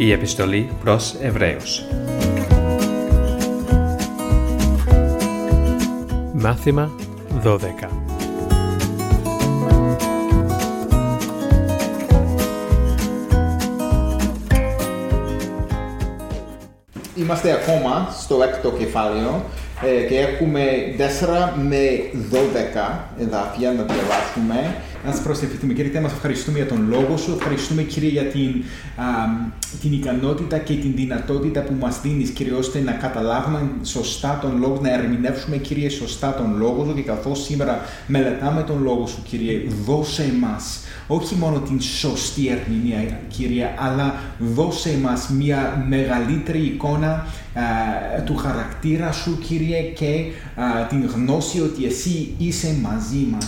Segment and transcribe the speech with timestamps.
[0.00, 1.84] Η επιστολή προς Εβραίους.
[6.32, 6.90] Μάθημα
[7.44, 7.58] 12
[17.14, 19.44] Είμαστε ακόμα στο έκτο κεφάλαιο
[19.82, 20.62] ε, και έχουμε
[20.98, 21.02] 4
[21.68, 21.78] με
[22.32, 24.76] 12 εδάφια να διαβάσουμε.
[25.06, 25.72] Να σα προσευχηθούμε.
[25.72, 27.32] Κύριε Θεέ, μας ευχαριστούμε για τον λόγο σου.
[27.38, 28.64] Ευχαριστούμε, κύριε, για την,
[28.96, 29.04] α,
[29.80, 34.78] την ικανότητα και την δυνατότητα που μας δίνεις, κύριε, ώστε να καταλάβουμε σωστά τον λόγο,
[34.82, 36.94] να ερμηνεύσουμε, κύριε, σωστά τον λόγο σου.
[36.94, 40.56] Και καθώς σήμερα μελετάμε τον λόγο σου, κύριε, δώσε εμά
[41.10, 47.26] όχι μόνο την σωστή ερμηνεία, κύριε, αλλά δώσε μας μια μεγαλύτερη εικόνα
[48.24, 50.24] του χαρακτήρα σου, Κύριε, και
[50.88, 53.46] την γνώση ότι εσύ είσαι μαζί μας,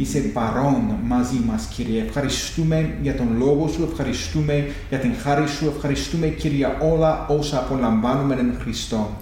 [0.00, 2.02] είσαι παρόν μαζί μας, Κύριε.
[2.02, 8.34] Ευχαριστούμε για τον Λόγο Σου, ευχαριστούμε για την χάρη Σου, ευχαριστούμε, Κύριε, όλα όσα απολαμβάνουμε
[8.34, 9.16] εν Χριστώ.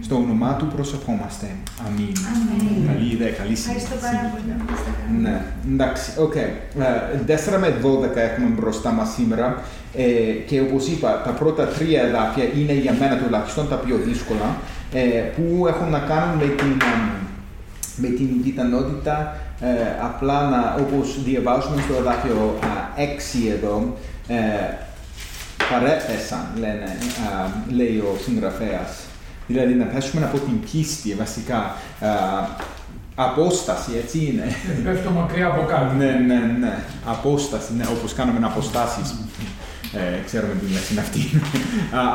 [0.00, 1.46] Στο όνομά Του προσευχόμαστε.
[1.86, 2.14] Αμήν.
[2.86, 5.22] Καλή ιδέα, καλή Ευχαριστώ πάρα πολύ.
[5.22, 6.32] Ναι, εντάξει, οκ.
[6.34, 6.48] Okay.
[7.54, 9.62] 4 με 12 έχουμε μπροστά μας σήμερα.
[9.94, 10.02] Ε,
[10.46, 14.56] και όπως είπα, τα πρώτα τρία εδάφια είναι για μένα τουλάχιστον τα πιο δύσκολα,
[14.92, 16.76] ε, που έχουν να κάνουν με την,
[17.96, 19.68] με την πιθανότητα ε,
[20.02, 22.58] απλά να, όπως διαβάζουμε στο εδάφιο
[22.96, 23.00] 6
[23.56, 23.96] εδώ,
[24.28, 24.36] ε,
[25.70, 26.96] παρέπεσαν, λένε,
[27.70, 28.98] λέει ο συγγραφέας.
[29.46, 31.74] Δηλαδή να πέσουμε από την πίστη βασικά.
[33.14, 34.44] Απόσταση, έτσι είναι.
[34.84, 35.94] Πέφτω μακριά από κάτω.
[35.94, 36.78] Ναι, ναι, ναι.
[37.06, 39.14] Απόσταση, ναι, όπως κάνουμε αποστάσεις.
[39.92, 41.40] Ε, ξέρουμε τι είναι αυτή.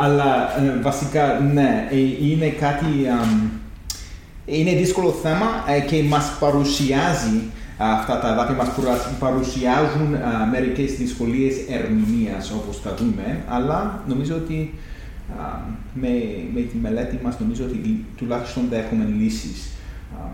[0.03, 1.97] Αλλά ε, βασικά, ναι, ε,
[2.29, 2.85] είναι κάτι...
[4.45, 5.45] είναι δύσκολο θέμα
[5.87, 7.41] και μας παρουσιάζει
[7.77, 8.69] αυτά τα εδάφια μας
[9.19, 10.15] παρουσιάζουν
[10.51, 14.73] μερικές δυσκολίες ερμηνείας όπως τα δούμε, αλλά νομίζω ότι
[15.93, 16.09] με,
[16.53, 19.69] με τη μελέτη μας νομίζω ότι τουλάχιστον θα έχουμε λύσεις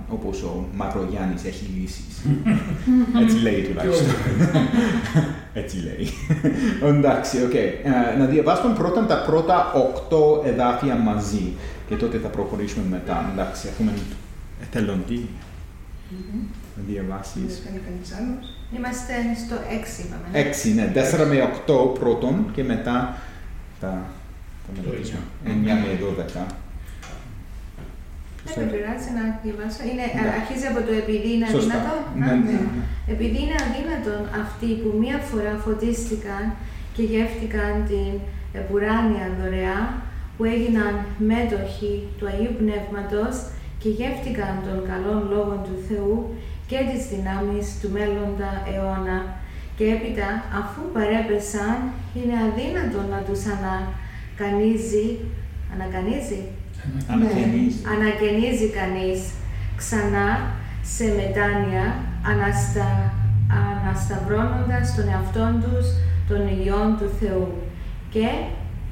[0.09, 2.25] όπως ο Μακρογιάννης έχει λύσεις.
[3.21, 4.07] Έτσι λέει τουλάχιστον.
[5.61, 6.07] Έτσι λέει.
[6.81, 7.53] Εντάξει, οκ.
[8.19, 11.53] Να διαβάσουμε πρώτα τα πρώτα οκτώ εδάφια μαζί
[11.91, 13.29] και τότε θα προχωρήσουμε μετά.
[13.33, 13.91] Εντάξει, έχουμε
[14.63, 15.29] εθελοντή.
[16.75, 17.51] Να διαβάσεις.
[18.75, 19.13] Είμαστε
[19.45, 20.27] στο 6, είπαμε.
[20.33, 20.85] 6, ναι.
[21.23, 21.37] 4 με
[21.67, 23.17] 8 πρώτον και μετά
[23.79, 23.89] θα,
[24.65, 25.19] θα μελετήσουμε.
[25.45, 25.49] 9
[25.83, 25.91] με
[26.45, 26.53] 12.
[28.45, 29.81] Δεν με πειράζει να διαβάσω.
[29.89, 30.29] Είναι, ναι.
[30.39, 31.75] Αρχίζει από το επειδή είναι Σωστά.
[31.77, 31.95] αδύνατο.
[32.19, 32.59] Ναι, Α, ναι.
[33.13, 36.43] Επειδή είναι αδύνατον αυτοί που μία φορά φωτίστηκαν
[36.95, 38.11] και γεύτηκαν την
[38.61, 39.79] επουράνια δωρεά,
[40.41, 40.93] που έγιναν
[41.31, 43.33] μέτοχοι του Αγίου Πνεύματος
[43.81, 46.13] και γεύτηκαν των καλών λόγων του Θεού
[46.69, 49.19] και τις δυνάμεις του μέλλοντα αιώνα.
[49.77, 50.27] Και έπειτα
[50.61, 51.75] αφού παρέπεσαν
[52.17, 55.07] είναι αδύνατο να τους ανακανίζει,
[55.73, 56.41] ανακανίζει,
[57.13, 57.79] Ανακαινίζει.
[57.93, 59.19] ανακαινίζει κανείς
[59.79, 60.27] ξανά
[60.93, 61.85] σε μετάνοια
[62.31, 62.87] αναστα...
[63.63, 65.85] ανασταυρώνοντας τον εαυτόν τους
[66.29, 67.47] των ιών του Θεού.
[68.13, 68.27] Και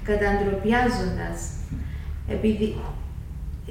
[0.10, 1.38] καταντροπιάζοντας
[2.36, 2.68] επειδή,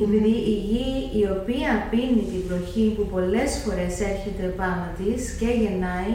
[0.04, 0.90] επειδή η γη
[1.20, 6.12] η οποία πίνει την βροχή που πολλές φορές έρχεται πάνω της και γεννάει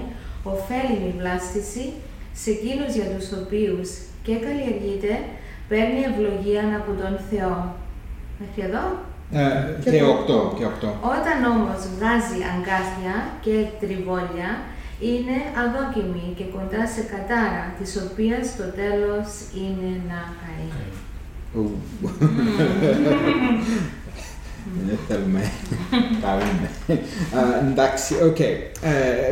[0.51, 1.83] ωφέλιμη βλάστηση
[2.41, 3.89] σε εκείνους για τους οποίους
[4.25, 5.13] και καλλιεργείται
[5.69, 7.55] παίρνει ευλογία από τον Θεό.
[8.39, 8.85] Μέχρι εδώ;
[9.31, 10.53] Ε, και 8.
[10.57, 10.87] Και 8.
[11.17, 14.49] Όταν όμως βγάζει αγκάθια και τριβόλια,
[14.99, 19.27] είναι αδόκιμη και κοντά σε κατάρα, της οποίας το τέλος
[19.59, 20.67] είναι να καεί.
[21.55, 21.69] Ου.
[24.87, 25.51] Δεν θέλουμε.
[26.21, 26.99] Τα είναι.
[27.41, 28.39] Α, Εντάξει, οκ.
[28.39, 28.63] Ε,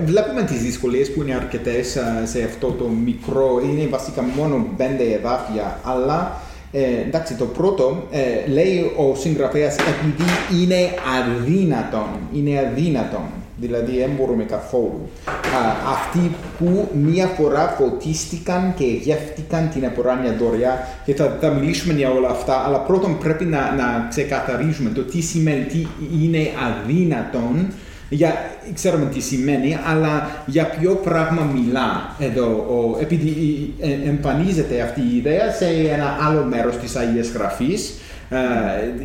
[0.06, 5.04] Βλέπουμε τις δυσκολίες που είναι αρκετές α, σε αυτό το μικρό, είναι βασικά μόνο πέντε
[5.04, 10.90] εδάφια, αλλά ε, εντάξει, το πρώτο ε, λέει ο συγγραφέας επειδή είναι
[11.20, 13.26] αδύνατον, είναι αδύνατον,
[13.62, 15.10] δηλαδή δεν μπορούμε καθόλου.
[15.28, 15.62] Α,
[15.92, 22.09] αυτοί που μία φορά φωτίστηκαν και γεύτηκαν την εποράνια δωρεά και θα, θα μιλήσουμε για
[22.09, 25.88] όλα αυτά, αλλά πρώτον πρέπει να, να ξεκαθαρίζουμε το τι σημαίνει, τι
[26.22, 27.68] είναι αδύνατον,
[28.09, 28.34] για,
[28.74, 33.34] ξέρουμε τι σημαίνει, αλλά για ποιο πράγμα μιλά εδώ, ο, επειδή
[33.80, 37.94] ε, εμφανίζεται αυτή η ιδέα σε ένα άλλο μέρος της Αγίας Γραφής,
[38.30, 38.38] ε,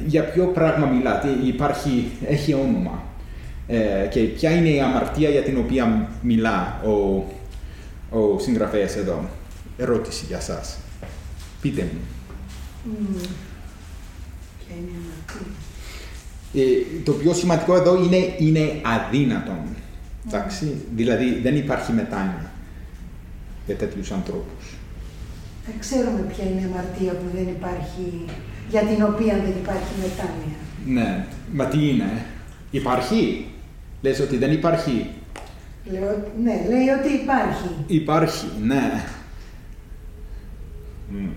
[0.06, 3.05] για ποιο πράγμα μιλά, τι υπάρχει, έχει όνομα
[3.66, 7.24] ε, και ποια είναι η αμαρτία για την οποία μιλά ο,
[8.18, 9.28] ο συγγραφέας εδώ;
[9.76, 10.78] Ερώτηση για σας.
[11.60, 12.00] Πείτε μου.
[14.58, 15.52] Ποια είναι η αμαρτία;
[16.54, 19.64] Ε, το πιο σημαντικό εδώ είναι, είναι αδύνατον.
[20.26, 22.50] Εντάξει, δηλαδή δεν υπάρχει μετάνοια
[23.66, 24.74] για τέτοιους ανθρώπους.
[25.66, 28.24] Δεν ξέρουμε ποια είναι η αμαρτία που δεν υπάρχει,
[28.70, 30.58] για την οποία δεν υπάρχει μετάνοια.
[30.86, 32.24] Ναι, μα τι είναι,
[32.70, 33.46] υπάρχει;
[34.06, 35.10] Λες ότι δεν υπάρχει;
[35.92, 37.68] Λέω, ναι, λέει ότι υπάρχει.
[37.86, 39.04] Υπάρχει, ναι.
[41.08, 41.28] Μμ.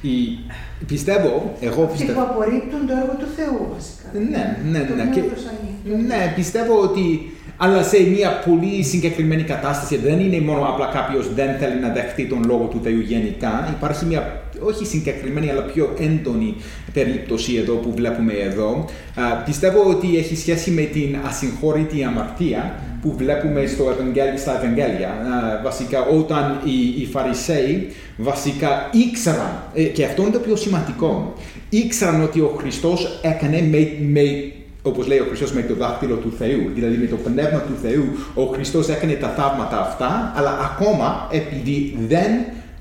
[0.00, 0.38] Η...
[0.86, 2.20] Πιστεύω, εγώ Αυτοί πιστεύω...
[2.20, 4.08] που απορρίπτουν το έργο του Θεού, βασικά.
[4.12, 5.02] Ναι, ναι, Το ναι.
[5.02, 5.20] πνεύμα Και...
[5.20, 5.40] του
[5.84, 6.06] Αγίου.
[6.06, 7.32] Ναι, πιστεύω ότι.
[7.56, 12.26] Αλλά σε μια πολύ συγκεκριμένη κατάσταση δεν είναι μόνο απλά κάποιος δεν θέλει να δεχτεί
[12.26, 13.68] τον λόγο του Θεού γενικά.
[13.76, 16.54] Υπάρχει μια όχι συγκεκριμένη αλλά πιο έντονη
[16.92, 18.84] περίπτωση εδώ που βλέπουμε εδώ.
[19.14, 25.08] Α, πιστεύω ότι έχει σχέση με την ασυγχώρητη αμαρτία που βλέπουμε στο Ευαγγέλιο, στα Ευαγγέλια.
[25.08, 31.34] Α, βασικά όταν οι, οι Φαρισαίοι βασικά ήξεραν, ε, και αυτό είναι το πιο σημαντικό,
[31.68, 36.32] ήξεραν ότι ο Χριστός έκανε με, με όπως λέει ο Χριστός με το δάχτυλο του
[36.38, 38.04] Θεού, δηλαδή με το πνεύμα του Θεού,
[38.34, 42.30] ο Χριστός έκανε τα θαύματα αυτά, αλλά ακόμα επειδή δεν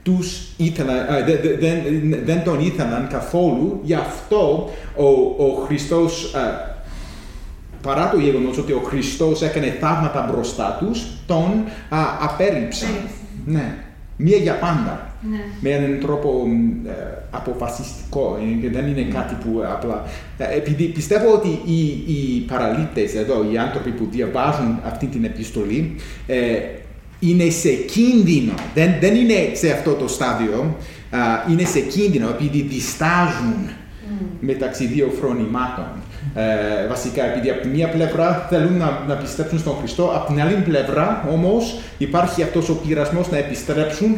[0.04, 1.82] τους ήθελαν, α, δε- δε- δεν,
[2.26, 5.06] δεν τον ήθελαν καθόλου, γι' αυτό ο,
[5.46, 6.70] ο Χριστός, α,
[7.82, 12.90] παρά το γεγονός ότι ο Χριστός έκανε θαύματα μπροστά τους, τον α, απέρριψαν.
[12.90, 12.90] Απέρριψαν.
[13.46, 13.76] Ναι,
[14.18, 15.38] μία για πάντα Ναι.
[15.60, 16.92] με έναν τρόπο μ, ε,
[17.32, 20.04] αποφασιστικό ε, και δεν είναι κάτι που απλά...
[20.38, 21.80] ε, Επειδή πιστεύω ότι οι,
[22.14, 25.96] οι παραλήπτες εδώ, οι άνθρωποι που διαβάζουν αυτή την επιστολή,
[26.28, 26.38] ε,
[27.24, 30.78] είναι σε κίνδυνο, δεν, δεν είναι σε αυτό το στάδιο,
[31.10, 31.20] α,
[31.52, 33.70] είναι σε κίνδυνο επειδή διστάζουν
[34.40, 35.86] μεταξύ δύο φρονημάτων.
[36.36, 40.42] Ε, βασικά, επειδή από τη μία πλευρά θέλουν να, να πιστέψουν στον Χριστό, από την
[40.42, 44.16] άλλη πλευρά όμως υπάρχει αυτός ο πειρασμός να επιστρέψουν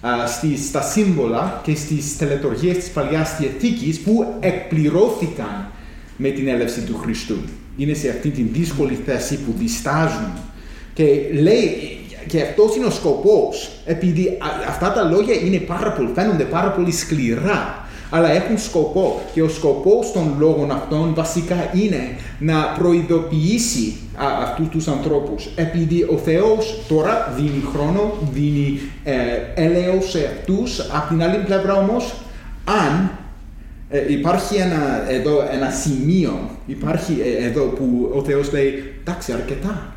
[0.00, 5.66] α, στις, στα σύμβολα και στις τελετουργίες της Παλιάς Διαθήκης που εκπληρώθηκαν
[6.16, 7.36] με την έλευση του Χριστού.
[7.76, 10.32] Είναι σε αυτή την δύσκολη θέση που διστάζουν.
[10.94, 16.10] Και λέει, και αυτός είναι ο σκοπός, επειδή α- αυτά τα λόγια είναι πάρα πολύ,
[16.14, 19.20] φαίνονται πάρα πολύ σκληρά, αλλά έχουν σκοπό.
[19.32, 25.48] Και ο σκοπός των λόγων αυτών βασικά είναι να προειδοποιήσει α, αυτούς τους ανθρώπους.
[25.56, 29.14] Επειδή ο Θεός τώρα δίνει χρόνο, δίνει ε,
[29.54, 30.80] έλεος σε αυτούς.
[30.80, 32.14] Απ' την άλλη πλευρά όμως,
[32.64, 33.10] αν
[33.88, 39.92] ε, υπάρχει ένα, εδώ ένα σημείο, υπάρχει ε, εδώ που ο Θεός λέει, εντάξει αρκετά.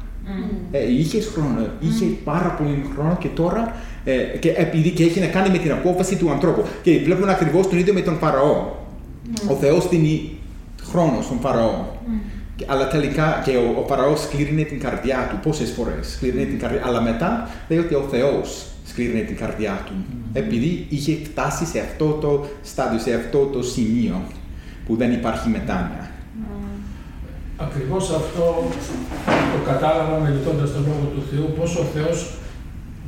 [0.71, 5.25] Ε, είχε χρόνο, είχε πάρα πολύ χρόνο και τώρα ε, και επειδή και έχει να
[5.27, 6.63] κάνει με την απόφαση του ανθρώπου.
[6.83, 8.65] Και βλέπουμε ακριβώς τον ίδιο με τον Φαραώ.
[9.49, 10.31] Ο Θεός δίνει
[10.83, 11.85] χρόνο στον Φαραώ.
[12.55, 16.07] Και- Αλλά τελικά και ο, ο Φαραώς σκλήρινε την καρδιά του πόσες φορές.
[16.11, 16.81] Σκλήρινε την καρδιά.
[16.85, 19.93] Αλλά μετά λέει ότι ο Θεός σκλήρινε την καρδιά του.
[20.33, 24.21] Επειδή είχε φτάσει σε αυτό το στάδιο, σε αυτό το σημείο
[24.85, 26.11] που δεν υπάρχει μετάνοια.
[27.57, 28.45] Ακριβώς αυτό
[29.53, 32.17] το κατάλαβα μελετώντας τον Λόγο του Θεού, πως ο Θεός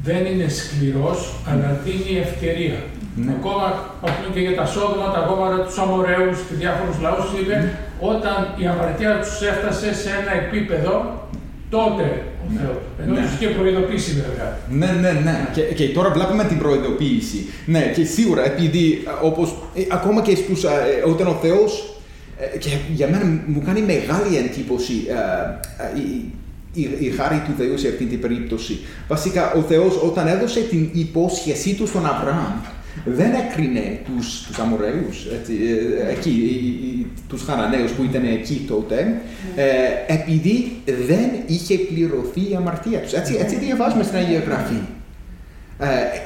[0.03, 2.79] δεν είναι σκληρός, αλλά δίνει ευκαιρία.
[3.15, 3.31] Ναι.
[3.37, 3.65] Ακόμα
[4.07, 7.55] ας πούμε και για τα σόδομα, τα γόμαρα, τους αμοραίους και διάφορους λαούς, είπε,
[8.11, 10.93] όταν η αμαρτία τους έφτασε σε ένα επίπεδο,
[11.69, 12.05] τότε
[12.45, 12.77] ο Θεός.
[13.01, 13.21] Ενώ Ναι.
[13.21, 14.49] τους είχε προειδοποιήσει βέβαια.
[14.79, 15.35] Ναι, ναι, ναι.
[15.55, 17.39] Και, και τώρα βλέπουμε την προειδοποίηση.
[17.65, 20.69] Ναι, και σίγουρα επειδή ε, όπως, ε, ακόμα και στους, ε,
[21.11, 21.96] όταν ο Θεός, ε,
[22.59, 25.13] και για μένα μου κάνει μεγάλη εντύπωση ε,
[25.83, 26.31] ε, η,
[26.73, 28.79] η, η χάρη του Θεού σε αυτή την περίπτωση.
[29.07, 32.53] Βασικά, ο Θεός όταν έδωσε την υπόσχεσή του στον Αβραάμ,
[33.05, 35.53] δεν έκρινε τους, τους Αμοραίους, έτσι,
[36.07, 39.21] ε, εκεί, οι- οι- τους Χαναναίους που ήταν εκεί τότε,
[39.55, 40.71] ε, επειδή
[41.07, 43.13] δεν είχε πληρωθεί η αμαρτία τους.
[43.13, 44.79] Έτσι, έτσι διαβάζουμε στην Αγία Γραφή.
[45.79, 45.85] Ε,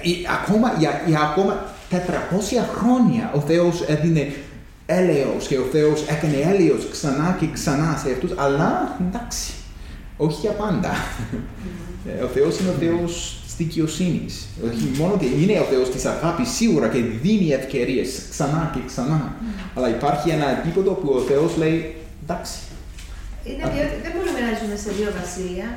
[0.10, 4.28] η- ακόμα, για, για ακόμα 400 χρόνια ο Θεός έδινε
[4.98, 9.52] έλεος και ο Θεός έκανε έλεος ξανά και ξανά σε αυτούς, αλλά εντάξει,
[10.18, 10.92] όχι για πάντα.
[12.20, 14.48] Ε, ο Θεός είναι ο Θεός της δικαιοσύνης.
[14.66, 19.36] Όχι μόνο ότι είναι ο Θεός της αγάπης σίγουρα και δίνει ευκαιρίες ξανά και ξανά.
[19.76, 22.58] Αλλά υπάρχει ένα επίπεδο που ο Θεός λέει εντάξει.
[23.44, 25.68] Είναι διότι δεν μπορούμε να ζούμε σε δύο βασίλεια.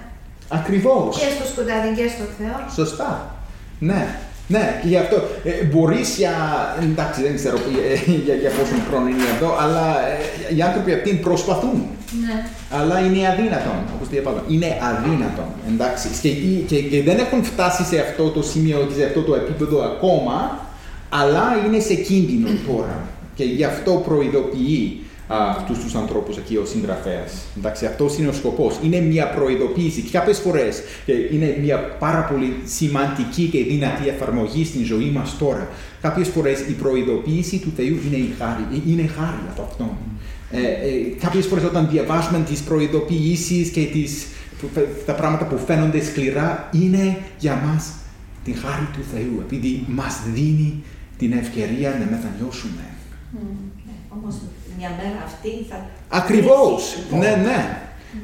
[0.49, 1.19] Ακριβώς.
[1.19, 2.59] Και στο σκοτάδι και στο Θεό.
[2.75, 3.37] Σωστά.
[3.79, 4.19] Ναι.
[4.47, 6.35] Ναι, και γι' αυτό ε, μπορείς για,
[6.83, 11.15] εντάξει δεν ξέρω ε, για, για πόσο χρόνο είναι εδώ, αλλά ε, οι άνθρωποι αυτοί
[11.15, 11.83] προσπαθούν.
[12.27, 12.47] Ναι.
[12.71, 14.43] Αλλά είναι αδύνατον, όπως διαβάζω.
[14.49, 16.09] Είναι αδύνατον, εντάξει.
[16.23, 16.31] Και,
[16.69, 20.67] και, και δεν έχουν φτάσει σε αυτό το σημείο και σε αυτό το επίπεδο ακόμα,
[21.09, 23.01] αλλά είναι σε κίνδυνο τώρα.
[23.35, 27.33] Και γι' αυτό προειδοποιεί α, αυτούς τους ανθρώπους εκεί ο συγγραφέας.
[27.59, 28.79] Εντάξει, αυτός είναι ο σκοπός.
[28.85, 34.65] Είναι μια προειδοποίηση και κάποιες φορές και είναι μια πάρα πολύ σημαντική και δυνατή εφαρμογή
[34.65, 35.69] στην ζωή μας τώρα.
[36.01, 39.91] Κάποιες φορές η προειδοποίηση του Θεού είναι η χάρη, ε, είναι χάρη από αυτόν.
[40.51, 40.91] Ε, ε,
[41.21, 44.27] κάποιες φορές όταν διαβάζουμε τις προειδοποιήσεις και τις,
[44.61, 44.69] που-
[45.07, 47.93] τα πράγματα που φαίνονται σκληρά είναι για μας
[48.45, 50.83] την χάρη του Θεού, επειδή μας δίνει
[51.19, 52.85] την ευκαιρία να μετανιώσουμε.
[54.09, 54.35] Όμως
[54.85, 55.77] μια μέρα αυτή θα.
[56.21, 57.43] Ακριβώς, κρίσει, ναι, λοιπόν.
[57.49, 57.61] ναι.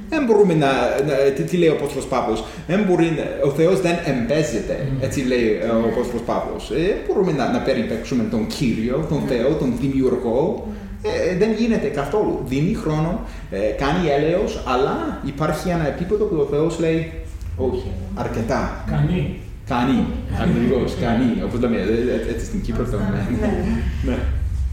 [0.09, 0.71] Δεν μπορούμε να,
[1.09, 5.21] να- τι, τι λέει ο Απόστολος Παύλος, δεν μπορεί, να- ο Θεός δεν εμπέζεται, έτσι
[5.21, 6.71] λέει ε, ο Απόστολος Παύλος.
[6.71, 10.67] Ε, μπορούμε να, να περιπέξουμε τον Κύριο, τον Θεό, τον Δημιουργό,
[11.03, 12.35] ε, δεν γίνεται καθόλου.
[12.47, 17.13] Δίνει χρόνο, ε, κάνει έλεος, αλλά υπάρχει ένα επίπεδο που ο Θεός λέει,
[17.57, 18.85] όχι, αρκετά.
[18.91, 19.39] Κανεί.
[19.69, 20.07] Κανεί,
[20.43, 21.43] ακριβώς, κανεί.
[21.47, 24.19] Όπως λέμε, ε, ε, έτσι στην Κύπρο το λέμε.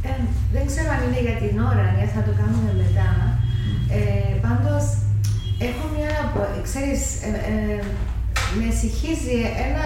[0.08, 0.14] Ναι.
[0.14, 3.10] Ε, δεν ξέρω αν είναι για την ώρα, αν θα το κάνουμε μετά.
[3.98, 4.86] Ε, πάντως,
[5.68, 7.84] έχω μια, απο- ξέρεις, ε, ε,
[8.60, 9.38] με συγχύζει
[9.68, 9.86] ένα,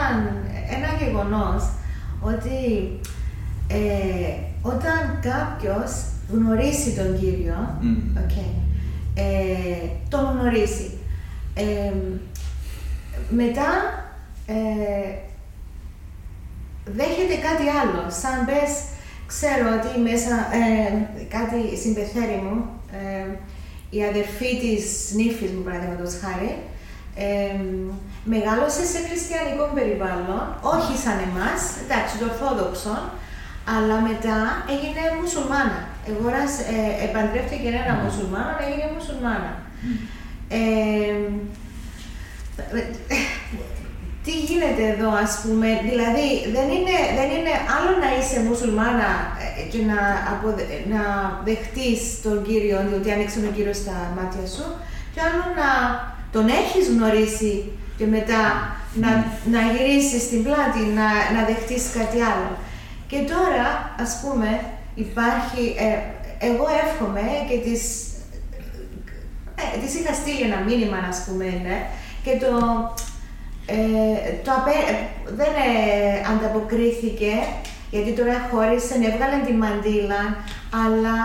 [0.76, 1.64] ένα γεγονός
[2.22, 2.58] ότι
[3.68, 5.00] ε, όταν
[5.30, 5.92] κάποιος
[6.32, 8.18] γνωρίσει τον Κύριο, Μμ.
[8.24, 8.36] οκ,
[9.14, 10.98] ε, τον γνωρίσει,
[11.54, 11.94] ε,
[13.30, 13.70] μετά
[14.46, 14.54] ε,
[16.86, 18.02] δέχεται κάτι άλλο.
[18.22, 18.72] Σαν πες,
[19.34, 20.66] ξέρω ότι μέσα, ε,
[21.36, 22.58] κάτι συμπεθέρη μου,
[23.02, 23.26] ε,
[23.98, 24.84] η αδερφή της
[25.18, 26.52] νύφης μου, παραδείγματος χάρη,
[27.26, 27.60] ε,
[28.34, 30.44] μεγάλωσε σε χριστιανικό περιβάλλον,
[30.76, 32.96] όχι σαν εμάς, εντάξει, το ορθόδοξο,
[33.76, 34.38] αλλά μετά
[34.76, 35.80] έγινε μουσουλμάνα.
[36.10, 39.52] Εγώρασε, ε, επαντρεύτηκε ένα μουσουλμάνο, έγινε μουσουλμάνα.
[40.60, 41.14] Ε,
[44.24, 49.10] τι γίνεται εδώ, ας πούμε, δηλαδή δεν είναι, δεν είναι άλλο να είσαι μουσουλμάνα
[49.44, 50.00] ε, και να,
[50.32, 50.64] αποδε,
[50.94, 51.02] να
[51.48, 54.66] δεχτείς τον Κύριο, διότι άνοιξε τον Κύριος στα μάτια σου,
[55.14, 55.70] και άλλο να
[56.36, 57.54] τον έχεις γνωρίσει
[57.98, 58.42] και μετά
[59.02, 59.10] να,
[59.54, 62.52] να γυρίσεις την πλάτη, να, να δεχτείς κάτι άλλο.
[63.12, 63.68] Και τώρα,
[64.04, 64.50] ας πούμε,
[65.06, 65.98] υπάρχει, ε,
[66.50, 67.82] εγώ εύχομαι και τις
[69.62, 71.78] ε, της είχα στείλει ένα μήνυμα, να πούμε, ναι,
[72.24, 72.50] και το,
[73.74, 73.78] ε,
[74.46, 74.96] το απέ- ε,
[75.40, 75.72] δεν ε,
[76.32, 77.34] ανταποκρίθηκε,
[77.94, 80.22] γιατί τώρα χώρισε, έβγαλε τη μαντήλα,
[80.84, 81.16] αλλά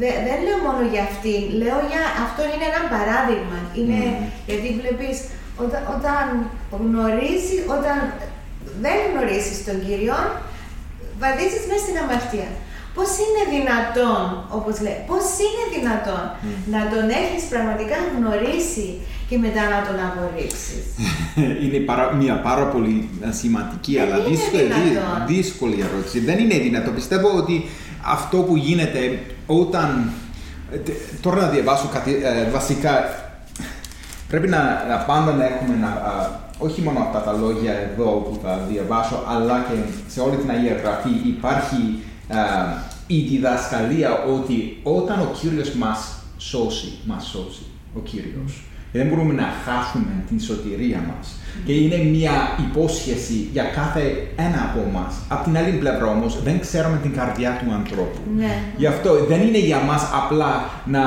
[0.00, 3.58] δε- δεν λέω μόνο για αυτήν, λέω για αυτό είναι ένα παράδειγμα.
[3.78, 3.98] Είναι,
[4.48, 5.16] γιατί βλέπεις,
[5.64, 6.24] όταν, όταν
[6.84, 7.96] γνωρίζεις, όταν
[8.84, 10.16] δεν γνωρίζεις τον Κύριο,
[11.22, 12.50] βαδίζεις μέσα στην αμαρτία.
[12.96, 14.24] Πώς είναι δυνατόν,
[14.58, 16.24] όπως λέει, πώς είναι δυνατόν
[16.74, 18.86] να τον έχεις πραγματικά γνωρίσει
[19.28, 20.82] και μετά να τον απορρίψεις.
[21.62, 25.26] είναι παρά- μια πάρα πολύ ε, σημαντική αλλά είναι δύσκολη, δυνατόν.
[25.26, 26.18] δύσκολη ερώτηση.
[26.20, 26.90] Δεν είναι δυνατό.
[26.90, 27.64] Πιστεύω ότι
[28.04, 30.10] αυτό που γίνεται όταν.
[30.72, 32.90] ε, τε- Τώρα να διαβάσω κάτι ε, βασικά.
[34.28, 38.38] Πρέπει να, να πάντα να έχουμε να, α, όχι μόνο αυτά τα λόγια εδώ που
[38.42, 39.74] θα διαβάσω, αλλά και
[40.12, 41.76] σε όλη την Αγία Γραφή υπάρχει
[42.28, 42.38] α,
[43.06, 47.62] η διδασκαλία ότι όταν ο Κύριος μας σώσει, μας σώσει
[47.96, 51.26] ο Κύριος, δεν μπορούμε να χάσουμε την σωτηρία μας.
[51.66, 52.30] Και είναι μια
[52.66, 54.02] υπόσχεση για κάθε
[54.36, 55.14] ένα από εμάς.
[55.28, 58.18] Απ' την άλλη πλευρά όμως δεν ξέρουμε την καρδιά του ανθρώπου.
[58.36, 58.52] Ναι.
[58.76, 60.52] Γι' αυτό δεν είναι για μας απλά
[60.84, 61.02] να,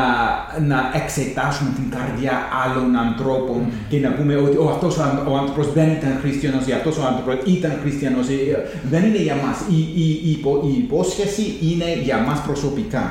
[0.72, 2.34] να εξετάσουμε την καρδιά
[2.64, 3.60] άλλων ανθρώπων
[3.90, 6.98] και να πούμε ότι ο, αυτός ο, αν- ο άνθρωπος δεν ήταν χριστιανός ή αυτός
[6.98, 8.28] ο άνθρωπος ήταν χριστιανός.
[8.28, 8.58] Ε, ε,
[8.90, 9.58] Δεν είναι για μας.
[9.78, 13.06] Η, η, η, υπο- η υπόσχεση είναι για μας προσωπικά.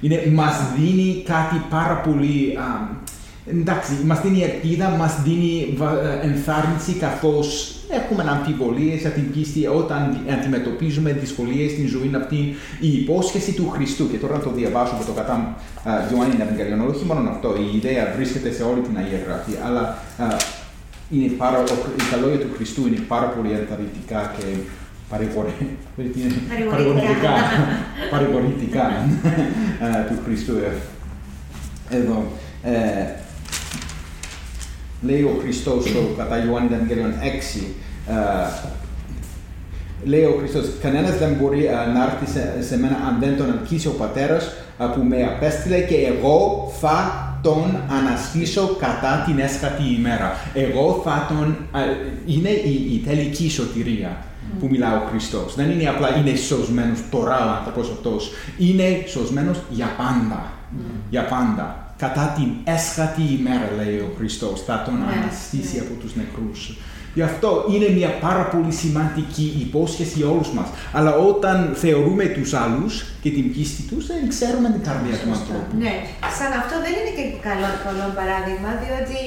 [0.00, 2.36] Είναι, μας δίνει κάτι πάρα πολύ...
[2.58, 3.02] α,
[3.46, 9.66] εντάξει, μας δίνει ελπίδα, μας δίνει βα- ε, ενθάρρυνση καθώς έχουμε αμφιβολίες για την πίστη
[9.66, 12.36] όταν αντιμετωπίζουμε δυσκολίες στην ζωή αυτή.
[12.80, 15.32] Η υπόσχεση του Χριστού, και τώρα να το διαβάσω από το κατά
[15.84, 19.82] α, Ιωάννη Ναυγκαριών, όχι μόνο αυτό, η ιδέα βρίσκεται σε όλη την Αγία Γραφή, αλλά
[20.24, 20.36] α,
[21.10, 21.64] είναι πάρα, ο-
[22.10, 24.44] τα λόγια του Χριστού είναι πάρα πολύ ενθαρρυντικά και
[25.10, 25.68] παρηγορη-
[26.70, 27.32] παρηγορητικά,
[28.10, 30.52] παρηγορητικά α, του Χριστού.
[30.52, 30.72] ε.
[31.96, 32.24] Εδώ.
[32.62, 32.72] Ε,
[35.06, 37.12] λέει ο Χριστός στο κατά Ιωάννη Ευαγγέλιον
[37.56, 37.62] 6,
[38.08, 38.14] ε,
[40.04, 43.48] λέει ο Χριστός, κανένας δεν μπορεί ε, να έρθει σε, σε μένα αν δεν τον
[43.48, 44.44] ελκύσει ο Πατέρας
[44.78, 50.32] ε, που με απέστειλε και εγώ θα τον αναστήσω κατά την έσχατη ημέρα.
[50.54, 51.56] Εγώ θα τον...
[51.74, 51.80] ε,
[52.26, 54.16] είναι η, η τελική σωτηρία
[54.60, 55.54] που μιλάει ο Χριστός.
[55.54, 58.30] Δεν είναι απλά είναι σωσμένος τώρα ο άνθρωπος αυτός.
[58.58, 60.52] Είναι σωσμένος για πάντα.
[61.10, 61.83] Για πάντα.
[62.04, 65.84] Κατά την έσχατη ημέρα, λέει ο Χριστός, θα τον Ναι, αναστήσει ναι.
[65.84, 66.60] από τους νεκρούς.
[67.18, 70.68] Γι' αυτό είναι μια πάρα πολύ σημαντική υπόσχεση για όλους μας.
[70.96, 72.92] Αλλά όταν θεωρούμε τους άλλους
[73.22, 75.72] και την πίστη τους, δεν ξέρουμε την καρδιά του ανθρώπου.
[75.84, 75.94] Ναι,
[76.38, 79.18] σαν αυτό δεν είναι και καλό, καλό παράδειγμα, διότι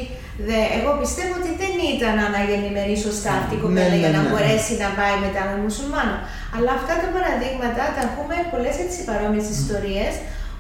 [0.47, 4.21] δε, εγώ πιστεύω ότι δεν ήταν αναγεννημένη σωστά αυτή η κοπέλα Ναι, για ναι, να
[4.23, 4.29] ναι.
[4.29, 6.15] μπορέσει να πάει μετά με μουσουλμάνο.
[6.55, 10.13] Αλλά αυτά τα παραδείγματα τα ακούμε πολλές έτσι παρόμοιες ιστορίες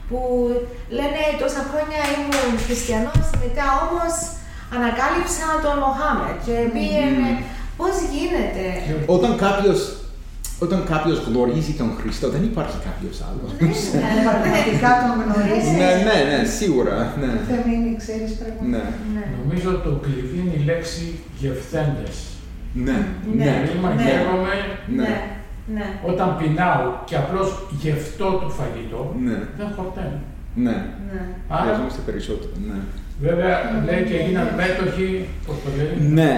[0.09, 0.19] που
[0.97, 4.13] λένε τόσα χρόνια ήμουν χριστιανός, μετά όμως
[4.75, 7.29] ανακάλυψα τον Μοχάμετ και πήγαινε
[7.79, 8.63] Πώς γίνεται;
[9.15, 9.79] Όταν κάποιος,
[10.65, 13.49] όταν κάποιος γνωρίζει τον Χριστό, δεν υπάρχει κάποιος άλλος.
[14.09, 15.71] Αν πραγματικά τον γνωρίζεις.
[15.81, 16.95] ναι, ναι, ναι, σίγουρα.
[17.21, 17.31] Ναι.
[17.49, 18.67] Θεμήνη, ξέρεις πραγματικά.
[18.73, 18.83] Ναι,
[19.15, 19.23] Ναι.
[19.39, 21.03] Νομίζω το κλειδί είναι η λέξη
[21.41, 22.15] γευθέντες.
[22.85, 22.97] ναι,
[23.39, 23.45] Ναι.
[23.45, 23.89] ναι, Ρήμα
[25.73, 25.79] Ναι.
[25.79, 25.85] γεύομαι Ναι.
[26.05, 26.11] Ναι.
[26.13, 27.47] όταν πεινάω και απλώς
[27.81, 30.19] γευτώ το φαγητό, ναι, δεν χορταίνω.
[30.65, 30.77] ναι.
[31.11, 31.19] Ναι.
[31.49, 32.77] Άρα, Χρειαζόμαστε περισσότερο, ναι.
[33.27, 33.55] βέβαια,
[33.87, 36.33] λέει και έγιναν μέτοχοι, πώς το λέει, Ναι.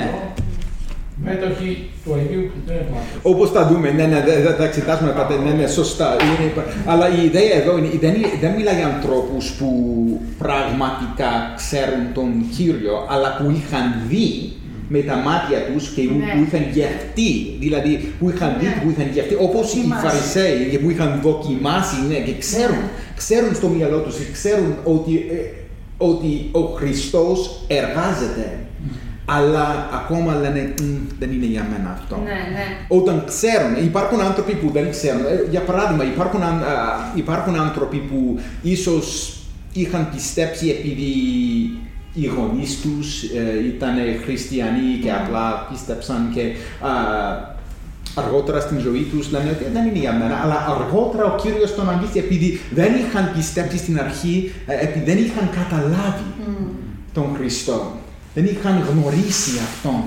[1.23, 3.19] μέτοχοι του Αγίου Πνεύματος.
[3.21, 6.07] Όπως θα δούμε, ναι, ναι, δεν θα εξετάσουμε πάντα, ναι, ναι, σωστά.
[6.13, 6.51] Είναι,
[6.85, 9.69] αλλά η ιδέα εδώ είναι, δεν, είναι- δεν μιλάει για ανθρώπους που
[10.37, 14.53] πραγματικά ξέρουν τον κύριο, αλλά που είχαν δει
[14.91, 16.31] με τα μάτια τους και που, Ναι.
[16.33, 18.71] που είχαν γευτεί, δηλαδή που είχαν δει Ναι.
[18.73, 20.05] και που είχαν γευτεί, όπως οι Δοκιμάσει.
[20.05, 22.83] Φαρισαίοι και που είχαν δοκιμάσει, ναι, και ξέρουν,
[23.15, 25.37] ξέρουν στο μυαλό τους, και ξέρουν ότι, ε,
[25.97, 28.45] ότι ο Χριστός εργάζεται,
[29.25, 32.15] αλλά ακόμα λένε «Μμ, δεν είναι για μένα αυτό.
[32.15, 32.65] Ναι, ναι.
[32.87, 35.21] Όταν ξέρουν, υπάρχουν άνθρωποι που δεν ξέρουν.
[35.25, 39.33] Ε, Για παράδειγμα, υπάρχουν, αν- α, υπάρχουν άνθρωποι που ίσως
[39.73, 41.11] είχαν πιστέψει επειδή
[42.21, 46.41] οι γονείς τους ε, ήταν χριστιανοί και απλά πίστεψαν και
[46.85, 46.91] α,
[48.15, 51.89] αργότερα στην ζωή τους λένε ότι δεν είναι για μένα, αλλά αργότερα ο Κύριος τον
[51.89, 56.23] αγγίξει επειδή δεν είχαν πιστέψει στην αρχή, ε, επειδή δεν είχαν καταλάβει
[57.13, 57.91] τον Χριστό.
[58.33, 60.03] Δεν είχαν γνωρίσει Αυτόν.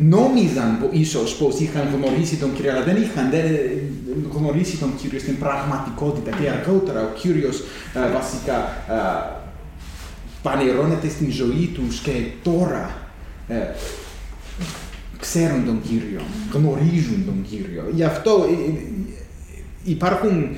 [0.00, 3.60] Νόμιζαν πο- ίσως πως είχαν γνωρίσει τον Κύριο, αλλά δεν είχαν δεν, ε,
[4.36, 6.30] γνωρίσει τον Κύριο στην πραγματικότητα.
[6.30, 7.56] Και αργότερα ο Κύριος
[7.94, 8.56] ε, βασικά
[10.48, 12.12] ε, πανερώνεται στην ζωή τους και
[12.42, 13.08] τώρα
[13.48, 13.54] ε,
[15.18, 16.20] ξέρουν τον Κύριο,
[16.52, 17.84] γνωρίζουν τον Κύριο.
[17.94, 18.80] Γι' αυτό ε, ε,
[19.84, 20.48] υπάρχουν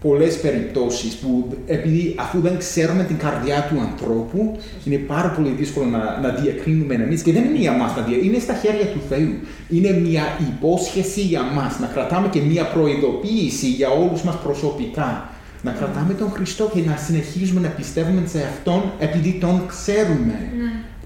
[0.00, 5.86] πολλές περιπτώσεις που επειδή αφού δεν ξέρουμε την καρδιά του ανθρώπου είναι πάρα πολύ δύσκολο
[5.86, 8.16] να, να διακρίνουμε εμείς και δεν είναι για μας να δια...
[8.16, 9.34] είναι στα χέρια του Θεού.
[9.68, 15.30] Είναι μια υπόσχεση για μας να κρατάμε και μια προειδοποίηση για όλους μας προσωπικά.
[15.66, 20.36] Να κρατάμε τον Χριστό και να συνεχίζουμε να πιστεύουμε σε Αυτόν επειδή Τον ξέρουμε.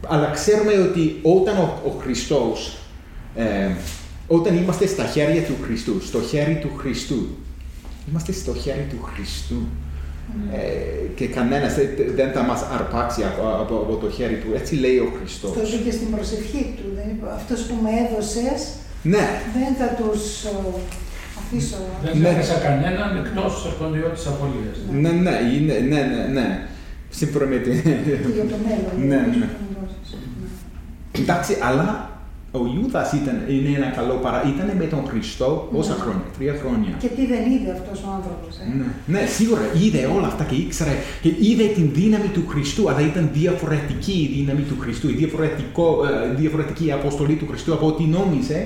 [0.09, 2.79] Αλλά ξέρουμε ότι όταν ο, ο Χριστός,
[3.35, 3.71] ε,
[4.27, 7.29] όταν είμαστε στα χέρια του Χριστού, στο χέρι του Χριστού,
[8.09, 9.61] είμαστε στο χέρι του Χριστού.
[10.53, 14.49] Ε, και κανένας δεν, δεν θα μας αρπάξει από, από, από το χέρι του.
[14.55, 15.53] Έτσι λέει ο Χριστός.
[15.53, 16.87] Το είπε και στην προσευχή του.
[16.95, 18.61] Δεν είπε, αυτός που με έδωσες
[19.03, 20.51] Ναι, δεν θα τους ε,
[21.41, 21.77] αφήσω.
[22.05, 22.29] Δεν Ναι.
[22.29, 24.77] ξέχασα κανέναν εκτός από τον Υιό της Απολίας.
[25.03, 26.47] ναι, ναι, είναι, ναι, ναι, ναι.
[27.11, 27.83] Σύμφωνα με την...
[27.83, 27.91] Και
[28.35, 28.93] για το μέλλον.
[29.09, 29.47] Ναι, για ναι.
[29.47, 30.09] τους που δώσεις.
[30.13, 31.21] Ναι.
[31.23, 32.10] Εντάξει, αλλά
[32.59, 34.39] ο Ιούδας ήταν, είναι ένα καλό παρά.
[34.53, 36.01] Ήταν με τον Χριστό πόσα Ναι.
[36.03, 36.91] χρόνια, τρία χρόνια.
[37.03, 38.53] Και τι δεν είδε αυτός ο άνθρωπος.
[38.63, 38.65] Ε.
[38.81, 43.01] Ναι, ναι, σίγουρα είδε όλα αυτά και ήξερε και είδε την δύναμη του Χριστού, αλλά
[43.11, 47.87] ήταν διαφορετική η δύναμη του Χριστού, η διαφορετικό, ε, διαφορετική η αποστολή του Χριστού από
[47.87, 48.59] ό,τι νόμιζε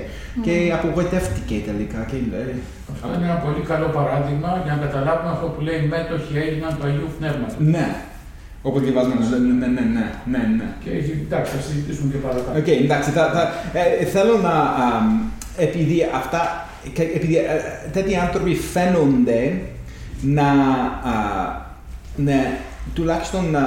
[0.45, 1.99] και απογοητεύτηκε τελικά.
[2.09, 2.55] Και, ε,
[2.93, 6.83] Αυτό είναι ένα πολύ καλό παράδειγμα για να καταλάβουμε αυτό που λέει μέτοχοι έγιναν του
[6.87, 7.55] Αγίου Πνεύματος.
[7.73, 7.87] ναι,
[8.67, 10.67] όπως διαβάζουμε, ναι, ναι, ναι, ναι, ναι, ναι.
[10.83, 10.89] Και
[11.25, 12.59] εντάξει, θα συζητήσουμε και παρακάτω.
[12.59, 13.41] Οκ, εντάξει, θα, θα,
[13.79, 14.85] ε, θέλω να, α,
[15.57, 17.41] επειδή αυτά, και επειδή ε,
[17.91, 19.53] τέτοιοι άνθρωποι φαίνονται
[20.21, 20.47] να,
[21.11, 21.13] α,
[22.15, 22.57] ναι,
[22.93, 23.63] τουλάχιστον να,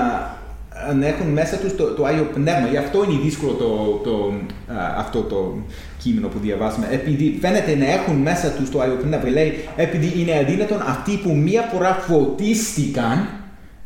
[0.99, 2.69] να έχουν μέσα τους το, το Άγιο Πνεύμα.
[2.71, 4.33] Γι' αυτό είναι δύσκολο το, το,
[4.75, 5.57] α, αυτό το
[5.99, 6.87] κείμενο που διαβάσαμε.
[6.91, 9.31] Επειδή φαίνεται να έχουν μέσα τους το Άγιο Πνεύμα.
[9.31, 13.29] Λέει, επειδή είναι αδύνατον αυτοί που μία φορά φωτίστηκαν,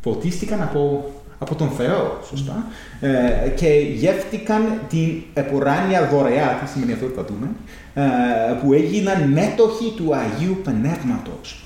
[0.03, 2.65] φωτίστηκαν από, από τον Θεό, σωστά,
[2.99, 7.47] ε, και γεύτηκαν την επουράνια δωρεά, τι σημαίνει αυτό θα δούμε,
[7.93, 11.63] ε, που έγιναν μέτοχοι του Αγίου Πνεύματος.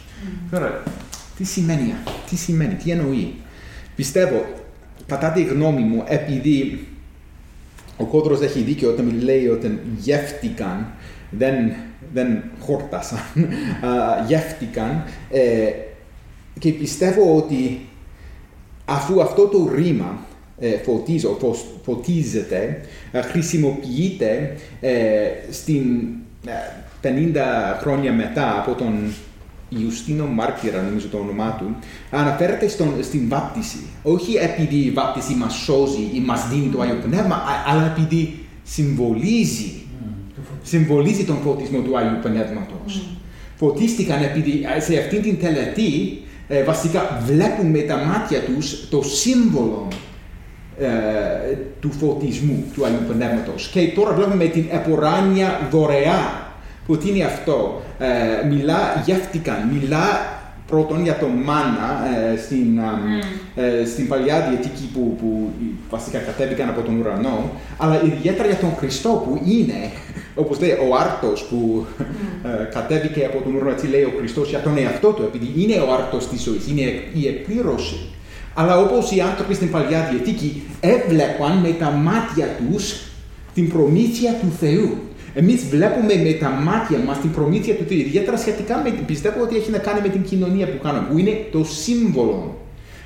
[0.52, 0.84] Τώρα,
[1.38, 1.94] τι σημαίνει,
[2.30, 3.34] τι σημαίνει, τι εννοεί.
[3.96, 4.46] Πιστεύω,
[5.06, 6.88] κατά τη γνώμη μου, επειδή
[7.98, 10.88] ο κόντρος έχει δίκιο όταν λέει ότι γεύτηκαν,
[11.30, 11.56] δεν,
[12.14, 13.20] δεν χόρτασαν,
[13.88, 15.70] α, γεύτηκαν ε,
[16.60, 17.87] και πιστεύω ότι
[18.90, 20.20] αφού αυτό το ρήμα
[20.60, 24.94] ε, φωτίζω, φως- φωτίζεται, ε, χρησιμοποιείται ε,
[25.50, 25.84] στην
[26.46, 26.52] ε,
[27.02, 27.10] 50
[27.82, 28.94] χρόνια μετά από τον
[29.70, 31.76] Ιουστίνο Μάρτυρα, νομίζω το όνομά του,
[32.12, 33.78] αναφέρεται στον, στην βάπτιση.
[34.04, 38.36] Όχι επειδή η βάπτιση μας σώζει ή μας δίνει το Άγιο Πνεύμα, α- αλλά επειδή
[38.64, 39.72] συμβολίζει
[40.64, 43.08] συμβολίζει τον φωτισμό του Άγιου Πνεύματος.
[43.56, 49.02] Φωτίστηκαν επειδή ε, σε αυτήν την τελετή ε, βασικά βλέπουν με τα μάτια τους το
[49.04, 49.88] σύμβολο
[50.80, 50.88] ε,
[51.80, 53.68] του φωτισμού του Αγίου Πνεύματος.
[53.68, 56.46] Και τώρα βλέπουμε την εποράνια δωρεά.
[56.86, 60.37] Που τι είναι αυτό; Ε, μιλά, γεύτηκαν, μιλά
[60.68, 61.90] πρώτον για το μάνα
[62.34, 62.92] ε, στην, α,
[63.64, 65.50] ε, στην παλιά διαιτική που, που
[65.90, 69.92] βασικά κατέβηκαν από τον ουρανό, αλλά ιδιαίτερα για τον Χριστό που είναι,
[70.36, 71.86] όπως λέει ο άρτος που
[72.44, 75.80] ε, κατέβηκε από τον ουρανό, έτσι λέει ο Χριστός για τον εαυτό του, επειδή είναι
[75.80, 76.82] ο άρτος της ζωής, είναι
[77.14, 78.00] η εκπλήρωση.
[78.54, 83.02] Αλλά όπως οι άνθρωποι στην παλιά διαιτική έβλεπαν με τα μάτια τους
[83.54, 84.98] την προμήθεια του Θεού.
[85.42, 89.56] Εμείς βλέπουμε με τα μάτια μας την προμήθεια του Θεού, ιδιαίτερα σχετικά με, πιστεύω ότι
[89.56, 92.58] έχει να κάνει με την κοινωνία που κάνουμε, που είναι το σύμβολο.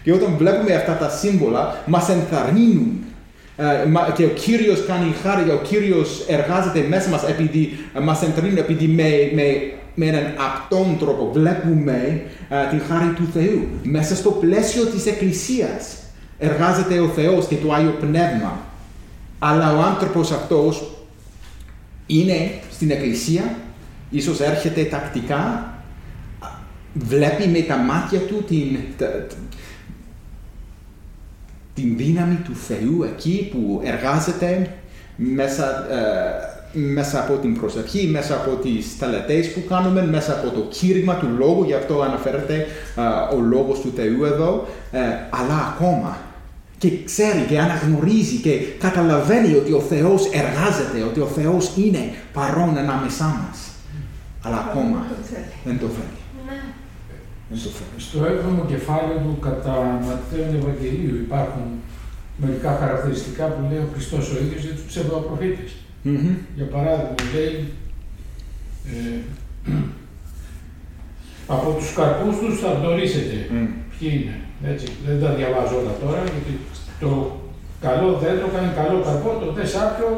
[0.03, 2.91] Και όταν βλέπουμε αυτά τα σύμβολα, μας ενθαρρύνουν.
[3.57, 8.23] Ε, μα- και ο Κύριος κάνει χάρη, ο Κύριος εργάζεται μέσα μας επειδή ε, μας
[8.23, 9.43] ενθαρρύνουν, επειδή με, με,
[9.95, 13.67] με έναν απτόν τρόπο βλέπουμε ε, την χάρη του Θεού.
[13.83, 15.97] Μέσα στο πλαίσιο της Εκκλησίας
[16.39, 18.59] εργάζεται ο Θεός και το Άγιο Πνεύμα.
[19.39, 20.95] Αλλά ο άνθρωπος αυτός
[22.19, 23.55] είναι στην εκκλησία,
[24.09, 25.73] ίσως έρχεται τακτικά,
[26.93, 29.25] βλέπει με τα μάτια του την, τα-
[31.73, 34.69] την δύναμη του Θεού εκεί που εργάζεται
[35.15, 40.59] μέσα, ε, μέσα από την προσευχή, μέσα από τις τελετές που κάνουμε, μέσα από το
[40.69, 42.55] κήρυγμα του Λόγου, γι' αυτό αναφέρεται
[43.31, 46.17] ε, ο Λόγος του Θεού εδώ, ε, αλλά ακόμα
[46.81, 48.53] και ξέρει και αναγνωρίζει και
[48.85, 53.57] καταλαβαίνει ότι ο Θεός εργάζεται, ότι ο Θεός είναι παρόν ανάμεσά μας.
[54.43, 55.53] Αλλά ακόμα το θέλει.
[55.67, 56.19] δεν το θέλει.
[56.47, 56.59] Ναι.
[57.49, 57.99] Δεν το θέλει.
[58.07, 61.65] Στο 7ο κεφάλαιο του κατά Ματθαίων Ευαγγελίου υπάρχουν
[62.43, 65.71] μερικά χαρακτηριστικά που λέει ο Χριστός ο ίδιος για τους ψευδοπροφήτες.
[66.01, 66.35] Μμμ.
[66.55, 67.55] Για παράδειγμα, λέει
[68.91, 69.17] ε,
[71.55, 73.67] από τους καρπούς τους θα γνωρίσετε Μμ.
[73.93, 74.35] ποιοι είναι.
[74.71, 74.87] Έτσι.
[75.07, 76.51] Δεν τα διαβάζω όλα τώρα, γιατί
[77.01, 77.09] το
[77.85, 80.09] καλό δέντρο κάνει καλό καρπό, το δε σάπιο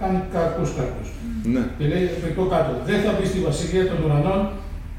[0.00, 1.08] κάνει κακούς καρπούς.
[1.54, 1.62] Ναι.
[1.78, 2.04] Και λέει
[2.38, 4.40] το κάτω, δεν θα μπει στη βασιλεία των ουρανών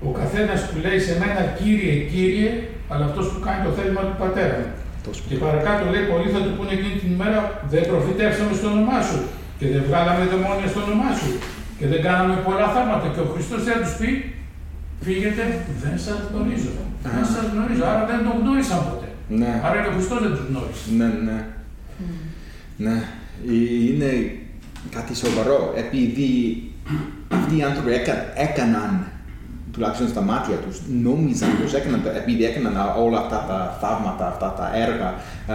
[0.07, 2.49] ο καθένας που λέει σε μένα Κύριε, Κύριε,
[2.91, 4.71] αλλά αυτός που κάνει το θέλημα του Πατέρα μου.
[5.05, 5.21] Τόσο.
[5.29, 7.39] Και παρακάτω λέει, πολλοί θα του πούνε εκείνη την ημέρα,
[7.73, 9.19] δεν προφητεύσαμε στο όνομά σου
[9.59, 11.31] και δεν βγάλαμε δαιμόνια στο όνομά σου
[11.77, 13.07] και δεν κάναμε πολλά θαύματα.
[13.13, 14.09] Και ο Χριστός θα τους πει,
[15.05, 15.43] φύγετε,
[15.83, 16.71] δεν σας γνωρίζω.
[17.15, 19.09] Δεν σας γνωρίζω, άρα δεν τον γνώρισαν ποτέ.
[19.37, 19.61] Ναι.
[19.63, 20.87] Άρα και ο Χριστός δεν τους γνώρισες.
[20.97, 21.45] Ναι, ναι.
[22.77, 23.03] Ναι.
[23.47, 24.35] Ε, Είναι
[24.91, 26.31] κάτι σοβαρό, επειδή
[27.27, 29.07] αυτοί οι άνθρωποι έκα- έκαναν,
[29.71, 34.53] τουλάχιστον στα μάτια τους, νόμιζαν πως έκαναν, τα- επειδή έκαναν όλα αυτά τα θαύματα, αυτά
[34.53, 35.07] τα έργα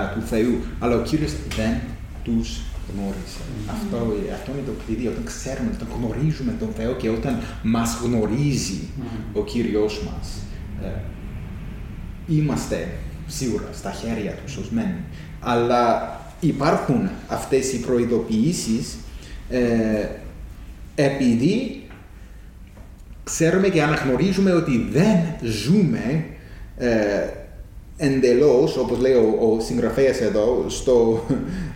[0.02, 1.74] α, του Θεού, αλλά ο Κύριος δεν
[2.24, 2.60] τους
[2.92, 3.40] γνώρισε.
[3.70, 3.96] Αυτό,
[4.32, 8.80] αυτό είναι το κλειδί, όταν ξέρουμε, όταν γνωρίζουμε τον Θεό και όταν μας γνωρίζει
[9.32, 10.26] ο Κύριος μας,
[10.84, 11.00] ε,
[12.28, 12.88] είμαστε
[13.28, 14.94] σίγουρα στα χέρια τους σωσμένοι.
[15.40, 18.96] Αλλά υπάρχουν αυτές οι προειδοποιήσεις
[19.50, 20.06] ε,
[20.94, 21.82] επειδή
[23.24, 26.24] ξέρουμε και αναγνωρίζουμε ότι δεν ζούμε
[26.76, 26.88] ε,
[27.96, 31.24] εντελώς, όπως λέει ο, ο συγγραφέας εδώ, στο,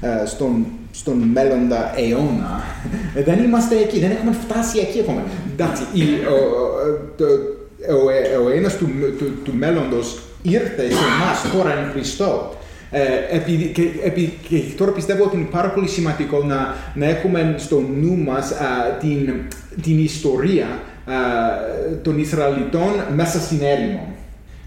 [0.01, 2.63] ε, στον, στον μέλλοντα αιώνα.
[3.15, 5.23] Ε, δεν είμαστε εκεί, δεν έχουμε φτάσει εκεί ακόμα.
[5.53, 7.25] Εντάξει, η, ο, ο- το,
[8.05, 8.89] ο, ε, ο ένας του,
[9.19, 12.57] του, του μέλλοντος ήρθε σε εμάς τώρα εν Χριστώ.
[12.95, 17.55] Ε, επειδή, και, επει- και τώρα πιστεύω ότι είναι πάρα πολύ σημαντικό να, να έχουμε
[17.59, 19.33] στο νου μας α, την,
[19.83, 21.15] την ιστορία α,
[22.03, 24.15] των Ισραηλιτών μέσα στην έρημο.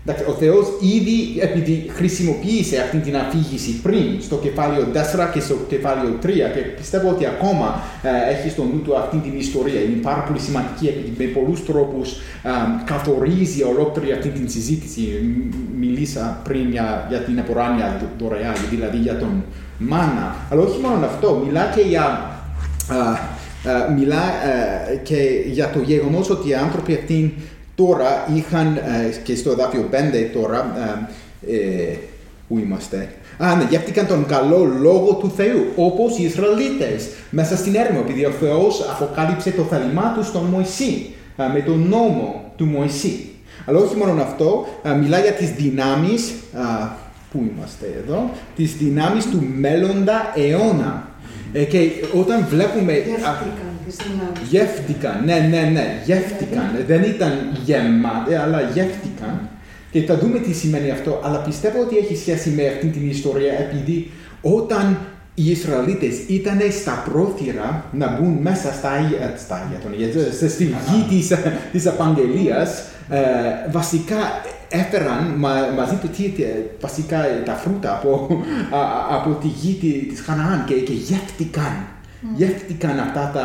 [0.07, 0.65] Εντάξει, ο Θεός
[0.95, 6.59] ήδη επειδή χρησιμοποίησε αυτή την αφήγηση πριν στο κεφάλαιο 4 και στο κεφάλαιο 3 και
[6.77, 9.79] πιστεύω ότι ακόμα ε, έχει στο νου του αυτή την ιστορία.
[9.81, 12.11] Είναι πάρα πολύ σημαντική επειδή με πολλούς τρόπους
[12.43, 12.49] ε,
[12.85, 15.01] καθορίζει ολόκληρη αυτή την συζήτηση.
[15.01, 19.43] Μ- Μιλήσα πριν για, για την εποράνια δο- δωρεά, δηλαδή για τον
[19.77, 20.35] μάνα.
[20.49, 22.03] Αλλά όχι μόνο αυτό, μιλά και για
[22.87, 22.97] α,
[23.71, 24.23] α, μιλά
[24.91, 25.17] ε, και
[25.51, 27.33] για το γεγονός ότι οι άνθρωποι αυτοί
[27.75, 30.75] τώρα είχαν, ε, και στο εδάφιο 5 τώρα,
[31.45, 31.97] ε, ε,
[32.47, 37.75] που είμαστε, Α, ναι, γεύτηκαν τον καλό λόγο του Θεού, όπως οι Ισραηλίτες, μέσα στην
[37.75, 42.65] έρημο, επειδή ο Θεός αποκάλυψε το θέλημά τους στον Μωυσή, α, με τον νόμο του
[42.65, 43.29] Μωυσή.
[43.65, 46.33] Αλλά όχι μόνο αυτό, α, μιλά για τις δυνάμεις,
[47.35, 51.07] α, πού είμαστε εδώ, τις δυνάμεις του μέλλοντα αιώνα.
[51.53, 51.79] Ε, και
[52.13, 52.91] όταν βλέπουμε...
[52.93, 54.49] α, Γεύτηκαν τις δυνάμεις.
[54.49, 56.69] Γεύτηκαν, ναι, ναι, ναι, γεύτηκαν.
[56.87, 57.31] Δεν ήταν
[57.63, 59.49] γεμάτε, αλλά γεύτηκαν.
[59.91, 63.53] Και θα δούμε τι σημαίνει αυτό, αλλά πιστεύω ότι έχει σχέση με αυτή την ιστορία,
[63.59, 64.97] επειδή όταν
[65.35, 70.33] οι Ισραηλίτες ήταν στα πρόθυρα να μπουν μέσα στα Άγια, ε, στα Άγια των Αγίων,
[70.33, 71.31] σε- στη γη της,
[71.71, 73.19] της Απαγγελίας, ε,
[73.71, 74.15] βασικά
[74.69, 76.43] έφεραν μα- μαζί του τι, τι,
[76.81, 78.27] βασικά τα φρούτα από,
[78.75, 81.73] α, α, από τη γη τη- της Χαναάν και, και γεύτηκαν.
[82.35, 83.43] Γεύτηκαν αυτά τα,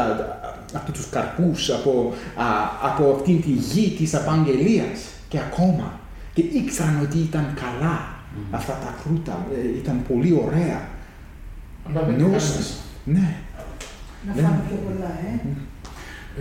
[0.76, 2.44] αυτούς τους καρπούς από, α,
[2.83, 5.00] από αυτήν τη γη της Απαγγελίας.
[5.28, 5.98] Και ακόμα
[6.33, 8.09] και ήξεραν ότι ήταν καλά.
[8.50, 10.80] Αυτά τα κρούτα ε, ήταν πολύ ωραία.
[11.88, 12.50] Αλλά δεν Νιώσαν.
[12.50, 12.80] κάνεις.
[13.04, 13.35] Ναι.
[14.26, 15.35] Να Δεν- φάμε πιο πολλά, ε.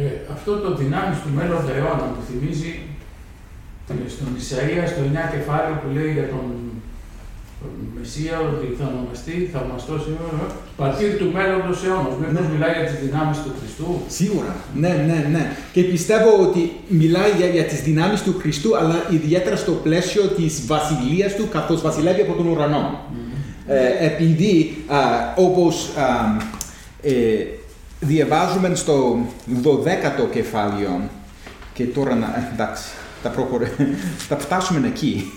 [0.03, 2.88] Ε, αυτό το δυνάμεις του μέλλοντα αιώνα μου θυμίζει την-
[4.15, 6.45] στον Ισαΐα, στο 9 κεφάλαιο που λέει για τον,
[7.61, 10.45] τον Μεσσία, ότι θα ονομαστεί θαυμαστό αιώνα,
[10.79, 12.13] πατήρ του μέλλοντος αιώνας.
[12.19, 12.49] Μήπω Ναι.
[12.53, 13.89] μιλάει για τις δυνάμεις του Χριστού.
[14.19, 14.53] Σίγουρα.
[14.83, 15.43] Ναι, ναι, ναι.
[15.75, 16.61] Και πιστεύω ότι
[17.01, 21.81] μιλάει για, για τις δυνάμεις του Χριστού, αλλά ιδιαίτερα στο πλαίσιο της βασιλείας του, καθώς
[21.81, 22.83] βασιλεύει από τον ουρανό.
[23.67, 24.97] Ε, επειδή, α,
[25.35, 26.03] όπως α,
[27.01, 27.13] ε,
[27.99, 29.19] διαβάζουμε στο
[29.63, 31.01] 12ο κεφάλαιο,
[31.73, 32.83] και τώρα, να, εντάξει,
[33.23, 33.71] θα, προχωρέ,
[34.27, 35.31] θα φτάσουμε εκεί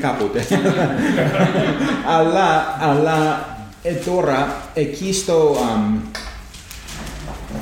[0.00, 0.46] κάποτε.
[2.18, 3.46] αλλά αλλά
[3.82, 5.56] ε, τώρα, εκεί στο...
[5.72, 5.98] αμ,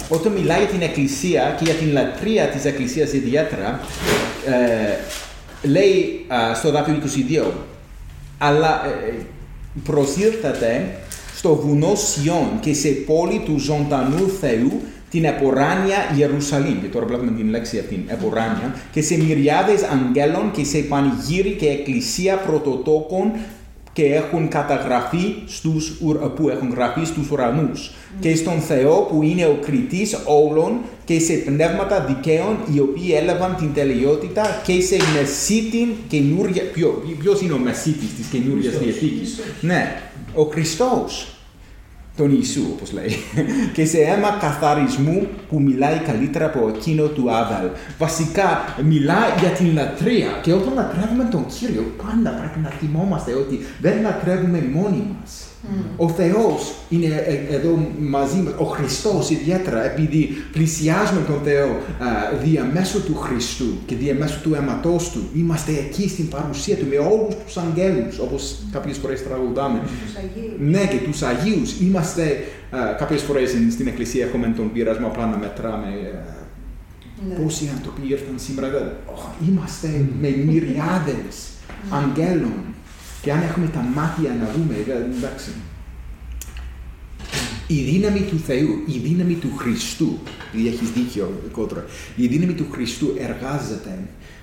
[0.09, 3.81] όταν μιλάει για την Εκκλησία και για την λατρεία της Εκκλησίας ιδιαίτερα,
[4.47, 6.99] ε, λέει α, στο δάφιο
[7.47, 7.51] 22,
[8.39, 9.13] αλλά ε,
[9.85, 10.99] προσήλθατε
[11.37, 16.81] στο βουνό Σιών και σε πόλη του ζωντανού Θεού την εποράνια Ιερουσαλήμ.
[16.81, 18.75] Και τώρα βλέπουμε την λέξη αυτή, εποράνια.
[18.93, 23.33] Και σε μυριάδες αγγέλων και σε πανηγύρι και εκκλησία πρωτοτόκων
[23.93, 27.91] και έχουν καταγραφεί στους, ουρ- που έχουν γραφεί στους ουρανούς
[28.21, 33.57] και στον Θεό που είναι ο κριτής όλων και σε πνεύματα δικαίων οι οποίοι έλαβαν
[33.57, 36.63] την τελειότητα και σε μεσίτην καινούρια...
[36.73, 38.99] Ποιο, ποιος είναι ο μεσίτης της καινούριας Χριστός.
[39.01, 40.01] Διαθήκης; Ναι,
[40.35, 41.36] ο Χριστός
[42.17, 43.17] τον Ιησού, όπως λέει,
[43.75, 47.67] και σε αίμα καθαρισμού που μιλάει καλύτερα από εκείνο του Άδαλ.
[47.99, 53.61] Βασικά, μιλάει για την λατρεία και όταν λατρεύουμε τον Κύριο, πάντα πρέπει να θυμόμαστε ότι
[53.81, 55.47] δεν λατρεύουμε μόνοι μας.
[55.97, 62.07] Ο Θεός είναι ε- εδώ μαζί μας, ο Χριστός ιδιαίτερα, επειδή πλησιάζουμε τον Θεό α,
[62.45, 67.35] διαμέσου του Χριστού και διαμέσου του αίματός Του, είμαστε εκεί στην παρουσία Του με όλους
[67.45, 69.79] τους αγγέλους, όπως κάποιες φορές τραγουδάμε.
[69.81, 70.53] Τους Αγίους.
[70.59, 72.23] Ναι, και τους Αγίους είμαστε,
[72.71, 76.35] α, κάποιες φορές στην, στην Εκκλησία έχουμε τον πειρασμό απλά να μετράμε α,
[77.29, 77.35] Ναι.
[77.35, 78.69] πόσοι άνθρωποι ήρθαν σήμερα.
[78.71, 79.89] δεν- Ω, είμαστε
[80.21, 81.37] με μυριάδες
[81.91, 82.55] αγγέλων
[83.27, 85.51] και αν έχουμε τα μάτια να δούμε, ε, εντάξει.
[87.67, 91.85] Η δύναμη του Θεού, η δύναμη του Χριστού, επειδή έχεις δίκιο κότρα,
[92.17, 93.99] η δύναμη του Χριστού εργάζεται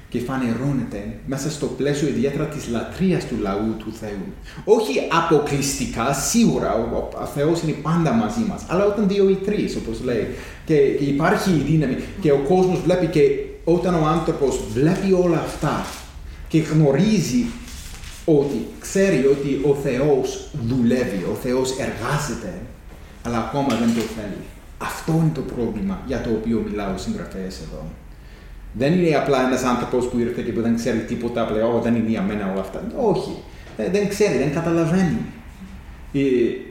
[0.09, 4.27] και φανερώνεται μέσα στο πλαίσιο ιδιαίτερα της λατρείας του λαού του Θεού.
[4.63, 9.35] Όχι αποκλειστικά, σίγουρα, ο, ο, ο Θεός είναι πάντα μαζί μας, αλλά όταν δύο ή
[9.35, 10.27] τρεις, όπως λέει,
[10.65, 13.21] και, και υπάρχει η δύναμη και ο κόσμος βλέπει και
[13.63, 15.85] όταν ο άνθρωπος βλέπει όλα αυτά
[16.47, 17.45] και γνωρίζει
[18.25, 22.53] ότι ξέρει ότι ο Θεός δουλεύει, ο Θεός εργάζεται,
[23.25, 24.41] αλλά ακόμα δεν το θέλει.
[24.77, 27.83] Αυτό είναι το πρόβλημα για το οποίο μιλάω ο συγγραφέας εδώ.
[28.73, 31.95] Δεν είναι απλά ένας άνθρωπος που ήρθε και που δεν ξέρει τίποτα, απλά «Ω, δεν
[31.95, 32.83] είναι για μένα όλα αυτά».
[32.97, 33.31] Όχι,
[33.77, 35.17] Ε, δεν ξέρει, δεν καταλαβαίνει.
[36.13, 36.19] Ε,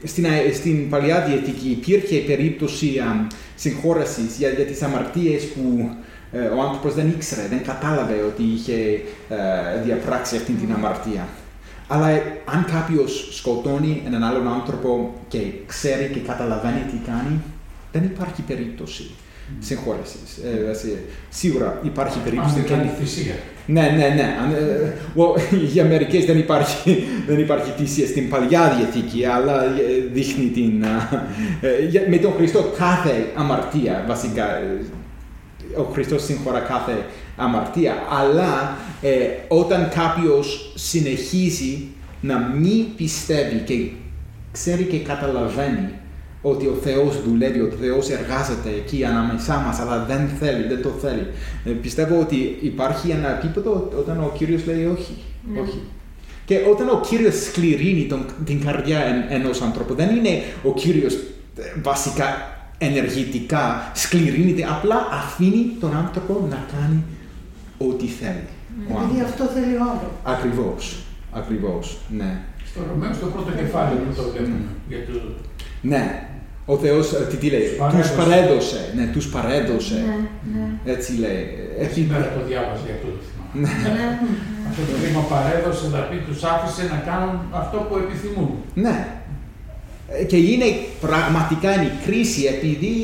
[0.06, 5.90] Στην, α- στην Παλιά Διαθήκη υπήρχε περίπτωση α, συγχώρεσης για, για τις αμαρτίες που
[6.32, 8.74] ε, ο άνθρωπος δεν ήξερε, δεν κατάλαβε ότι είχε
[9.28, 11.28] ε, διαπράξει αυτή την αμαρτία.
[11.88, 17.40] Αλλά ε, αν κάποιος σκοτώνει έναν άλλον άνθρωπο και ξέρει και καταλαβαίνει τι κάνει,
[17.92, 19.10] δεν υπάρχει περίπτωση
[19.58, 20.36] συγχώρεσης.
[20.44, 22.48] Ε, δηλαδή, σίγουρα υπάρχει περίπτωση.
[22.50, 23.34] Αν δεν και- κάνει θυσία.
[23.66, 24.26] ναι, ναι, ναι.
[24.42, 25.40] Αν, ε, well,
[25.74, 29.70] για μερικές δεν υπάρχει, δεν υπάρχει θυσία στην Παλιά Διαθήκη, αλλά ε,
[30.12, 30.84] δείχνει την...
[30.84, 31.08] α,
[31.60, 34.80] ε, για- με τον Χριστό κάθε αμαρτία, βασικά, ε,
[35.76, 37.04] ο Χριστός συγχωρά κάθε
[37.36, 39.10] αμαρτία, αλλά ε,
[39.48, 41.86] όταν κάποιος συνεχίζει
[42.20, 43.74] να μην πιστεύει και
[44.52, 45.88] ξέρει και καταλαβαίνει
[46.42, 50.82] ότι ο Θεός δουλεύει, ότι ο Θεός εργάζεται εκεί ανάμεσά μας, αλλά δεν θέλει, δεν
[50.82, 51.26] το θέλει.
[51.64, 55.16] Ε, πιστεύω ότι υπάρχει ένα επίπεδο όταν ο Κύριος λέει όχι,
[55.52, 55.60] Ναι.
[55.60, 55.80] όχι.
[56.44, 61.14] Και όταν ο Κύριος σκληρύνει τον, την καρδιά εν, ενός ανθρώπου, δεν είναι ο Κύριος
[61.14, 62.26] ε, βασικά
[62.88, 66.98] ενεργητικά σκληρύνεται, απλά αφήνει τον άνθρωπο να κάνει
[67.88, 68.46] ό,τι θέλει.
[68.88, 69.30] Ο Επειδή άνθρωπος.
[69.30, 70.08] αυτό θέλει όλο.
[70.34, 70.82] Ακριβώς,
[71.40, 71.84] ακριβώς,
[72.20, 72.30] ναι.
[72.70, 74.68] Στο Ρωμαίο, στο πρώτο κεφάλαιο που το βλέπουμε.
[74.88, 75.12] Για το...
[75.92, 76.04] Ναι,
[76.72, 78.14] ο Θεός, ε, τι, τι λέει, Τους τους παρέδωσε.
[78.20, 80.16] παρέδωσε, ναι, τους παρέδωσε, Ναι,
[80.54, 80.64] ναι.
[80.94, 81.42] έτσι λέει.
[81.82, 83.52] Έχει, Σήμερα το διάβαζα για αυτό το θυμάμαι.
[83.96, 84.06] Ναι.
[84.68, 88.50] Αυτό το ρήμα παρέδωσε, δηλαδή τους άφησε να κάνουν αυτό που επιθυμούν.
[88.84, 88.96] ναι.
[90.20, 90.64] Ε, Και είναι
[91.00, 92.94] πραγματικά είναι η κρίση επειδή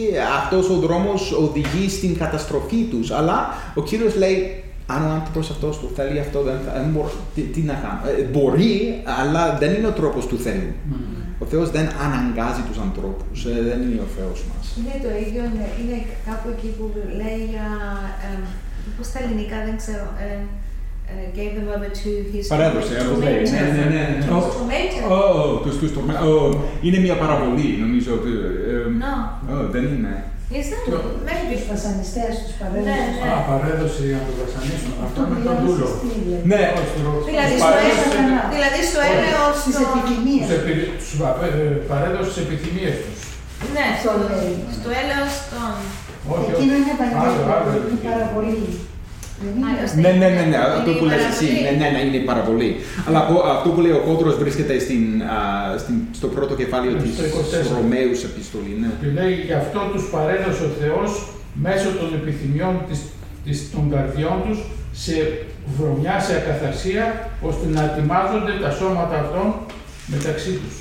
[0.40, 3.11] αυτός ο δρόμος οδηγεί στην καταστροφή τους.
[3.11, 7.16] Αλλά ο Κύριος λέει, αν ο άνθρωπος αυτός το θέλει αυτό, δεν θα, δεν μπορώ-
[7.35, 8.01] τι, τι να κάνω.
[8.18, 8.75] Ε, μπορεί,
[9.21, 10.68] αλλά δεν είναι ο τρόπος του Θεού.
[11.38, 14.64] Ο Θεός δεν αναγκάζει τους ανθρώπους, ε, δεν είναι ο Θεός μας.
[14.79, 15.97] Είναι το ίδιο, είναι, είναι
[16.29, 16.85] κάπου εκεί που
[17.21, 17.68] λέει για.
[18.27, 18.38] Ε,
[18.97, 20.07] Πώς στα ελληνικά δεν ξέρω.
[20.25, 20.37] Ε,
[21.11, 23.37] uh, gave them over to his Παρέδωσε, όπως λέει.
[23.38, 23.53] tormentors.
[23.55, 24.03] Ναι, ναι, ναι.
[24.27, 25.07] To Ω, his tormentors.
[25.16, 25.21] ω,
[25.64, 26.35] τους, τους τορμε- ω,
[26.87, 28.11] Είναι μια παραβολή, νομίζω.
[28.18, 28.31] ότι,
[28.73, 29.12] ε, No.
[29.53, 30.14] ω, δεν είναι.
[30.59, 30.85] Is that?
[30.92, 30.99] No.
[31.29, 31.55] Maybe.
[31.59, 33.14] Τους βασανιστές, τους Ναι, παρέλους.
[33.23, 33.29] ναι.
[33.37, 34.90] Α, παρέδωσε για να το βασανίσουν.
[35.07, 35.88] Αυτό με τον διάβασες δούλο.
[36.03, 36.42] τι λέει.
[36.53, 39.87] Ναι, Όχι, το- Δηλαδή τους στο παρέδωσε- έλεος, δηλαδή στο έλεος Στις των...
[39.90, 40.44] επιθυμίες.
[40.49, 43.18] τους επι- τους βα- ε, παρέδωσε τις επιθυμίες τους.
[43.75, 44.55] Ναι, Αυτό στο, λέει.
[44.79, 45.68] στο έλεος των...
[46.35, 46.81] Όχι, Εκείνο όχι.
[46.81, 48.09] είναι Άλλο, άλλο, Ευαγγέλιο, είναι άλλο.
[48.09, 48.61] παραβολή.
[49.42, 49.66] Δεν είναι.
[49.72, 51.62] Άλλος Ναι, ναι, ναι, ναι, Είναι αυτό που η λες εσύ, παραβολή.
[51.66, 52.70] ναι, ναι, ναι, είναι η παραβολή.
[53.07, 55.05] Αλλά από- αυτό που λέει ο Κόντρος βρίσκεται στην,
[55.37, 55.38] α,
[55.83, 57.77] στην- στο πρώτο κεφάλαιο Ναι, της στο 24.
[57.79, 58.90] Ρωμαίους επιστολής, ναι.
[59.01, 61.11] Και λέει γι' αυτό τους παρέδωσε ο Θεός
[61.66, 62.98] μέσω των επιθυμιών της,
[63.44, 64.59] της, των καρδιών τους
[65.05, 65.14] σε
[65.77, 67.05] βρωμιά, σε ακαθαρσία,
[67.48, 69.46] ώστε να ετοιμάζονται τα σώματα αυτών
[70.14, 70.74] μεταξύ τους.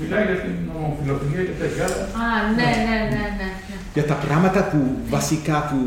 [0.00, 2.00] Μιλάει για την ομοφιλοφιλία και τέτοια άλλα.
[2.24, 2.26] Α,
[2.58, 3.48] ναι, ναι, ναι, ναι.
[3.68, 3.76] ναι.
[3.96, 4.78] Για τα πράγματα που
[5.16, 5.78] βασικά που...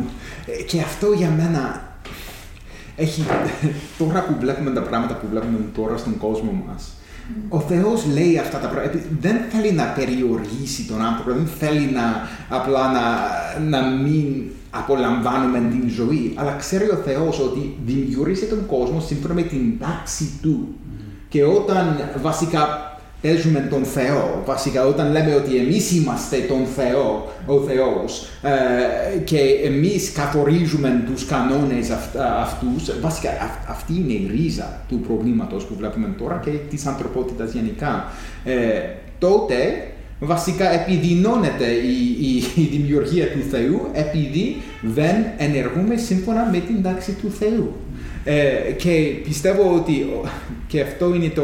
[0.52, 1.62] ε, Και αυτό για μένα
[2.96, 3.24] έχει...
[4.00, 6.92] Τώρα που βλέπουμε τα πράγματα που βλέπουμε τώρα στον κόσμο μας,
[7.50, 9.00] ο Θεός λέει αυτά τα πράγματα.
[9.20, 13.02] Δεν θέλει να περιορίσει τον άνθρωπο, δεν θέλει να απλά να,
[13.60, 16.34] να μην απολαμβάνουμε την ζωή.
[16.36, 20.68] Αλλά ξέρει ο Θεός ότι δημιούργησε τον κόσμο σύμφωνα με την τάξη του.
[21.30, 22.93] Και όταν βασικά
[23.24, 29.38] παίζουμε τον Θεό, βασικά όταν λέμε ότι εμείς είμαστε τον Θεό, ο Θεός ε, και
[29.64, 35.76] εμείς καθορίζουμε τους κανόνες αυ- αυτούς, βασικά αυ- αυτή είναι η ρίζα του προβλήματος που
[35.78, 38.06] βλέπουμε τώρα και της ανθρωπότητας γενικά.
[38.44, 38.56] Ε,
[39.20, 39.88] τότε
[40.20, 47.12] βασικά επιδεινώνεται η, η, η δημιουργία του Θεού επειδή δεν ενεργούμε σύμφωνα με την τάξη
[47.22, 47.74] του Θεού.
[48.24, 48.92] Ε, και
[49.24, 50.28] πιστεύω ότι ο-
[50.68, 51.44] και αυτό είναι το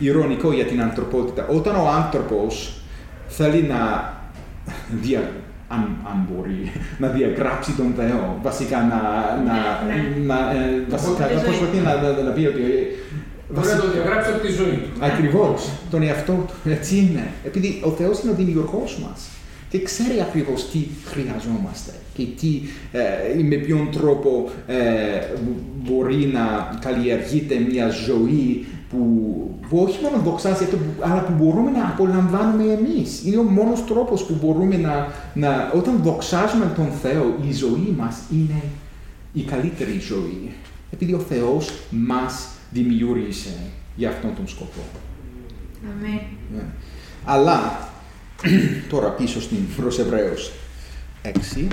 [0.00, 1.46] ηρωνικό για την ανθρωπότητα.
[1.46, 2.80] Όταν ο άνθρωπος
[3.28, 4.12] θέλει να
[5.02, 5.30] δια,
[5.68, 9.00] αν, αν μπορεί, να διαγράψει τον Θεό, βασικά να,
[9.44, 11.48] να, Ναι, να, ε, βασικά, Τη να ζωή.
[11.48, 14.90] προσπαθεί να, να, να πει ότι ε, Μπορεί να το διαγράψει από τη ζωή του.
[15.00, 17.26] Ακριβώς, τον εαυτό του, έτσι είναι.
[17.44, 19.28] Επειδή ο Θεός είναι ο δημιουργός μας
[19.70, 22.60] και ξέρει ακριβώς τι χρειαζόμαστε και τι,
[22.92, 24.74] ε, με ποιον τρόπο ε,
[25.42, 28.98] μπο- μπορεί να καλλιεργείται μια ζωή που,
[29.68, 33.24] που όχι μόνο δοξάζει αυτό, που- αλλά που μπορούμε να απολαμβάνουμε εμείς.
[33.24, 38.16] Είναι ο μόνος τρόπος που μπορούμε να, να όταν δοξάζουμε τον Θεό, η ζωή μας
[38.32, 38.62] είναι
[39.32, 40.50] η καλύτερη ζωή.
[40.90, 43.56] Επειδή ο Θεός μας δημιούργησε
[43.96, 44.80] για αυτόν τον σκοπό.
[45.90, 46.20] Αμήν.
[46.54, 46.62] Ναι.
[47.24, 47.88] Αλλά,
[48.90, 50.50] τώρα πίσω στην προς Εβραίους
[51.22, 51.66] 6,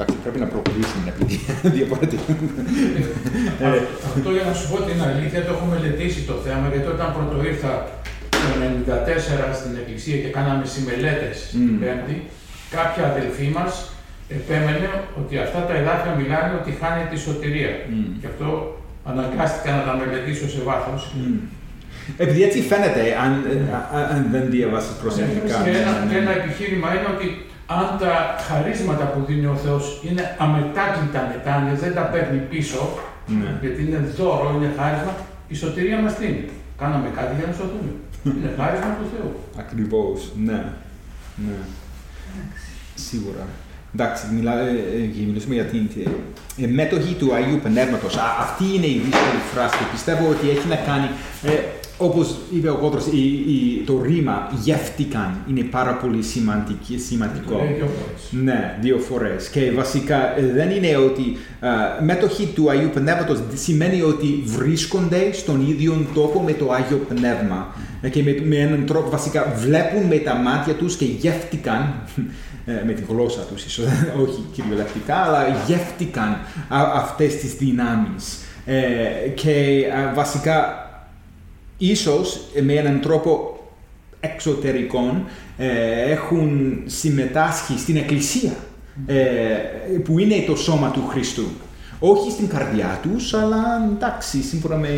[0.00, 1.36] εντάξει, πρέπει να προχωρήσουμε επειδή
[1.76, 2.32] διαφορετικά.
[3.66, 3.82] Α-
[4.14, 7.36] Αυτό για να σου πω την αλήθεια το έχω μελετήσει το θέμα γιατί όταν πρώτο
[7.50, 7.72] ήρθα
[8.34, 11.78] το 1994 στην εκκλησία και κάναμε συμμελέτες στην Μμμ.
[11.82, 12.16] Πέμπτη,
[12.76, 13.72] κάποια αδελφοί μας
[14.38, 14.88] επέμενε
[15.20, 17.72] ότι αυτά τα εδάφια μιλάνε ότι χάνει τη σωτηρία.
[17.90, 18.06] Μμ.
[18.22, 18.48] Γι' αυτό
[19.10, 21.00] αναγκάστηκα να τα μελετήσω σε βάθος.
[21.18, 21.36] Μμ.
[22.24, 23.30] Επειδή έτσι φαίνεται, αν,
[23.96, 25.54] α- αν δεν διαβάσεις προσεκτικά.
[25.64, 26.10] Και ένα, ναι, ναι.
[26.10, 27.26] και ένα επιχείρημα είναι ότι
[27.76, 28.12] αν τα
[28.48, 32.80] χαρίσματα που δίνει ο Θεός είναι αμετάκλητα μετάνοια, δεν τα παίρνει πίσω,
[33.26, 33.50] Ναι.
[33.60, 35.12] γιατί είναι δώρο, είναι χάρισμα,
[35.48, 36.48] η σωτηρία μας τι είναι.
[36.78, 37.90] Κάναμε κάτι για να σωθούμε.
[38.24, 39.30] είναι χάρισμα του Θεού.
[39.58, 40.60] Ακριβώς, ναι.
[41.46, 41.56] ναι.
[42.94, 43.44] Σίγουρα.
[43.94, 44.62] Εντάξει, μιλάμε,
[44.94, 45.88] ε, μιλήσουμε για την
[46.62, 48.16] ε, μέτοχη του Αγίου Πνεύματος.
[48.16, 51.08] Α, αυτή είναι η δύσκολη φράση και πιστεύω ότι έχει να κάνει,
[51.42, 51.52] ε,
[51.98, 57.52] όπως είπε ο Κότρος, η, η, το ρήμα γεύτηκαν είναι πάρα πολύ σημαντική, σημαντικό.
[57.52, 58.44] Το λέει δύο φορές.
[58.44, 59.48] Ναι, δύο φορές.
[59.48, 65.68] Και βασικά ε, δεν είναι ότι ε, μέτοχοι του Αγίου Πνεύματος σημαίνει ότι βρίσκονται στον
[65.68, 67.74] ίδιο τόπο με το Άγιο Πνεύμα.
[68.00, 71.94] Ε, Και με, με έναν τρόπο βασικά βλέπουν με τα μάτια τους και γεύτηκαν
[72.66, 73.84] ε, με τη γλώσσα τους ίσως,
[74.22, 76.28] όχι κυριολεκτικά, αλλά γεύτηκαν
[76.68, 78.38] α, αυτές τις δυνάμεις.
[78.64, 80.87] Ε, και α, βασικά
[81.78, 83.58] ίσως ε, με έναν τρόπο
[84.20, 85.24] εξωτερικών
[85.58, 88.52] ε, έχουν συμμετάσχει στην Εκκλησία
[89.06, 89.16] ε,
[90.04, 91.44] που είναι το σώμα του Χριστού.
[92.00, 94.88] Όχι στην καρδιά τους, αλλά εντάξει, σύμφωνα με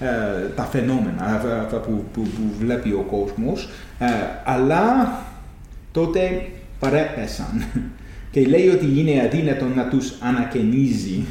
[0.00, 3.68] ε, τα φαινόμενα αυτά- αυτά που, που, που βλέπει ο κόσμος,
[3.98, 4.06] ε,
[4.44, 5.12] αλλά
[5.92, 6.46] τότε
[6.78, 7.64] παρέπεσαν
[8.32, 11.24] και λέει ότι είναι αδύνατο να τους ανακαινίζει.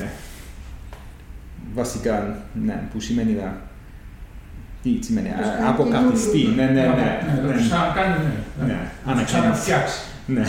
[0.00, 0.04] Ε,
[1.74, 3.60] βασικά, ναι, που σημαίνει να...
[4.98, 6.80] Τι σημαίνει, Τους α, κάνει αποκαθιστεί, ναι, ναι, ναι.
[6.80, 7.52] Να ναι.
[7.52, 8.66] το ξανακάνει, ναι.
[8.66, 9.24] Ναι, Να το ανακαίνιση.
[9.24, 9.98] ξαναφτιάξει.
[10.26, 10.44] Ναι.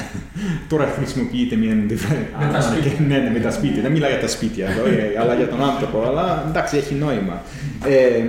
[0.69, 2.91] Τώρα χρησιμοποιείται μια Με τα σπίτια.
[3.07, 3.81] Ναι, ναι, με τα σπίτια.
[3.81, 6.03] Δεν μιλάει για τα σπίτια εδώ, ε, αλλά για τον άνθρωπο.
[6.07, 7.41] Αλλά εντάξει, έχει νόημα.
[7.85, 8.23] Ε,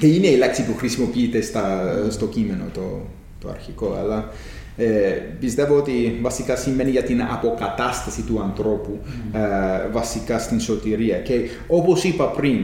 [0.00, 3.06] και είναι η λέξη που χρησιμοποιείται στα, στο κείμενο το,
[3.40, 4.30] το αρχικό, αλλά
[4.78, 5.10] Ε,
[5.40, 9.00] πιστεύω ότι βασικά σημαίνει για την αποκατάσταση του ανθρώπου
[9.32, 11.16] ε, βασικά στην σωτηρία.
[11.16, 11.34] Και
[11.66, 12.58] όπως είπα πριν,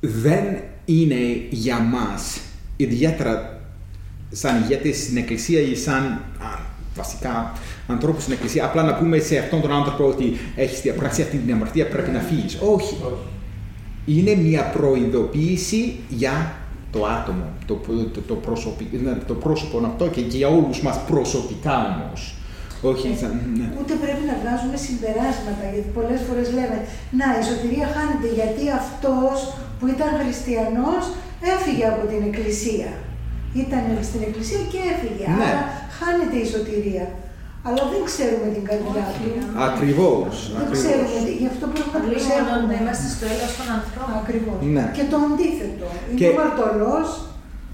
[0.00, 0.44] δεν
[0.86, 1.16] είναι
[1.50, 2.40] για μας,
[2.76, 3.60] ιδιαίτερα
[4.30, 6.58] σαν ηγέτες στην Εκκλησία ή σαν α,
[6.96, 7.52] βασικά
[7.86, 11.52] ανθρώπους στην Εκκλησία, απλά να πούμε σε αυτόν τον άνθρωπο ότι έχεις διαπράξει αυτή την
[11.54, 12.58] αμαρτία, πρέπει να φύγεις.
[12.74, 12.96] Όχι.
[14.06, 16.54] Είναι μια προειδοποίηση για
[16.92, 17.74] το άτομο, το,
[18.14, 22.34] το, το, προσωπι- ναι, το πρόσωπο αυτό και για όλους μας προσωπικά όμως.
[22.82, 23.32] Όχι σαν...
[23.58, 23.66] ναι.
[23.80, 26.78] Ούτε πρέπει να βγάζουμε συμπεράσματα, γιατί πολλές φορές λέμε
[27.18, 29.36] «Να, η σωτηρία χάνεται γιατί αυτός
[29.78, 31.02] που ήταν χριστιανός
[31.54, 32.90] έφυγε από την εκκλησία».
[33.64, 35.34] Ήταν στην εκκλησία και έφυγε, Ναι.
[35.48, 35.62] άρα
[35.98, 37.06] χάνεται η σωτηρία.
[37.66, 39.28] Αλλά δεν ξέρουμε την καρδιά του.
[39.68, 40.34] Ακριβώς.
[40.52, 40.78] Δεν ακριβώς.
[40.80, 42.72] ξέρουμε, γι' αυτό πρέπει να Λίγο να προσέχουμε.
[42.80, 44.14] είμαστε στο έλεος των ανθρώπων.
[44.22, 44.58] Ακριβώς.
[44.76, 44.84] Ναι.
[44.96, 45.86] Και το αντίθετο.
[46.06, 47.08] Είναι Και- αμαρτωλός,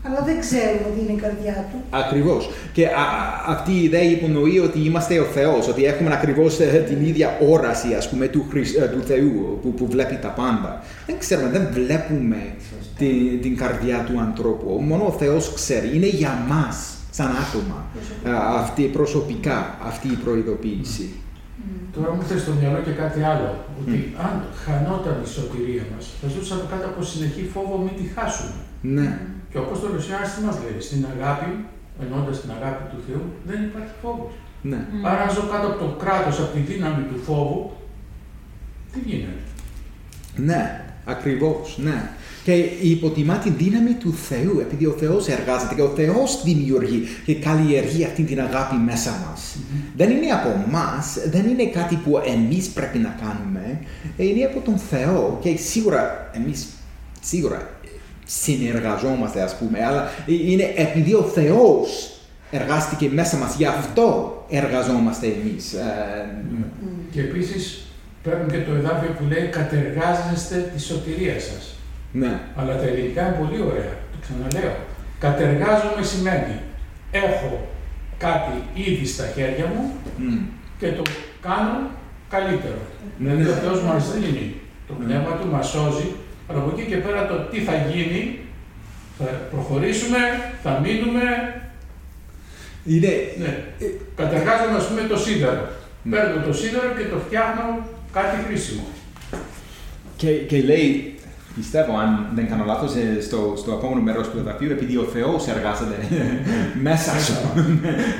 [0.06, 1.76] αλλά δεν ξέρουμε τι είναι η καρδιά του.
[1.90, 2.50] Ακριβώς.
[2.72, 6.84] Και α, α, αυτή η ιδέα υπονοεί ότι είμαστε ο Θεός, ότι έχουμε ακριβώς ε,
[6.88, 10.82] την ίδια όραση, ας πούμε, του, Χρυσ- ε, του Θεού που, που βλέπει τα πάντα.
[11.06, 12.54] Δεν ξέρουμε, δεν βλέπουμε
[12.98, 14.80] την, την καρδιά του ανθρώπου.
[14.80, 15.96] Μόνο ο Θεός ξέρει.
[15.96, 17.84] Είναι για μας, σαν άτομα,
[18.36, 21.10] α, αυτή, προσωπικά, αυτή η προειδοποίηση.
[21.94, 23.48] Τώρα μου ήρθε στο μυαλό και κάτι άλλο.
[23.80, 28.52] Ότι αν χανόταν η σωτηρία μας, θα ζούσαμε κάτω από συνεχή φόβο μην τη χάσουμε.
[28.80, 29.18] Ναι.
[29.52, 31.50] Και ο Απόστολος Ιωάννης τι μας λέει, στην αγάπη,
[32.02, 34.32] ενώντας την αγάπη του Θεού, δεν υπάρχει φόβος.
[34.62, 34.86] Ναι.
[35.04, 37.70] Άρα αν ζω κάτω από το κράτος, από τη δύναμη του φόβου,
[38.92, 39.42] τι γίνεται;
[40.36, 42.10] Ναι, ακριβώς, ναι.
[42.44, 47.34] Και υποτιμά τη δύναμη του Θεού, επειδή ο Θεός εργάζεται και ο Θεός δημιουργεί και
[47.34, 49.56] καλλιεργεί αυτή την αγάπη μέσα μας.
[49.96, 53.80] Δεν είναι από εμάς, δεν είναι κάτι που εμείς πρέπει να κάνουμε,
[54.16, 56.66] είναι από τον Θεό και σίγουρα εμείς
[57.20, 57.70] σίγουρα
[58.26, 62.10] συνεργαζόμαστε ας πούμε, αλλά είναι επειδή ο Θεός
[62.50, 65.72] εργάστηκε μέσα μας, γι' αυτό εργαζόμαστε εμείς.
[65.72, 65.84] Ε,
[67.12, 67.86] Και επίσης
[68.22, 71.74] παίρνουν και το εδάφιο που λέει κατεργάζεστε τη σωτηρία σας.
[72.12, 73.92] ναι, Αλλά τα ελληνικά είναι πολύ ωραία.
[74.12, 74.76] Το ξαναλέω.
[75.18, 76.54] Κατεργάζομαι σημαίνει
[77.10, 77.66] έχω
[78.18, 80.38] κάτι ήδη στα χέρια μου Μμ.
[80.78, 81.02] και το
[81.42, 81.78] κάνω
[82.30, 82.78] καλύτερο.
[83.18, 83.50] Ναι, Δηλαδή ναι.
[83.50, 84.54] ο Θεός μας δίνει
[84.88, 85.04] το Ναι.
[85.04, 86.08] πνεύμα του, μας σώζει,
[86.52, 88.38] αλλά από εκεί και πέρα το τι θα γίνει,
[89.18, 90.18] θα προχωρήσουμε,
[90.62, 91.22] θα μείνουμε,
[92.84, 93.52] είναι, ναι.
[94.16, 95.68] Κατεργάζομαι ας πούμε το σίδερο.
[96.02, 96.16] Ναι.
[96.16, 97.64] Παίρνω το σίδερο και το φτιάχνω
[98.12, 98.84] κάτι χρήσιμο.
[100.16, 101.14] Και, και λέει,
[101.56, 105.48] πιστεύω, αν δεν κάνω λάθος, ε, στο, στο επόμενο μέρος του εδαφίου, επειδή ο Θεός
[105.48, 105.96] εργάζεται
[106.88, 107.34] μέσα σου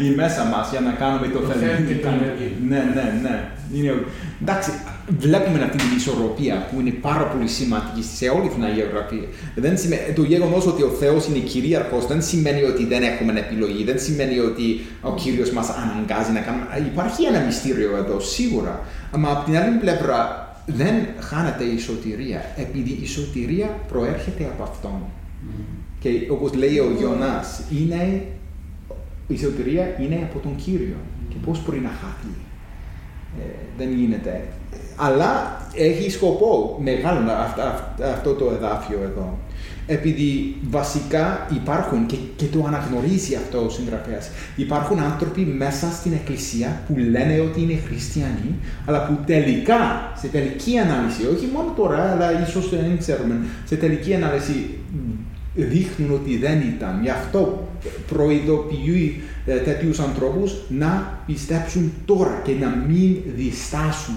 [0.05, 1.65] ή μέσα μας για να κάνουμε το Το θέλει.
[1.65, 2.57] θέλει και το ενεργεί.
[2.69, 3.49] Ναι, ναι, ναι.
[3.75, 3.95] Είναι,
[4.43, 4.71] εντάξει,
[5.09, 9.21] βλέπουμε αυτή την ισορροπία που είναι πάρα πολύ σημαντική σε όλη την Αγία Γραφή.
[9.55, 13.85] Δεν σημαίνει, το γεγονός ότι ο Θεός είναι κυρίαρχος δεν σημαίνει ότι δεν έχουμε επιλογή,
[13.85, 16.67] δεν σημαίνει ότι ο κύριος μας αναγκάζει να κάνουμε.
[16.93, 18.81] Υπάρχει ένα μυστήριο εδώ, σίγουρα.
[19.15, 25.01] Αλλά από την άλλη πλευρά δεν χάνεται η σωτηρία, επειδή η σωτηρία προέρχεται από αυτόν.
[26.01, 28.25] Και όπως λέει ο Ιωνάς, είναι,
[29.29, 30.97] η σωτηρία είναι από τον Κύριο.
[31.29, 32.35] Και πώς μπορεί να χάθει;
[33.41, 33.45] Ε,
[33.79, 34.45] δεν γίνεται.
[34.97, 39.39] Αλλά έχει σκοπό μεγάλο αυτά- αυτά- αυτό το εδάφιο εδώ.
[39.87, 44.31] Επειδή βασικά υπάρχουν και, και το αναγνωρίζει αυτό ο συγγραφέας.
[44.57, 48.55] Υπάρχουν άνθρωποι μέσα στην εκκλησία που λένε ότι είναι χριστιανοί,
[48.87, 53.35] αλλά που τελικά, σε τελική ανάλυση, όχι μόνο τώρα, αλλά ίσως δεν ξέρουμε,
[53.65, 54.79] σε τελική ανάλυση
[55.55, 56.99] δείχνουν ότι δεν ήταν.
[57.03, 57.69] Γι' αυτό
[58.07, 64.15] προειδοποιεί ε, τέτοιους ανθρώπους να πιστέψουν τώρα και να μην διστάσουν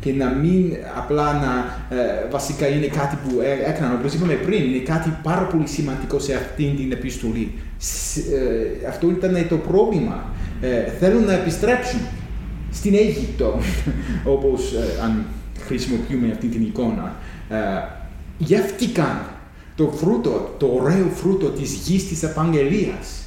[0.00, 1.52] και να μην απλά να
[1.96, 3.98] ε, βασικά είναι κάτι που έ- έκαναν.
[3.98, 7.52] Όπως είπαμε πριν είναι κάτι πάρα πολύ σημαντικό σε αυτήν την επιστολή.
[7.78, 10.24] Σ- ε, αυτό ήταν το πρόβλημα.
[10.60, 12.00] Ε, θέλουν να επιστρέψουν
[12.72, 13.58] στην Αίγυπτο
[14.34, 15.24] όπως ε, αν
[15.66, 17.16] χρησιμοποιούμε αυτή την εικόνα.
[17.48, 17.56] Ε,
[18.38, 19.26] γεύτηκαν
[19.76, 23.25] το φρούτο, το ωραίο φρούτο της γης της Επαγγελίας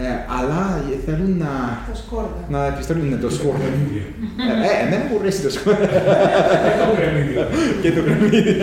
[0.00, 0.60] ε, αλλά
[1.06, 1.52] θέλουν να,
[1.90, 2.40] Τα σκόρδα.
[2.54, 3.58] να επιστρέψουν το σκόρδο.
[3.64, 4.04] κρεμμύδια.
[4.50, 4.52] Ε,
[4.84, 5.84] ε, δεν μου αρέσει το σκόρδο
[6.64, 7.44] Και το κρεμμύδια.
[7.82, 8.54] και το κρεμμύδι.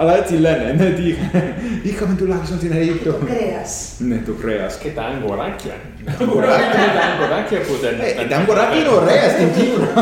[0.00, 1.44] Αλλά έτσι λένε, ναι, τι είχα-
[1.90, 3.10] είχαμε τουλάχιστον στην Αίγυπτο.
[3.12, 3.70] Το κρέας.
[4.08, 4.72] Ναι, το κρέας.
[4.82, 5.74] Και τα αγγουράκια.
[5.96, 6.12] Και τα
[7.12, 9.84] αγγουράκια που δεν Ε, τα αγγουράκια είναι ωραία στην Κύπρο.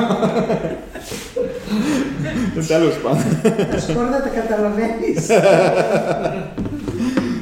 [2.72, 3.30] Τέλος πάντων.
[3.72, 5.20] Τα σκόρδα τα καταλαβαίνεις.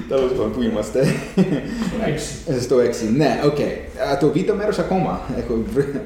[0.09, 1.01] Τέλος πάντων, πού είμαστε.
[2.07, 2.35] Έξι.
[2.47, 3.09] Ε, Στο 6.
[3.17, 3.59] Ναι, οκ.
[4.11, 5.21] Α, Το β' μέρος ακόμα.
[5.39, 6.01] Έχω, βρει-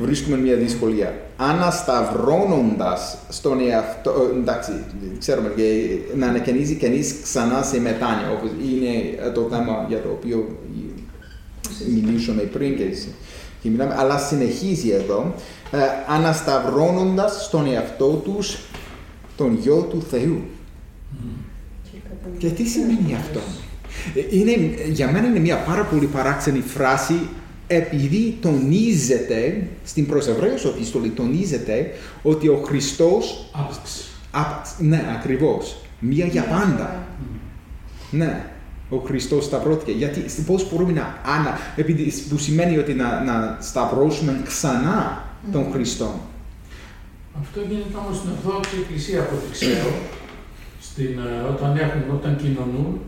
[0.00, 1.14] βρίσκουμε μια δυσκολία.
[1.36, 4.10] Ανασταυρώνοντας στον εαυτό...
[4.34, 4.72] ε, Εντάξει,
[5.18, 5.86] ξέρουμε και
[6.16, 8.88] να ανακαινίζει κανείς ξανά σε μετάνοια, όπως είναι
[9.26, 10.56] ε, το θέμα για το οποίο...
[12.02, 12.84] μιλήσουμε πριν και,
[13.62, 15.34] και μιλάμε, αλλά συνεχίζει εδώ,
[15.72, 15.78] ε,
[16.08, 18.58] ανασταυρώνοντας στον εαυτό τους
[19.36, 20.40] τον Γιο του Θεού.
[22.38, 23.40] Και τι σημαίνει αυτό;
[24.14, 27.14] Ε, Είναι, για μένα είναι μια πάρα πολύ παράξενη φράση
[27.66, 31.90] επειδή τονίζεται στην προς Εβραίους επιστολή τονίζεται
[32.22, 34.04] ότι ο Χριστός Άπαξ.
[34.30, 37.06] άπαξ, ναι ακριβώς, μία για πάντα.
[38.10, 38.44] Ναι,
[38.90, 39.92] ο Χριστός σταυρώθηκε.
[39.92, 46.20] Γιατί πώς μπορούμε να άνα, επειδή που σημαίνει ότι να, να σταυρώσουμε ξανά τον Χριστό.
[47.40, 49.90] Αυτό γίνεται όμως στην Ορθόδοξη Εκκλησία από ό,τι ξέρω.
[50.92, 53.00] Στην, ε, όταν, έχουν, όταν κοινωνούν,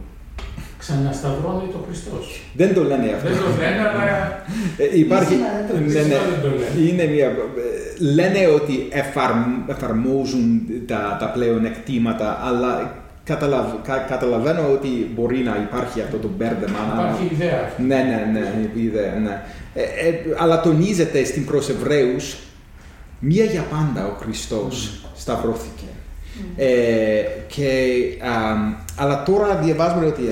[0.79, 2.41] ξανασταυρώνει το Χριστός.
[2.55, 3.29] Δεν το λένε αυτό.
[3.29, 4.43] Δεν το λένε, αλλά
[4.77, 6.05] Ε, υπάρχει, Σήμερα δεν το ναι, ξέρω.
[6.07, 6.89] ναι, Δεν το λένε.
[6.91, 14.63] είναι μια, ε, λένε ότι εφαρμ- εφαρμόζουν τα, τα πλέον εκτήματα, αλλά καταλαβ, κα, καταλαβαίνω
[14.73, 16.79] ότι μπορεί να υπάρχει αυτό το μπέρδεμα.
[16.97, 17.73] να- υπάρχει ιδέα.
[17.79, 19.43] Ναι, ναι, ναι, η ιδέα, ναι.
[19.75, 22.37] Ε, ε, αλλά τονίζεται στην προς Εβραίους,
[23.19, 25.74] μία για πάντα ο Χριστός σταυρώθηκε.
[26.57, 27.65] Ε, και,
[28.23, 28.31] α,
[28.97, 30.23] αλλά τώρα διαβάζουμε ότι...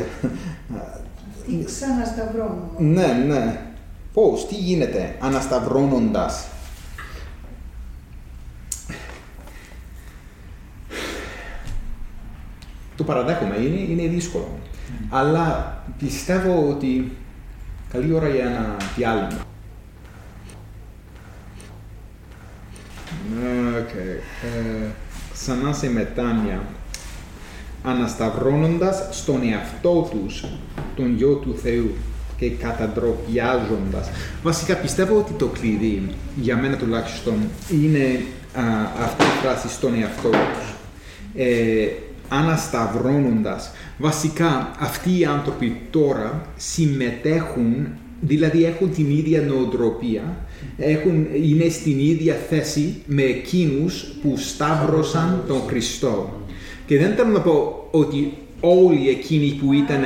[1.46, 2.66] Τι ξανασταυρώνουμε.
[2.78, 3.60] ναι, ναι.
[4.12, 6.46] Πώς, τι γίνεται ανασταυρώνοντας;
[12.96, 14.58] Το παραδέχομαι, είναι, είναι δύσκολο.
[15.10, 17.12] Αλλά πιστεύω ότι
[17.92, 19.46] καλή ώρα για ένα διάλειμμα.
[23.78, 23.94] Οκ.
[23.94, 24.86] Ε,
[25.42, 26.62] ξανά σε μετάνοια.
[27.82, 30.44] Ανασταυρώνοντας στον εαυτό τους
[30.96, 31.90] τον Γιο του Θεού
[32.36, 34.10] και καταντροπιάζοντας.
[34.42, 37.34] Βασικά πιστεύω ότι το κλειδί, για μένα τουλάχιστον,
[37.70, 38.20] είναι
[38.54, 38.62] α,
[39.02, 40.74] αυτή η φράση στον εαυτό τους.
[41.34, 41.88] Ε,
[42.28, 43.70] ανασταυρώνοντας.
[43.98, 47.86] Βασικά αυτοί οι άνθρωποι τώρα συμμετέχουν,
[48.20, 50.36] δηλαδή έχουν την ίδια νοοτροπία,
[50.78, 56.32] έχουν, είναι στην ίδια θέση με εκείνους που σταύρωσαν τον Χριστό.
[56.86, 60.02] Και δεν θέλω να πω ότι όλοι εκείνοι που ήταν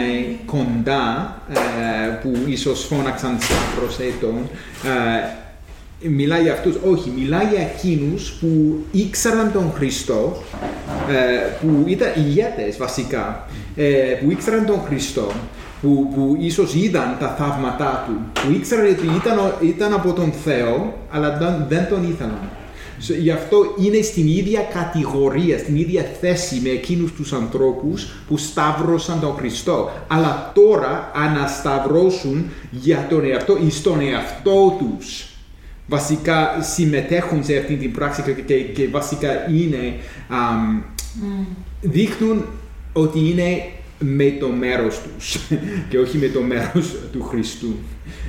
[0.47, 4.49] κοντά, ε, που ίσως φώναξαν σταύρωσέ τον,
[4.85, 10.43] ε, μιλάει για αυτούς, όχι, μιλάει για εκείνους που ήξεραν τον Χριστό,
[11.11, 13.85] ε, που ήταν ηγέτες βασικά, ε,
[14.23, 15.33] που ήξεραν τον Χριστό,
[15.83, 20.33] που, που ίσως είδαν τα θαύματά του, που ήξεραν ότι ήταν, ο- ήταν από τον
[20.45, 22.39] Θεό, αλλά δεν, δεν τον ήθελαν.
[23.09, 28.37] So, γι' αυτό είναι στην ίδια κατηγορία, στην ίδια θέση με εκείνους τους ανθρώπους που
[28.37, 29.91] σταύρωσαν τον Χριστό.
[30.09, 35.27] Αλλά τώρα ανασταυρώσουν για τον εαυτό ή στον εαυτό τους.
[35.89, 39.95] Βασικά συμμετέχουν σε αυτή την πράξη και, και, και βασικά είναι,
[40.29, 40.83] αμ,
[41.81, 42.45] δείχνουν
[42.93, 43.63] ότι είναι
[43.99, 45.39] με το μέρος τους
[45.89, 47.75] και όχι με το μέρος του Χριστού.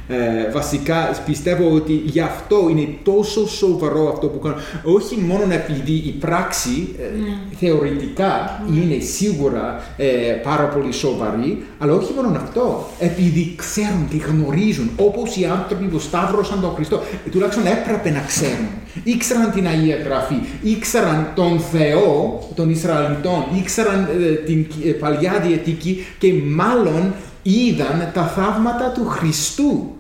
[0.10, 4.60] Ε, βασικά πιστεύω ότι γι' αυτό είναι τόσο σοβαρό αυτό που κάνουν.
[4.84, 10.06] Όχι μόνο επειδή η πράξη ε, θεωρητικά είναι σίγουρα ε,
[10.44, 12.90] πάρα πολύ σοβαρή, αλλά όχι μόνο αυτό.
[13.00, 18.20] Επειδή ξέρουν και γνωρίζουν, όπως οι άνθρωποι που σταύρωσαν τον Χριστό, ε, τουλάχιστον έπρεπε να
[18.20, 18.70] ξέρουν.
[19.04, 26.06] Ήξεραν την Αγία Γραφή, ήξεραν τον Θεό των Ισραηλιτών, ήξεραν ε, την ε, Παλιά Διαιτική
[26.18, 29.92] και μάλλον είδαν τα θαύματα του Χριστού.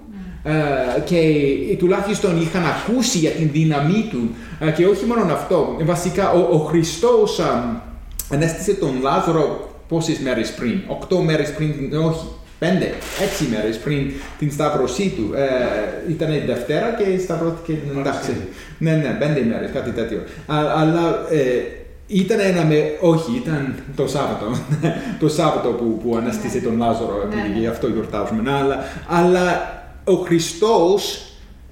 [0.44, 1.22] Ε, και
[1.78, 4.30] τουλάχιστον είχαν ακούσει για την δύναμή του
[4.60, 5.78] Ε, και όχι μόνο αυτό.
[5.84, 7.82] Βασικά ο, ο Χριστός α,
[8.32, 12.28] ανέστησε τον Λάζαρο πόσες μέρες πριν, οκτώ μέρες πριν, όχι,
[12.60, 12.94] πέντε,
[13.24, 15.34] έξι μέρες πριν την σταύρωσή του.
[15.36, 18.32] Ε, ήταν Δευτέρα και σταυρώθηκε, εντάξει,
[18.78, 20.18] ναι, ναι, πέντε μέρες, κάτι τέτοιο.
[20.48, 21.02] Α- αλλά
[21.32, 21.42] ε,
[22.08, 24.46] ήταν ένα με, όχι, ήταν το Σάββατο,
[25.22, 27.60] το Σάββατο που, που αναστήσε τον Λάζαρο, Ναι, επειδή ναι.
[27.60, 28.52] γι' αυτό γιορτάζουμε.
[28.52, 29.72] Αλλά, αλλά
[30.04, 31.22] ο Χριστός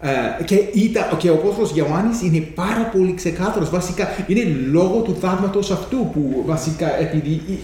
[0.02, 3.70] ε, και, ήταν, και ο Απόστολος Ιωάννης είναι πάρα πολύ ξεκάθαρος.
[3.70, 7.60] Βασικά είναι λόγω του θαύματος αυτού που βασικά επειδή η-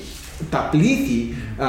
[0.50, 1.66] τα πλήθη α,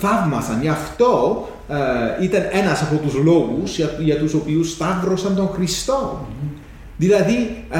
[0.00, 0.58] θαύμασαν.
[0.62, 6.26] Γι' αυτό ε, ήταν ένας από τους λόγους για, για τους οποίους σταύρωσαν τον Χριστό.
[7.00, 7.78] Δηλαδή ε,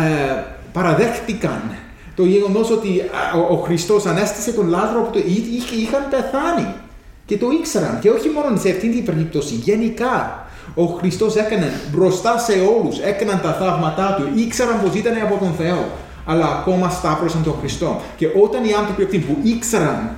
[0.72, 1.60] παραδέχτηκαν
[2.16, 6.02] το γεγονός ότι α, ο, ο Χριστός ανέστησε τον Λάζαρο που το εί- είχε- είχαν
[6.10, 6.74] πεθάνει
[7.26, 10.44] και το ήξεραν και όχι μόνο σε αυτήν την περίπτωση, γενικά.
[10.74, 15.52] Ο Χριστός έκανε μπροστά σε όλους, έκαναν τα θαύματά του, ήξεραν πως ήταν από τον
[15.52, 15.84] Θεό,
[16.26, 18.00] αλλά ακόμα σταύρωσαν τον Χριστό.
[18.16, 20.10] Και όταν οι άνθρωποι αυτοί που ήξεραν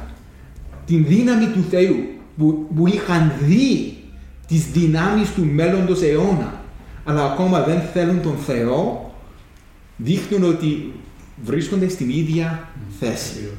[0.87, 1.97] την δύναμη του Θεού,
[2.39, 3.97] που, που είχαν δει
[4.47, 6.61] τις δυνάμεις του μέλλοντος αιώνα,
[7.05, 9.11] αλλά ακόμα δεν θέλουν τον Θεό,
[9.97, 10.93] δείχνουν ότι
[11.45, 12.69] βρίσκονται στην ίδια
[13.01, 13.51] θέση,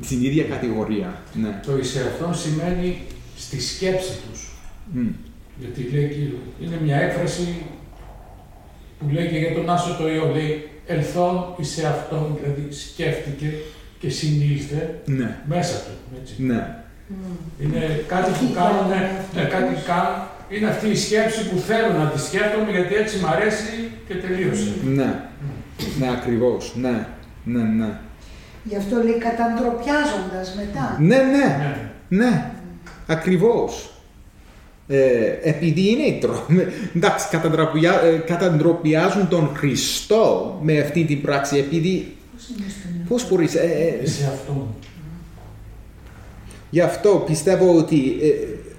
[0.00, 1.20] στην ίδια κατηγορία.
[1.34, 1.60] Ναι.
[1.66, 2.98] Το εις εαυτόν σημαίνει
[3.36, 4.50] στη σκέψη τους.
[4.92, 5.06] Μμ.
[5.60, 7.62] Γιατί λέει, και- είναι μια έκφραση
[8.98, 13.46] που λέει και για τον Άσο το Υιό, λέει ελθόν εις εαυτόν, δηλαδή σκέφτηκε
[13.98, 16.16] και συνήλθε Ναι, μέσα του.
[16.20, 16.34] Έτσι.
[16.42, 16.76] ναι.
[17.62, 18.88] Είναι κάτι που κάνουν,
[19.34, 20.22] ναι, κάτι κάνουν,
[20.56, 24.72] είναι αυτή η σκέψη που θέλω να τη σκέφτομαι γιατί έτσι μ' αρέσει και τελείωσε.
[24.84, 25.20] Ναι,
[25.98, 27.06] ναι, ακριβώς, ναι,
[27.44, 27.88] ναι, ναι.
[28.64, 30.96] Γι' αυτό λέει καταντροπιάζοντας μετά.
[31.00, 31.22] Ναι, ναι,
[32.08, 32.24] Ναι.
[32.24, 32.50] ναι,
[33.06, 33.86] ακριβώς.
[34.88, 36.46] Ε, επειδή είναι τρόπο,
[36.96, 43.28] εντάξει, καταντροπιά- ε, καταντροπιάζουν τον Χριστό με αυτή την πράξη, επειδή, Πώς είναι στον πώς
[43.28, 44.66] μπορείς, ε, ε, Σε αυτόν.
[46.70, 48.26] Γι' αυτό πιστεύω ότι ε,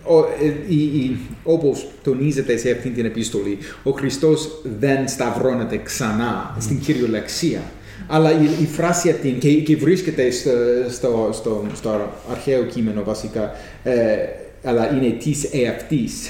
[0.03, 4.49] ο, ε, η- η- όπως τονίζεται σε αυτή την επίστολη, ο Χριστός
[4.79, 7.61] δεν σταυρώνεται ξανά στην κυριολεξία.
[8.07, 10.49] Αλλά η, η φράση αυτή και, και βρίσκεται στο,
[10.89, 13.51] στο, στο, στο αρχαίο κείμενο βασικά,
[13.83, 13.93] ε,
[14.63, 16.29] αλλά είναι της εαυτής.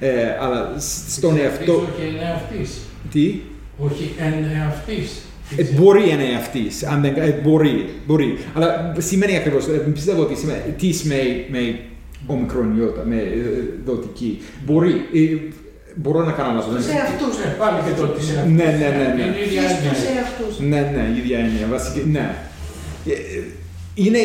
[0.00, 0.10] Ε,
[0.40, 1.72] αλλά σ- στον Της εαυτό...
[1.72, 2.78] εαυτής, Όχι εν εαυτής.
[3.12, 3.40] Τι;
[3.78, 5.10] Όχι εν εαυτής.
[5.56, 6.60] Ε, μπορεί να είναι αυτή.
[6.92, 8.36] Αν δεν, ε, μπορεί, μπορεί.
[8.54, 9.64] Αλλά σημαίνει ακριβώς.
[9.94, 11.14] πιστεύω ότι σημαίνει τι με,
[11.50, 11.78] με
[12.26, 13.40] ομικρόν ιώτα, με ε,
[13.84, 14.40] δοτική.
[14.66, 14.90] Μπορεί.
[14.90, 15.52] ε,
[15.94, 16.84] μπορώ να κάνω λάθος.
[16.84, 17.36] Σε αυτούς.
[17.44, 18.52] Ε, πάλι και το της εαυτής.
[18.52, 19.22] Ναι, ναι, ναι, ναι.
[19.22, 19.90] Είναι η ίδια Εις έννοια.
[19.92, 20.58] τους εαυτούς.
[20.60, 21.66] Ναι, ναι, η ίδια έννοια.
[21.70, 22.36] Βασική, ναι.
[23.06, 23.42] Ε, ε,
[23.94, 24.18] Είναι.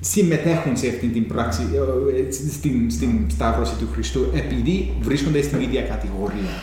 [0.00, 5.82] συμμετέχουν σε αυτή την πράξη, ε, στην, στην σταύρωση του Χριστού, επειδή βρίσκονται στην ίδια
[5.82, 6.62] κατηγορία.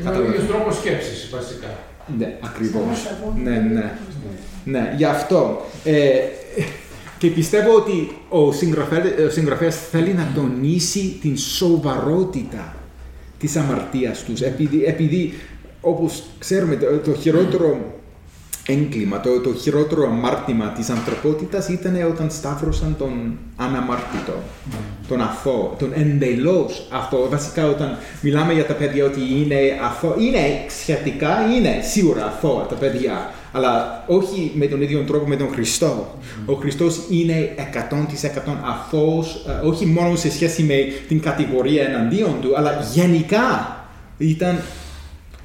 [0.00, 1.70] Είναι ο ίδιος τρόπος σκέψης, βασικά.
[2.18, 2.98] Ναι, ακριβώς.
[2.98, 3.92] Σταυρός Ναι, ναι.
[4.64, 5.66] Ναι, γι' αυτό.
[5.84, 6.08] Ε,
[7.18, 12.74] και πιστεύω ότι ο συγγραφέα- ο συγγραφέας θέλει να τονίσει την σοβαρότητα
[13.38, 14.40] της αμαρτίας τους.
[14.40, 15.34] Επειδή, επειδή
[15.80, 17.80] όπως ξέρουμε, το, το χειρότερο
[18.66, 24.32] έγκλημα, το, το χειρότερο αμάρτημα της ανθρωπότητας ήταν όταν σταύρωσαν τον αναμάρτητο,
[25.08, 27.28] τον αθώο, τον εντελώς αθώο.
[27.28, 30.38] Βασικά όταν μιλάμε για τα παιδιά ότι είναι αθώο, είναι
[30.80, 36.18] σχετικά, είναι σίγουρα αθώα τα παιδιά, αλλά όχι με τον ίδιο τρόπο με τον Χριστό.
[36.46, 40.74] Ο Χριστός είναι 100% αθώος, ε, όχι μόνο σε σχέση με
[41.08, 43.76] την κατηγορία εναντίον του, αλλά γενικά
[44.18, 44.60] ήταν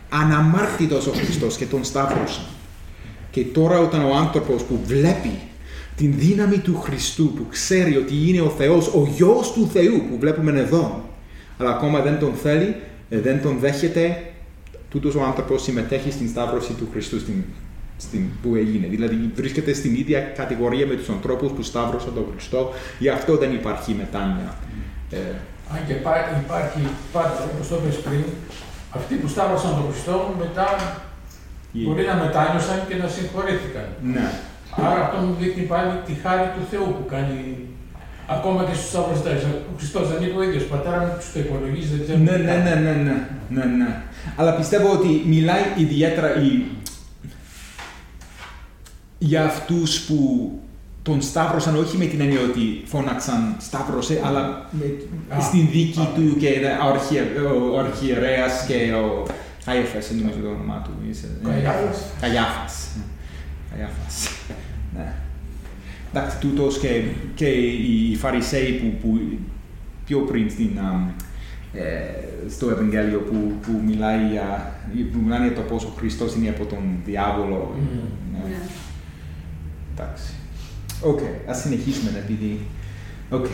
[0.09, 2.43] αναμάρτητος ο Χριστός και τον σταύρωσαν.
[3.31, 5.39] Και τώρα όταν ο άνθρωπος που βλέπει
[5.95, 10.17] την δύναμη του Χριστού, που ξέρει ότι είναι ο Θεός, ο Γιος του Θεού που
[10.19, 11.09] βλέπουμε εδώ,
[11.57, 12.75] αλλά ακόμα δεν τον θέλει,
[13.09, 14.23] ε, δεν τον δέχεται,
[14.89, 17.43] τούτος ο άνθρωπος συμμετέχει στην σταύρωση του Χριστού στην,
[18.05, 18.87] στην, που έγινε.
[18.93, 22.61] Δηλαδή βρίσκεται στην ίδια κατηγορία με τους ανθρώπους που σταύρωσαν τον Χριστό,
[23.03, 24.49] γι' αυτό δεν υπάρχει μετάνοια.
[25.11, 25.17] Ε,
[25.73, 26.81] Αν και υπάρχει, υπάρχει
[27.15, 28.23] πάντα, όπως το είπες πριν,
[28.97, 30.67] αυτοί που σταύρωσαν τον Χριστό μετά
[31.71, 33.87] μπορεί να μετάνιωσαν και να συγχωρήθηκαν.
[34.15, 34.27] ναι.
[34.85, 37.39] Άρα αυτό μου δείχνει πάλι τη χάρη του Θεού που κάνει
[38.35, 39.39] ακόμα και στους σταυροστές.
[39.43, 42.19] Ο Χριστός δεν είπε ο ίδιος, πατέρα μου τους το υπολογίζει, δεν ξέρω.
[42.27, 43.15] Ναι, ναι, ναι, ναι, ναι,
[43.55, 43.91] ναι, ναι.
[44.35, 46.49] Αλλά πιστεύω ότι μιλάει ιδιαίτερα η...
[49.26, 50.51] για αυτούς που
[51.03, 54.86] τον σταύρωσαν όχι με την έννοια ότι φώναξαν σταύρωσε, αλλά με...
[55.36, 56.07] Α, στην δίκη α.
[56.15, 56.47] του και
[56.84, 57.21] ο, αρχιε...
[57.74, 59.26] ο αρχιερέας και ο
[59.65, 60.91] Καϊέφας, δεν νομίζω το όνομά του.
[61.09, 62.03] είσαι- Καϊάφας.
[62.21, 62.88] Καϊάφας.
[63.71, 64.30] Καϊάφας.
[64.95, 65.13] ναι.
[66.13, 67.01] Εντάξει, τούτος και,
[67.36, 69.19] και οι Φαρισαίοι που, που
[70.05, 71.13] πιο πριν στην, α,
[71.80, 74.76] ε, στο Ευαγγέλιο που, που, μιλάει για,
[75.11, 77.76] που μιλάνε για το πώς ο Χριστός είναι από τον διάβολο.
[77.78, 78.39] Μμμ.
[78.47, 78.55] Ναι.
[79.95, 80.03] Ναι.
[80.03, 80.23] Εντάξει.
[81.01, 82.59] Οκ, ας συνεχίσουμε επειδή...
[83.29, 83.45] Οκ.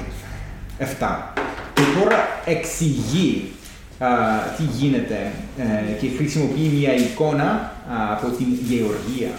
[0.78, 1.34] Εφτά.
[1.74, 3.52] Και τώρα εξηγεί
[4.00, 4.08] α,
[4.58, 9.32] τι γίνεται ε, και χρησιμοποιεί μια εικόνα α, από την γεωργία.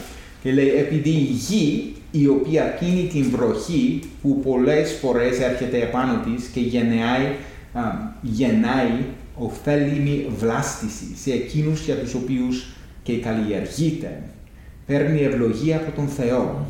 [0.43, 6.21] Και λέει, επειδή η γη η οποία πίνει την βροχή που πολλές φορές έρχεται επάνω
[6.25, 7.27] της και γεννάει,
[7.73, 7.81] α,
[8.21, 12.67] γεννάει ωφέλιμη βλάστηση σε εκείνους για τους οποίους
[13.03, 14.23] και καλλιεργείται.
[14.87, 16.67] Παίρνει ευλογία από τον Θεό.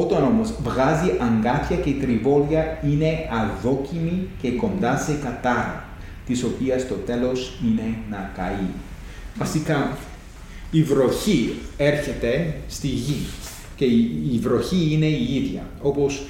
[0.00, 3.10] Όταν όμως βγάζει αγκάθια και τριβόλια είναι
[3.42, 5.84] αδόκιμη και κοντά σε κατάρα,
[6.26, 8.66] της οποίας το τέλος είναι να καεί.
[9.38, 9.96] Βασικά,
[10.70, 13.26] η βροχή έρχεται στη γη
[13.76, 16.26] και η, η βροχή είναι η ίδια, όπως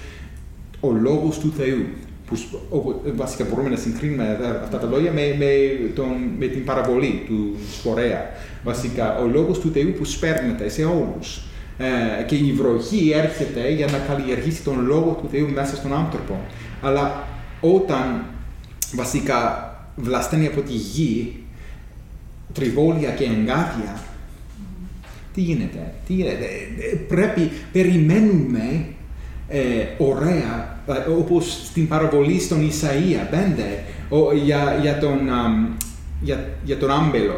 [0.80, 1.84] ο λόγος του Θεού.
[2.26, 5.46] Που, σ- όπου, βασικά μπορούμε να συγκρίνουμε αυτά τα λόγια με, με,
[5.94, 6.06] τον,
[6.38, 8.30] με την παραβολή του σπορέα.
[8.64, 11.40] Βασικά, ο λόγος του Θεού που σπέρνεται σε όλους.
[11.78, 16.40] Ε, και η βροχή έρχεται για να καλλιεργήσει τον λόγο του Θεού μέσα στον άνθρωπο.
[16.82, 17.26] Αλλά
[17.60, 18.24] όταν
[18.94, 21.36] βασικά βλασταίνει από τη γη
[22.52, 24.02] τριβόλια και εγκάθια,
[25.34, 26.44] τι γίνεται, τι γίνεται;
[26.92, 28.84] Ε, Πρέπει, περιμένουμε
[29.48, 29.60] ε,
[29.98, 33.60] ωραία ε, όπως στην παραβολή στον Ισαΐα 5,
[34.08, 35.66] ο, για, για τον, αμ,
[36.24, 37.34] για, για τον άμπελο.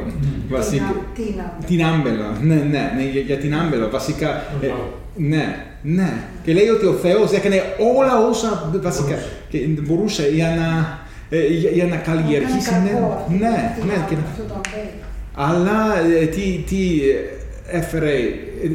[0.51, 0.95] βασικά.
[1.15, 3.91] Τι να- Την άμπελο, ναι, ναι, ναι για, για την άμπελο.
[3.91, 4.93] Βασικά, ε, Μπράβο.
[5.17, 5.47] ναι,
[5.83, 6.13] ναι.
[6.45, 7.57] Και λέει ότι ο Θεός έκανε
[7.97, 9.29] όλα όσα βασικά Μπορούσε.
[9.49, 10.99] και μπορούσε για να,
[11.39, 12.69] ε, για, για να καλλιεργήσει.
[12.69, 14.89] Ήταν Ναι, κακό αυτό, ναι, τι ναι, να- και να- αυτό το αμπέλ.
[15.35, 15.79] αλλά
[16.21, 16.81] ε, τι, τι
[17.11, 18.13] ε, έφερε,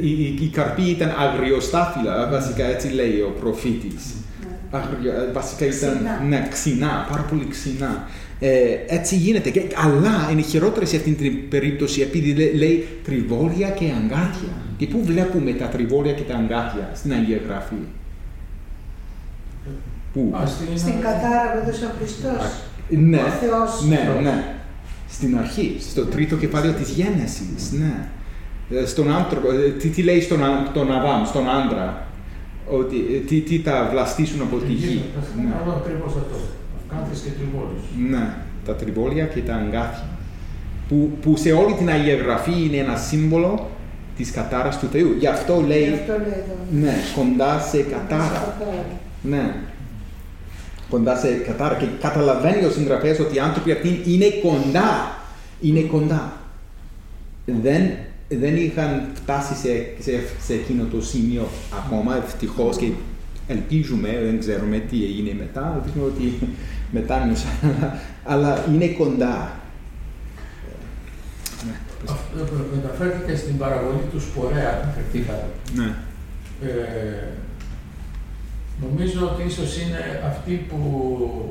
[0.02, 4.04] η, η, η καρπή ήταν αγριοστάφυλλα, βασικά έτσι λέει ο προφήτης.
[4.74, 6.24] Αγριο, ε, βασικά ήταν Ξινά.
[6.30, 8.08] ναι, ξινά, πάρα πολύ ξινά.
[8.44, 9.50] Ε, έτσι γίνεται.
[9.50, 14.50] Και, αλλά είναι χειρότερο σε αυτήν την περίπτωση επειδή λέ- λέει τριβόλια και αγκάθια.
[14.78, 17.76] Και πού βλέπουμε τα τριβόλια και τα αγκάθια στην Αγία Γραφή;
[20.14, 22.44] Πού; Α, στην- Στην κατάρα που έδωσε ο Χριστός.
[22.90, 23.86] Ναι, Ο Θεός.
[23.90, 24.44] ναι, ναι.
[25.10, 28.10] Στην αρχή, στο τρίτο κεφάλαιο της Γένεσης, ναι.
[28.80, 32.08] Ε, Στον άνθρωπο, ε, τι, τι λέει στον, Α- τον Αδάμ, στον άντρα,
[32.70, 35.02] ότι ε, τι, τι τα βλαστήσουν από τη γη.
[35.44, 35.52] Ναι.
[35.60, 36.42] Αυτό ακριβώ αυτός.
[36.92, 37.84] Αφκάνθες και τριβόλους.
[38.10, 38.34] Ναι,
[38.66, 40.08] τα τριβόλια και τα αγκάθια.
[40.90, 43.70] Που, που σε όλη την Αγία Γραφή είναι ένα σύμβολο
[44.18, 45.16] της κατάρας του Θεού.
[45.20, 46.56] Γι' αυτό Γι' λέει, αυτό λέει εδώ.
[46.86, 48.56] ναι, κοντά σε Σε κατάρα.
[48.58, 48.86] κατάρα.
[49.22, 49.56] Ναι.
[50.90, 51.76] Κοντά σε κατάρα.
[51.76, 55.16] Και καταλαβαίνει ο συγγραφέας ότι οι άνθρωποι αυτοί είναι κοντά.
[55.62, 56.34] Είναι κοντά.
[57.46, 57.82] Δεν,
[58.30, 59.70] δεν είχαν φτάσει σε,
[60.00, 60.12] σε,
[60.46, 61.48] σε εκείνο το σημείο
[61.86, 62.86] ακόμα, ευτυχώς και
[63.52, 66.40] ελπίζουμε, δεν ξέρουμε τι έγινε μετά, ελπίζουμε ότι
[66.92, 69.52] μετάνιωσαν, αλλά, αλλά είναι κοντά.
[71.68, 71.76] Ναι.
[72.10, 75.46] Αυτό ε, Μεταφέρθηκε στην παραβολή του Σπορέα, αναφερθήκατε.
[75.76, 75.90] Ναι.
[76.68, 77.28] Ε,
[78.84, 80.80] νομίζω ότι ίσως είναι αυτή που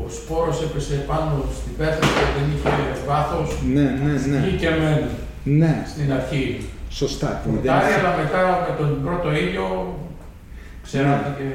[0.06, 2.70] ο σπόρος έπεσε πάνω στην πέτρα και δεν είχε
[3.06, 3.48] βάθος.
[3.74, 4.46] Ναι, ναι, ναι.
[4.46, 5.06] Ή και μένει
[5.44, 6.64] Ναι, στην αρχή.
[6.90, 7.40] σωστά.
[7.44, 9.66] που δεν- Φρουτάρει, αλλά μετά με τον πρώτο ήλιο
[10.82, 11.48] ξέρατε και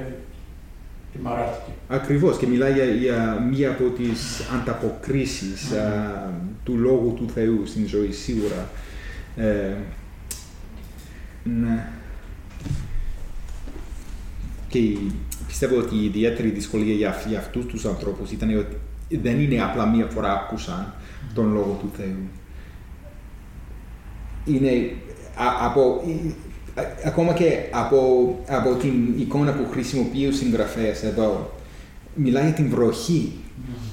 [1.15, 1.71] τη μαράστηκε.
[1.87, 6.29] Ακριβώς και μιλάει για, για μία από τις ανταποκρίσεις α,
[6.63, 8.69] του Λόγου του Θεού στην ζωή σίγουρα.
[9.35, 9.73] Ε,
[11.43, 11.87] ναι.
[14.67, 15.11] Και η-
[15.47, 18.77] πιστεύω ότι η ιδιαίτερη δυσκολία για, αυ- για αυτούς τους ανθρώπους ήταν ότι
[19.21, 20.93] δεν είναι απλά μία φορά άκουσαν
[21.33, 22.27] τον Λόγο του Θεού.
[24.45, 24.91] Είναι
[25.35, 26.33] α- από, α-
[27.05, 27.99] ακόμα και από,
[28.47, 31.53] από την εικόνα που χρησιμοποιεί ο συγγραφέας εδώ,
[32.15, 33.31] μιλάει για την βροχή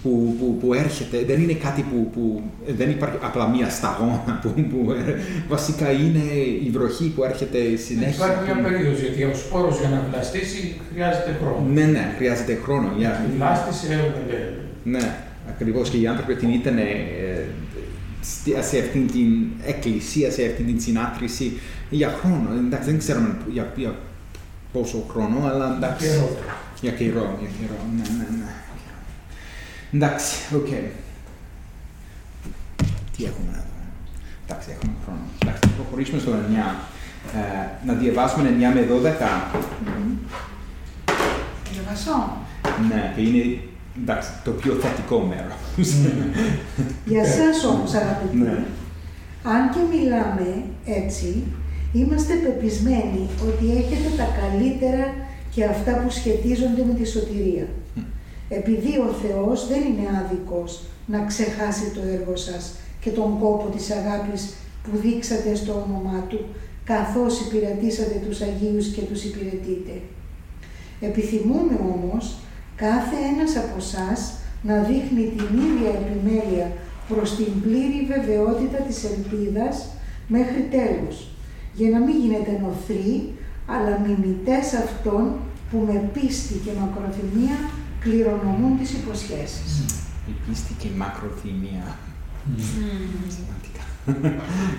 [0.03, 1.25] που, που, που έρχεται.
[1.27, 2.43] Δεν είναι κάτι που, που
[2.77, 5.15] δεν υπάρχει απλά μία σταγόνα που, που ε,
[5.49, 6.25] βασικά είναι
[6.67, 8.25] η βροχή που έρχεται συνέχεια.
[8.27, 11.67] Υπάρχει μια περίοδος, γιατί ο σπόρος για να βλαστήσει χρειάζεται χρόνο.
[11.73, 12.93] Ναι, ναι, χρειάζεται χρόνο.
[12.99, 13.25] Για...
[13.33, 14.35] Η βλάστηση ε,
[14.85, 15.15] Ναι,
[15.49, 17.72] ακριβώς και οι άνθρωποι αυτοί ήταν ε, στη-
[18.61, 21.53] σε αυτήν την εκκλησία, σε αυτήν την συνάθροιση
[21.91, 22.49] για χρόνο.
[22.59, 23.95] Εντάξει, δεν ξέρουμε για, για
[24.73, 26.07] πόσο χρόνο, αλλά εντάξει.
[26.07, 26.37] καιρό.
[26.81, 28.53] Για καιρό, για καιρό, ναι, ναι, ναι.
[29.93, 30.67] Εντάξει, οκ.
[33.17, 33.85] Τι έχουμε να δούμε;
[34.47, 35.21] Εντάξει, έχουμε χρόνο.
[35.43, 36.35] Εντάξει, θα προχωρήσουμε στο 9.
[37.35, 39.63] Ε, να διαβάσουμε 9 με 12.
[41.73, 42.37] Διαβασό.
[42.89, 43.59] Ναι, και είναι
[44.01, 45.57] εντάξει, το πιο θετικό μέρος.
[47.07, 48.65] Για σας όμως αγαπητοί, Ναι.
[49.55, 51.43] αν και μιλάμε έτσι,
[51.93, 55.15] είμαστε πεπισμένοι ότι έχετε τα καλύτερα
[55.55, 57.67] και αυτά που σχετίζονται με τη σωτηρία.
[58.49, 63.91] Επειδή ο Θεός δεν είναι άδικος να ξεχάσει το έργο σας και τον κόπο της
[63.91, 64.43] αγάπης
[64.83, 66.41] που δείξατε στο όνομά Του,
[66.85, 69.95] καθώς υπηρετήσατε τους Αγίους και τους υπηρετείτε.
[71.01, 72.37] Επιθυμούμε όμως
[72.85, 74.19] κάθε ένας από εσάς
[74.69, 76.67] να δείχνει την ίδια επιμέλεια
[77.11, 79.75] προς την πλήρη βεβαιότητα της ελπίδας
[80.35, 81.17] μέχρι τέλους,
[81.79, 83.13] για να μην γίνετε νοθροί,
[83.75, 85.23] αλλά μιμητές αυτών
[85.71, 87.57] που με πίστη και μακροθυμία
[88.05, 89.71] κληρονομούν τις υποσχέσεις.
[90.33, 91.85] Η πίστη και η μακροθυμία.
[93.37, 93.83] Σημαντικά.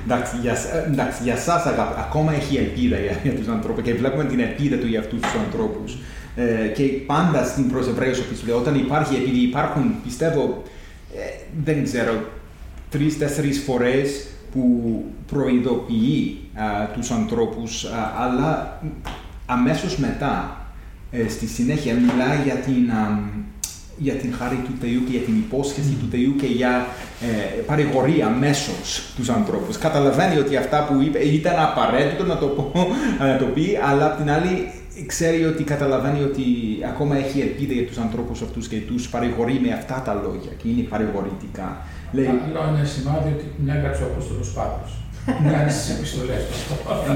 [0.06, 3.84] εντάξει, για, σ- ε, εντάξει, για σας αγάπη, ακόμα έχει ελπίδα για, για τους ανθρώπους
[3.84, 5.98] και βλέπουμε την ελπίδα του για αυτούς τους ανθρώπους.
[6.36, 10.64] Ε, και πάντα στην προς Εβραίους επιστολή, όταν υπάρχει, επειδή υπάρχουν, πιστεύω,
[11.16, 11.20] ε,
[11.64, 12.14] δεν ξέρω,
[12.90, 18.82] τρεις-τέσσερις φορές που προειδοποιεί α, τους ανθρώπους, α, αλλά
[19.46, 20.58] αμέσως μετά,
[21.12, 23.20] ε, στη συνέχεια, μιλάει για την, α,
[23.98, 26.88] για την χάρη του Θεού και για την υπόσχεση του Θεού και για
[27.22, 29.78] ε, παρηγορία αμέσως τους ανθρώπους.
[29.78, 32.88] Καταλαβαίνει ότι αυτά που είπε ήταν απαραίτητο να το, πω,
[33.20, 34.72] να το πει, αλλά απ' την άλλη
[35.08, 36.44] ξέρει ότι καταλαβαίνει ότι
[36.92, 40.68] ακόμα έχει ελπίδα για τους ανθρώπους αυτούς και τους παρηγορεί με αυτά τα λόγια και
[40.70, 41.68] είναι παρηγορητικά.
[42.12, 44.92] Λέει, Άλλο ένα σημάδι ότι την έγραψε ο Απόστολος Παύλος.
[45.44, 46.54] Ναι, στις επιστολές του.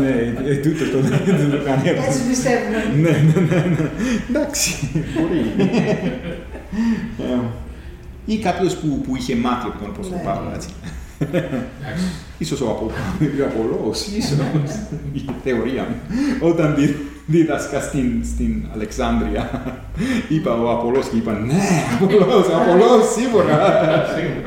[0.02, 0.10] ναι,
[0.50, 1.00] ε, τούτο το
[1.42, 2.02] δεν το κάνει αυτό.
[2.08, 2.78] Έτσι πιστεύουμε.
[3.04, 3.90] Ναι, ναι, ναι, ναι.
[4.30, 4.70] Εντάξει,
[5.14, 5.40] μπορεί.
[7.20, 7.40] Ε,
[8.26, 10.26] Ή κάποιος που, που είχε μάθει από τον Απόστολο Ναι.
[10.30, 10.70] Παύλο, έτσι.
[11.20, 11.54] Εντάξει.
[12.40, 12.92] Ίσως ο Απο-
[13.44, 14.38] ο Απόλλωος, ίσως,
[15.14, 15.96] η θεωρία μου.
[16.50, 16.96] Όταν δι-
[17.26, 19.50] δίδασκα στην, στην Αλεξάνδρεια,
[20.36, 21.62] είπα ο Απόλλως και είπα ναι,
[22.02, 23.56] Απόλλως, Απόλλως, σίγουρα.
[24.16, 24.42] Σίγουρα.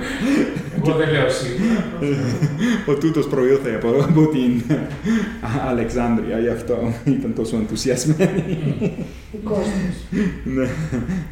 [0.85, 1.85] Εγώ δεν λέω σίγουρα.
[2.87, 4.63] Ο τούτος προήλθε από, από την
[5.69, 8.59] Αλεξάνδρεια, γι' αυτό ήταν τόσο ενθουσιασμένοι.
[9.33, 10.19] Δικός τους.
[10.55, 10.69] Ναι,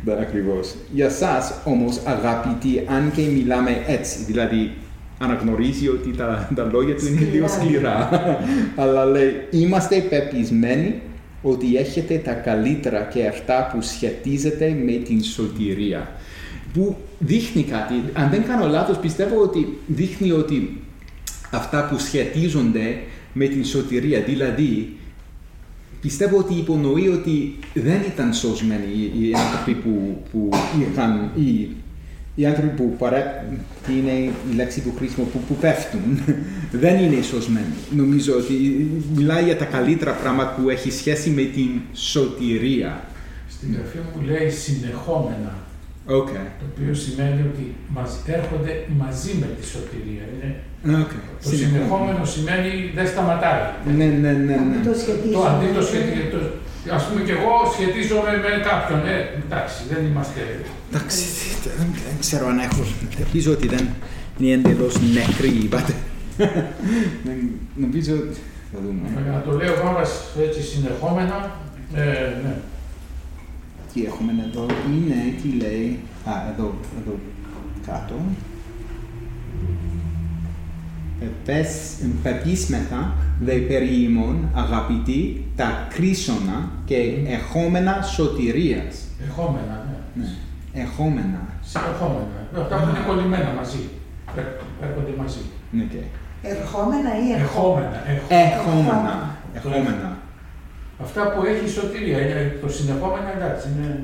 [0.05, 0.74] ναι, ακριβώς.
[0.93, 4.70] Για σας όμως αγαπητοί, αν και μιλάμε έτσι, δηλαδή
[5.19, 8.09] αναγνωρίζει ότι τα, τα λόγια του είναι λίγο Σκληρά.
[8.09, 8.39] σκληρά,
[8.77, 11.01] αλλά λέει είμαστε πεπισμένοι
[11.43, 16.12] ότι έχετε τα καλύτερα και αυτά που σχετίζεται με την σωτηρία.
[16.73, 20.81] Που δείχνει κάτι, αν δεν κάνω λάθος πιστεύω ότι δείχνει ότι
[21.51, 22.97] αυτά που σχετίζονται
[23.33, 24.97] με την σωτηρία, δηλαδή
[26.01, 30.51] πιστεύω ότι υπονοεί ότι δεν ήταν σωσμένοι οι, οι άνθρωποι που, που
[30.81, 31.69] είχαν, οι,
[32.41, 33.22] οι άνθρωποι που παρέ...
[33.86, 34.11] τι είναι
[34.51, 36.03] η λέξη που χρησιμο που, που πέφτουν,
[36.84, 37.74] δεν είναι σωσμένοι.
[37.91, 38.55] Νομίζω ότι
[39.16, 43.05] μιλάει για τα καλύτερα πράγματα που έχει σχέση με την σωτηρία.
[43.55, 45.53] Στην γραφή μου λέει συνεχόμενα,
[46.07, 46.28] Οκ.
[46.61, 47.64] το οποίο σημαίνει ότι
[47.97, 48.72] μας έρχονται
[49.03, 50.24] μαζί με τη σωτηρία.
[50.32, 50.49] Είναι,
[51.03, 51.12] Οκ.
[51.43, 53.62] το συνεχόμενο σημαίνει δεν σταματάει.
[53.97, 54.84] Ναι, ναι, ναι, Αντί ναι.
[54.91, 55.32] το σχετίζουμε.
[55.39, 56.30] Το αντί το σχετίζομαι.
[56.34, 56.53] το-
[56.99, 59.01] Ας πούμε και εγώ σχετίζομαι με κάποιον.
[59.07, 60.41] Ε, εντάξει, δεν είμαστε.
[60.93, 61.22] Εντάξει,
[61.79, 62.83] δεν, δεν ξέρω αν έχω.
[63.18, 63.89] Ελπίζω ότι δεν
[64.39, 65.95] είναι εντελώς νεκροί, είπατε.
[67.24, 68.39] Δεν- Νομίζω ότι.
[68.72, 69.22] Θα δούμε.
[69.22, 70.11] Για να το λέω βάβας
[70.47, 71.51] έτσι συνεχόμενα,
[71.95, 72.03] ε,
[72.43, 72.55] ναι.
[73.93, 77.18] Τι έχουμε εδώ, είναι, τι λέει; Α, εδώ, εδώ
[77.87, 78.14] κάτω.
[81.45, 81.69] Πες,
[82.23, 86.97] πεπίσμεθα δε περί ημών, αγαπητοί, τα κρίσωνα και
[87.27, 89.05] εχόμενα σωτηρίας.
[89.29, 90.23] Εχόμενα, ναι.
[90.23, 91.41] Ναι, εχόμενα.
[91.62, 92.27] Συνεχόμενα.
[92.61, 93.79] Αυτά που είναι κολλημένα μαζί.
[94.37, 95.39] Έρ- Έρχονται μαζί.
[95.71, 95.97] Ναι, και.
[96.43, 98.03] Ερχόμενα ή ερχόμενα.
[98.09, 98.11] Εχόμενα.
[98.12, 99.37] εχ- Εχόμενα.
[99.55, 100.19] Εχόμενα.
[101.03, 102.19] Αυτά που έχει η σωτηρία.
[102.21, 103.69] Είναι το συνεχόμενο εντάξει.
[103.77, 104.03] Είναι...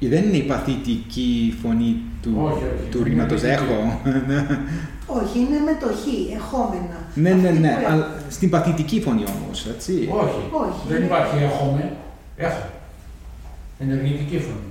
[0.00, 2.88] Ε, Δεν είναι η παθητική φωνή του, Όχι, όχι.
[2.90, 4.00] του ρήματος Είναι έχω.
[5.06, 6.04] Όχι, είναι με το χ,
[6.36, 6.98] εχόμενα.
[7.14, 7.68] ναι, ναι, Αυτή ναι.
[7.80, 9.92] που Αλλά στην παθητική φωνή όμως, έτσι.
[10.22, 10.40] Όχι.
[10.64, 11.92] Όχι, Δεν είναι- υπάρχει έχομαι.
[12.36, 12.62] Έχω.
[13.78, 14.70] Ενεργητική φωνή.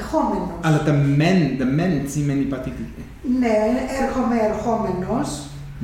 [0.00, 0.58] Εχόμενος.
[0.66, 3.04] Αλλά τα μεν, τα μεν σημαίνει παθητική.
[3.40, 3.54] Ναι,
[4.02, 5.28] έρχομαι ερχόμενος,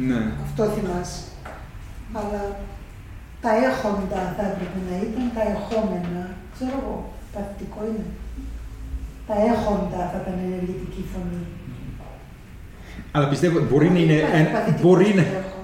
[0.09, 0.21] Ναι.
[0.47, 1.21] αυτό θυμάσαι.
[2.19, 2.43] Αλλά
[3.45, 6.23] τα έχοντα θα έπρεπε να ήταν τα εχόμενα.
[6.55, 6.97] Ξέρω εγώ,
[7.35, 8.07] παθητικό είναι.
[9.29, 11.43] Τα έχοντα θα ήταν ενεργητική φωνή.
[13.13, 14.13] Αλλά πιστεύω μπορεί να είναι.
[14.13, 15.55] Υπάρχει εν- παθητικό μπορεί στο να, έχω.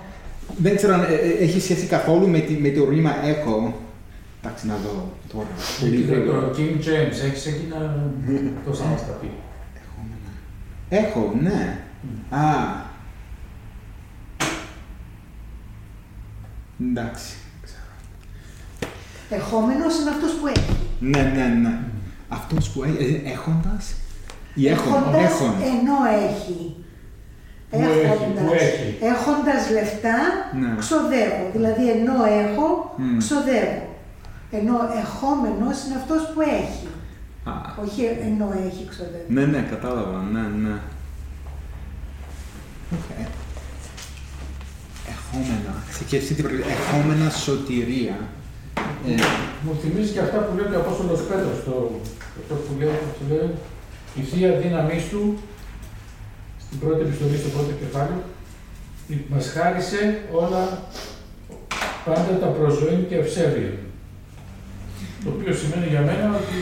[0.56, 3.74] δεν ξέρω αν ε, ε, έχει σχέση καθόλου με, τη- με το ρήμα έχω.
[4.42, 5.46] Εντάξει, να δω τώρα.
[5.80, 6.38] Πολύ Και γρήγορα.
[6.40, 7.78] Το King James έχεις εκεί να
[8.64, 9.30] το θα μας τα πει.
[9.74, 10.30] Εχόμενα.
[10.88, 11.78] Έχω, ναι.
[12.30, 12.86] Α.
[16.80, 17.34] Εντάξει.
[19.30, 20.76] Εχόμενος είναι αυτός που έχει.
[21.00, 21.78] Ναι, ναι, ναι.
[22.28, 23.94] Αυτός που έχει, ε, έχοντας
[24.54, 25.48] ή έχον, Έχοντας έχον.
[25.48, 25.96] ενώ
[26.28, 26.76] έχει.
[27.70, 28.96] Που έχει, Έχοντας, που έχει.
[29.12, 30.18] έχοντας λεφτά,
[30.60, 30.70] Ναι.
[30.78, 31.42] ξοδεύω.
[31.54, 33.18] Δηλαδή ενώ έχω, Μμ.
[33.18, 33.82] ξοδεύω.
[34.58, 36.86] Ενώ εχόμενος είναι αυτός που έχει.
[37.50, 37.52] Α,
[37.84, 39.28] Όχι ενώ έχει, ξοδεύει.
[39.36, 40.74] ναι, ναι, κατάλαβα, ναι, ναι.
[42.96, 43.08] Οκ.
[45.12, 45.72] Εχόμενα.
[46.08, 48.16] Και αυτή την περίπτωση, εχόμενα σωτηρία.
[49.08, 49.14] Ε,
[49.64, 51.74] Μου θυμίζει και αυτά που λέει και ο Απόστολος Πέτρος, το,
[52.40, 53.48] αυτό που λέει, που λέει,
[54.20, 55.22] η Θεία δύναμή του,
[56.68, 58.22] στην πρώτη επιστολή, στο πρώτο κεφάλαιο,
[59.32, 60.00] μας χάρισε
[60.40, 60.62] όλα
[62.04, 63.72] πάντα τα προζωήν και ευσέβεια.
[65.24, 66.58] Το οποίο σημαίνει για μένα ότι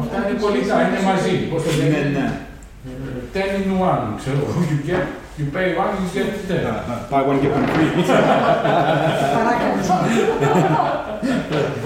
[0.00, 1.34] αυτά είναι πολιτά, είναι μαζί.
[1.50, 2.26] Πώς το ναι, λένε, ναι.
[2.86, 2.90] ε,
[3.34, 5.04] ten in one, ξέρω εγώ, you get,
[5.38, 6.64] you pay one, you get ten.
[7.10, 7.90] Buy one, get one free.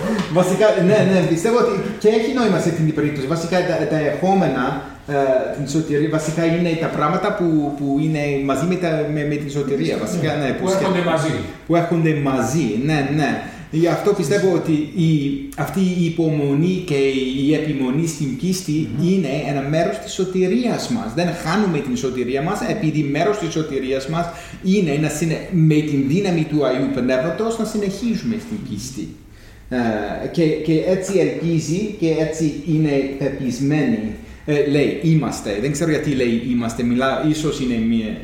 [0.34, 0.40] Παράκαλα.
[0.40, 3.26] Βασικά, ναι, ναι, πιστεύω ότι και έχει νόημα σε αυτή την περίπτωση.
[3.26, 4.64] Βασικά τα, τα ερχόμενα,
[5.08, 5.14] ε,
[5.56, 7.46] την σωτηρία, βασικά είναι τα πράγματα που,
[7.78, 9.96] που είναι μαζί με, τα, με, με την σωτηρία.
[10.04, 11.34] Βασικά, ναι, Που έρχονται μαζί.
[11.66, 12.68] που έρχονται μαζί.
[12.84, 13.42] Ναι, ναι.
[13.70, 14.72] Γι' αυτό πιστεύω ότι
[15.06, 15.10] η,
[15.58, 16.94] αυτή η υπομονή και
[17.46, 21.12] η επιμονή στην πίστη είναι ένα μέρος της σωτηρίας μας.
[21.14, 24.26] Δεν χάνουμε την σωτηρία μας επειδή μέρος της σωτηρίας μας
[24.64, 25.48] είναι να συνε...
[25.52, 29.08] με την δύναμη του Αγίου Πνεύματος να συνεχίζουμε στην πίστη.
[29.70, 34.14] Ε, και, και έτσι ελπίζει και έτσι είναι πεπισμένη.
[34.44, 38.16] Ε, λέει είμαστε, δεν ξέρω γιατί λέει είμαστε, μιλά, ίσως είναι μια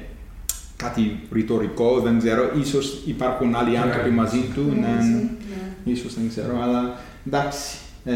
[0.77, 5.93] κάτι ρητορικό, δεν ξέρω, ίσως υπάρχουν άλλοι άνθρωποι μαζί του, Ναι, ναι, έτσι, ναι.
[5.93, 7.77] ίσως δεν ξέρω, αλλά εντάξει.
[8.05, 8.13] Ε,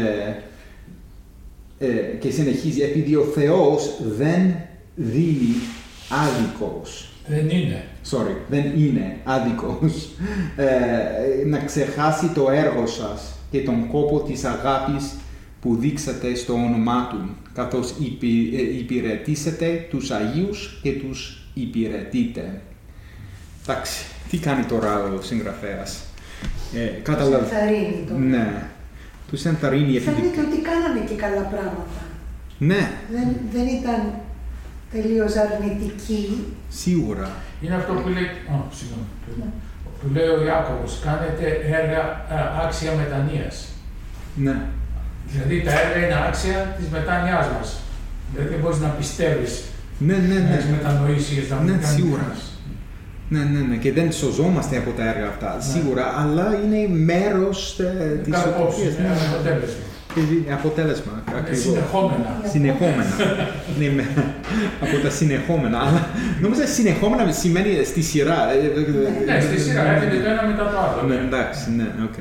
[1.79, 1.87] ε,
[2.19, 4.55] και συνεχίζει, επειδή ο Θεός δεν
[4.95, 5.55] δίνει
[6.09, 7.09] άδικος.
[7.27, 7.83] Δεν είναι.
[8.11, 10.09] Sorry, δεν είναι άδικος.
[10.55, 15.15] Ε, να ξεχάσει το έργο σας και τον κόπο της αγάπης
[15.61, 22.61] που δείξατε στο όνομά Του, καθώς υπη- ε, υπηρετήσετε τους Αγίους και τους υπηρετείτε.
[23.63, 25.99] Εντάξει, τι κάνει τώρα ο συγγραφέας;
[26.75, 28.13] Ε, Τους καταλαβα- ενθαρρύνει το.
[28.17, 28.63] Ναι,
[29.29, 29.99] τους ενθαρρύνει επειδή...
[30.03, 32.01] Φαίνεται ότι κάνανε και καλά πράγματα.
[32.57, 34.13] Ναι, Δεν, δεν ήταν
[34.91, 36.43] τελείως αρνητικοί.
[36.69, 37.29] σίγουρα.
[37.61, 38.29] Είναι αυτό που λέει.
[38.53, 39.07] Ω, συγγνώμη.
[39.99, 41.45] Που λέει ο Ιάκωβος, κάνετε
[41.79, 42.03] έργα
[42.35, 43.55] ε, άξια μετανοίας.
[44.45, 44.55] Ναι,
[45.31, 47.69] Δηλαδή τα έργα είναι άξια της μετάνοιάς μας.
[48.31, 49.51] Δηλαδή δεν μπορείς να πιστεύεις
[50.07, 50.53] ναι, ναι, να ναι.
[50.55, 52.21] έχεις μετανοήσεις για να Ναι, μην κάνεις σίγουρα.
[52.23, 52.43] κανείς.
[53.33, 53.75] Ναι, ναι, ναι.
[53.83, 56.81] Και δεν σωζόμαστε από τα έργα αυτά, σίγουρα, αλλά είναι
[57.11, 58.97] μέρος ε, της Κάθε υπόψη σωτηρίας.
[58.99, 59.33] είναι Ναι, ένα ναι.
[59.35, 59.83] αποτέλεσμα.
[60.19, 61.63] Και δι- αποτέλεσμα, Είναι ακριβώς.
[61.63, 62.29] συνεχόμενα.
[62.53, 63.03] Συνεχόμενα.
[63.79, 64.09] ναι, με-
[64.85, 65.77] από τα συνεχόμενα.
[65.85, 66.01] Αλλά
[66.43, 68.37] νόμιζα συνεχόμενα σημαίνει στη σειρά.
[68.51, 68.81] Ε, ε,
[69.31, 70.23] ε, Ναι, στη σειρά ναι, έρχεται ναι.
[70.23, 70.99] το ένα μετά το άλλο.
[71.09, 72.17] Ναι, εντάξει, ναι, οκ.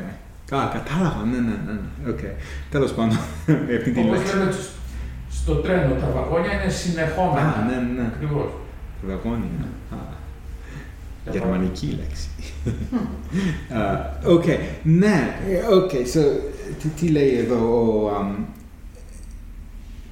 [0.58, 1.72] Α, κατάλαβα, ναι, ναι, ναι,
[2.02, 2.22] ναι, οκ.
[2.74, 3.16] Τέλος πάντων,
[3.78, 4.36] αυτή τη Όπως λέξη.
[4.36, 4.72] λέμε σ-
[5.40, 7.50] στο τρένο, τα βαγόνια είναι συνεχόμενα.
[7.58, 8.04] Α, ναι, ναι.
[8.14, 8.50] Ακριβώς.
[9.08, 9.66] Βαγόνια.
[9.96, 9.96] Α,
[11.32, 12.28] Γερμανική λέξη.
[13.80, 14.44] Α, Οκ,
[14.82, 16.22] ναι, ε, OK, so,
[16.82, 17.56] τι, τι λέει εδώ
[18.04, 18.08] ο...
[18.16, 18.34] αμ,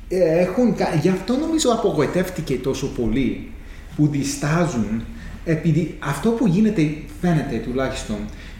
[0.08, 3.50] ε, έχουν, κα- γι' αυτό νομίζω απογοητεύτηκε τόσο πολύ
[3.96, 5.02] που διστάζουν
[5.44, 8.16] επειδή αυτό που γίνεται φαίνεται τουλάχιστον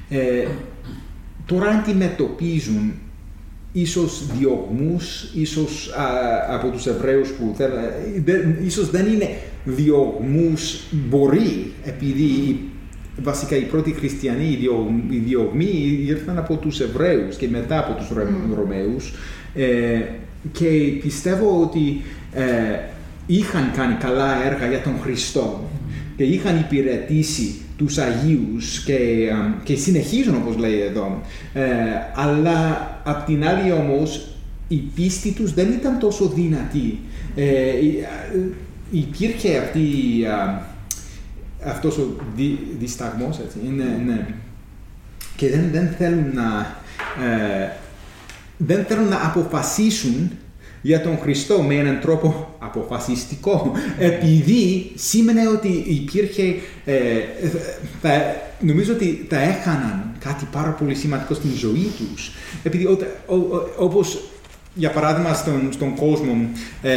[0.09, 0.47] ε,
[1.47, 2.93] τώρα αντιμετωπίζουν
[3.81, 6.05] ίσως διωγμούς, ίσως α,
[6.55, 9.29] από τους Εβραίους που θέλουν, ε, δεν- ίσως δεν είναι
[9.65, 12.61] διωγμούς, μπορεί, επειδή οι-
[13.23, 17.93] βασικά οι πρώτοι χριστιανοί, οι, διω, οι διωγμοί ήρθαν από τους Εβραίους και μετά από
[17.99, 19.13] τους Ρωμ- Ρωμαίους
[19.55, 20.01] ε,
[20.53, 20.67] και
[21.03, 22.01] πιστεύω ότι
[22.33, 22.45] ε,
[23.27, 25.69] είχαν κάνει καλά έργα για τον Χριστό
[26.17, 28.95] και είχαν υπηρετήσει τους Αγίους και,
[29.33, 31.21] α, και συνεχίζουν όπως λέει εδώ.
[31.53, 31.63] Ε,
[32.15, 34.29] αλλά απ' την άλλη όμως
[34.69, 36.99] η πίστη τους δεν ήταν τόσο δυνατή.
[37.35, 38.35] Ε, η- α,
[38.91, 39.81] υπήρχε αυτή,
[40.31, 40.63] α,
[41.67, 44.27] αυτός ο δι, δισταγμός, έτσι, είναι, ναι.
[45.37, 46.77] Και δεν, δεν θέλουν να,
[47.27, 47.71] ε,
[48.57, 50.31] δεν θέλουν να αποφασίσουν
[50.83, 56.43] για τον Χριστό με έναν τρόπο αποφασιστικό, επειδή σήμαινε ότι υπήρχε,
[56.85, 56.95] ε,
[58.03, 58.11] θα,
[58.61, 62.33] νομίζω ότι τα έχαναν κάτι πάρα πολύ σημαντικό στην ζωή τους.
[62.63, 64.21] Επειδή όταν, ο, ο- όπως
[64.75, 66.49] για παράδειγμα στον, στον κόσμο
[66.83, 66.93] ε,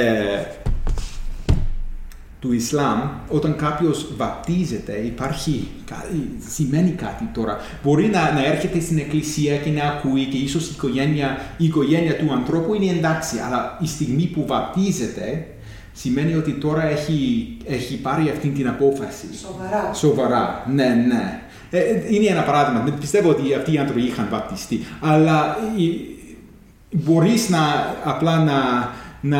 [2.39, 2.99] του Ισλάμ,
[3.30, 7.57] όταν κάποιος βαπτίζεται, υπάρχει, κάτι- σημαίνει κάτι τώρα.
[7.84, 12.15] Μπορεί να, να έρχεται στην εκκλησία και να ακούει και ίσως η οικογένεια, η οικογένεια
[12.15, 15.47] του ανθρώπου είναι εντάξει, αλλά η στιγμή που βαπτίζεται,
[16.02, 19.28] σημαίνει ότι τώρα έχει, έχει πάρει αυτή την απόφαση.
[19.41, 19.93] Σοβαρά.
[19.93, 21.41] Σοβαρά, ναι, ναι.
[21.72, 22.82] Ε, ε, είναι ένα παράδειγμα.
[22.84, 24.80] Δεν πιστεύω ότι αυτοί οι άνθρωποι είχαν βαπτιστεί.
[25.02, 26.00] Αλλά η-
[26.91, 27.60] μπορείς να
[28.04, 28.54] απλά να,
[29.22, 29.39] να,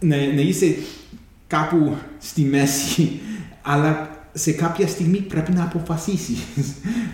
[0.00, 0.74] να, να είσαι
[1.46, 3.20] κάπου στη μέση,
[3.62, 6.38] αλλά σε κάποια στιγμή πρέπει να αποφασίσεις.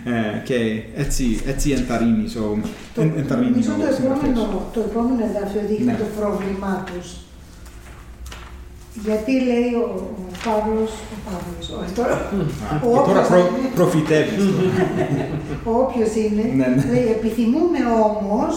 [0.04, 2.58] Ε, και έτσι, έτσι ενθαρρύνεις ο,
[2.94, 4.28] Το, εν, ενθαρρύνεις νομίζω ο το συγγραφέας.
[4.30, 5.96] επόμενο, το επόμενο εδάφιο δείχνει Ναι.
[5.98, 7.08] το πρόβλημά τους.
[9.06, 9.86] Γιατί λέει ο,
[10.30, 12.14] ο Παύλος, ο Παύλος, όχι τώρα,
[12.70, 13.68] Α, ο Και τώρα όποιος προ, είναι.
[13.78, 14.44] προφητεύεις.
[15.70, 16.82] ο όποιος είναι, Ναι, ναι.
[16.92, 18.54] λέει, επιθυμούμε όμως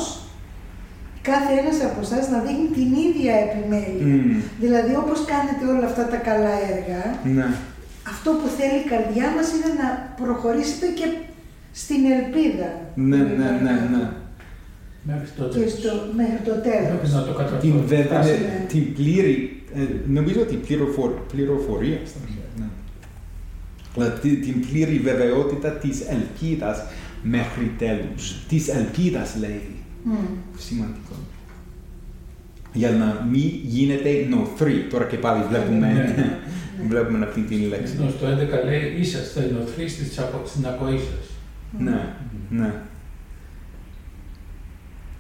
[1.29, 4.05] κάθε ένας από εσάς να δείχνει την ίδια επιμέλεια.
[4.07, 4.35] Μμμ.
[4.63, 7.01] Δηλαδή όπως κάνετε όλα αυτά τα καλά έργα,
[7.37, 7.47] Ναι.
[8.13, 9.87] αυτό που θέλει η καρδιά μας είναι να
[10.21, 11.07] προχωρήσετε και
[11.81, 12.69] στην ελπίδα.
[13.09, 14.03] Ναι, ναι, ναι, ναι.
[15.09, 15.53] Μέχρι τότε.
[15.59, 15.89] Και στο,
[16.21, 16.87] μέχρι το τέλος.
[16.91, 17.81] Πρέπει να το την, καταφέρουμε.
[17.91, 18.29] βε- ναι.
[18.29, 19.56] ε, την πλήρη, ε,
[20.07, 22.65] νομίζω την πληροφορ, πληροφορία στα αρχαία, ναι.
[23.97, 26.83] Αλλά τη- την πλήρη βεβαιότητα της ελπίδας
[27.23, 28.45] μέχρι τέλους.
[28.47, 29.61] Της ελπίδας λέει.
[30.03, 30.13] Μμ.
[30.57, 31.13] Σημαντικό.
[32.73, 34.87] Για να μην γίνεται νοθρή.
[34.89, 36.37] Τώρα και πάλι βλέπουμε, Ναι.
[36.89, 37.93] βλέπουμε αυτή την λέξη.
[37.99, 41.29] Ενώ στο 11 λέει είσαστε νοθροί στις απο- στην ακοή σας.
[41.79, 42.13] Ναι,
[42.49, 42.73] ναι.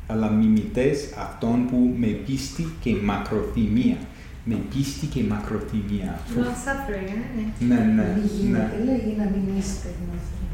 [0.07, 3.95] Αλλά μιμητές αυτών που με πίστη και μακροθυμία.
[4.49, 6.11] Με πίστη και μακροθυμία.
[6.37, 7.45] Long suffering, ε, ναι.
[7.69, 8.31] Ναι, ναι, Μην ναι.
[8.35, 10.45] γίνεται, λέει, να μην είστε γνωστοί.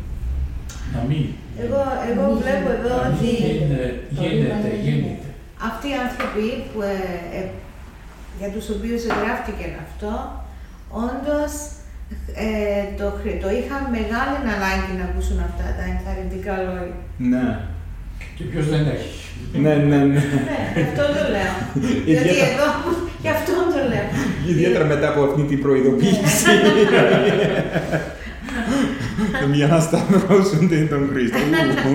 [0.94, 1.26] Να μην.
[1.64, 2.80] Εγώ, εγώ Μην βλέπω γίνεται.
[2.82, 3.30] εδώ Να μην ότι
[3.62, 3.82] είναι,
[4.16, 5.28] το ρήμα γίνεται, είναι γίνεται.
[5.70, 6.98] αυτοί οι άνθρωποι που, ε,
[7.38, 7.42] ε,
[8.40, 10.12] για τους οποίους γράφτηκε αυτό,
[11.08, 11.54] όντως
[12.46, 17.00] ε, το, χρ- το είχαν μεγάλη ανάγκη να ακούσουν αυτά τα ενθαρρυντικά λόγια.
[17.32, 17.48] Ναι.
[18.36, 19.16] Και ποιος δεν έχει.
[19.64, 20.22] Ναι, ναι, ναι.
[20.50, 21.54] Ναι, γι' αυτό το λέω.
[22.08, 22.68] Γιατί Ιδιαίτερα- εδώ,
[23.24, 24.08] γι' αυτό το λέω.
[24.52, 26.52] Ιδιαίτερα μετά από αυτή την προειδοποίηση.
[29.58, 30.64] Για να σταυρώσουν
[30.94, 31.38] τον Χριστό.
[31.88, 31.92] Ου.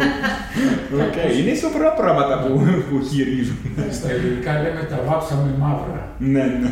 [1.05, 2.51] Οκ, Είναι σοβαρά πράγματα που,
[2.89, 3.59] που χειρίζουν.
[3.99, 6.03] Στα ελληνικά λέμε τα βάψαμε μαύρα.
[6.35, 6.71] Ναι, ναι.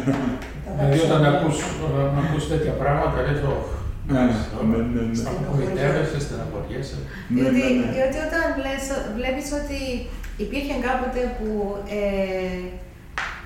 [0.77, 3.65] Δηλαδή όταν ακούς, όταν ακούς τέτοια πράγματα λες «Ωχ,
[4.15, 4.23] Ναι,
[4.71, 5.15] ναι, ναι, ναι.
[5.21, 6.97] στεναχωρητεύεσαι, στεναχωριέσαι».
[7.03, 7.87] Ναι, Διότι, ναι, ναι.
[7.95, 8.85] διότι όταν λες,
[9.19, 9.79] βλέπεις ότι
[10.45, 11.49] υπήρχε κάποτε που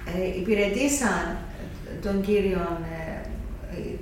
[0.06, 1.36] ε, ε, υπηρετήσαν
[2.02, 3.28] τον Κύριο, ε,
[3.76, 3.96] ε,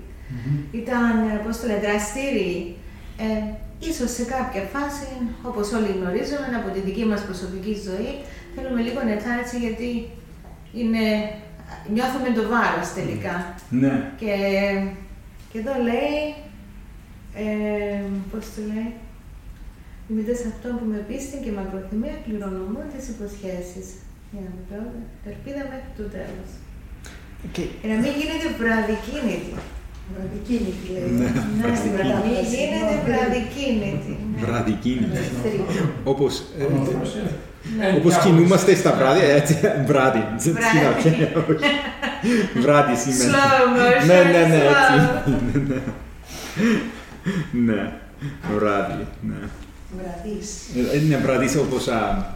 [0.71, 2.77] ήταν, ε, πώς το λένε, δραστήριοι,
[3.19, 3.41] ε,
[3.89, 5.09] ίσως σε κάποια φάση,
[5.43, 8.11] όπως όλοι γνωρίζουμε, από τη δική μας προσωπική ζωή,
[8.55, 9.91] θέλουμε λίγο ενθάρρυνση γιατί
[10.81, 11.05] είναι,
[11.95, 13.55] νιώθουμε το βάρος τελικά.
[13.71, 14.13] Ναι.
[14.21, 14.35] Και,
[15.51, 16.19] και εδώ λέει,
[17.35, 18.93] ε, πώς το λέει,
[20.11, 23.87] Ημίτε σε αυτόν που με πίστη και μακροθυμία κληρονομούν τις υποσχέσεις.
[24.33, 24.79] Για να μην πω,
[25.31, 26.51] ελπίδα μέχρι το τέλος.
[27.55, 29.53] Και Για να μην γίνεται βραδικίνητη.
[30.15, 31.11] Βραδικίνητη λέει.
[31.21, 31.29] Ναι,
[31.69, 32.15] Να στην βραδικίνητη.
[32.15, 34.13] να μην γίνεται βραδικίνητη.
[34.33, 34.39] Ναι.
[34.47, 35.17] βραδικίνητη.
[35.23, 35.65] Ελευθερία.
[36.13, 38.19] Όπως, ε, Ε, όπως διάφορες.
[38.25, 39.55] κινούμαστε στα βράδια, έτσι,
[39.87, 40.23] βράδυ.
[40.39, 40.79] Στην Βράδυ.
[40.87, 41.09] αρχή,
[41.39, 41.71] όχι.
[42.65, 43.31] Βράδυ σήμερα.
[43.39, 44.97] Slow motion, Ναι, ναι, ναι, έτσι.
[45.25, 45.81] slow.
[47.67, 47.93] Ναι,
[48.59, 49.35] βράδυ, ναι.
[49.99, 50.49] Βραδείς.
[50.93, 52.27] Ε, Είναι βραδύς όπως, α,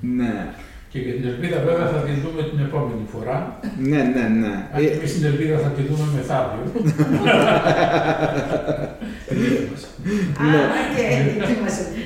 [0.00, 0.46] ναι,
[0.92, 3.58] Και για την ελπίδα βέβαια θα τη δούμε την επόμενη φορά.
[3.78, 4.54] ναι, ναι, ναι.
[4.72, 6.64] Αν και Ε, εμείς την ελπίδα θα τη δούμε μεθαύριο.
[10.38, 10.56] Α, Ναι.
[10.56, 11.46] οκ.
[11.46, 12.04] Τι μας έλεγε.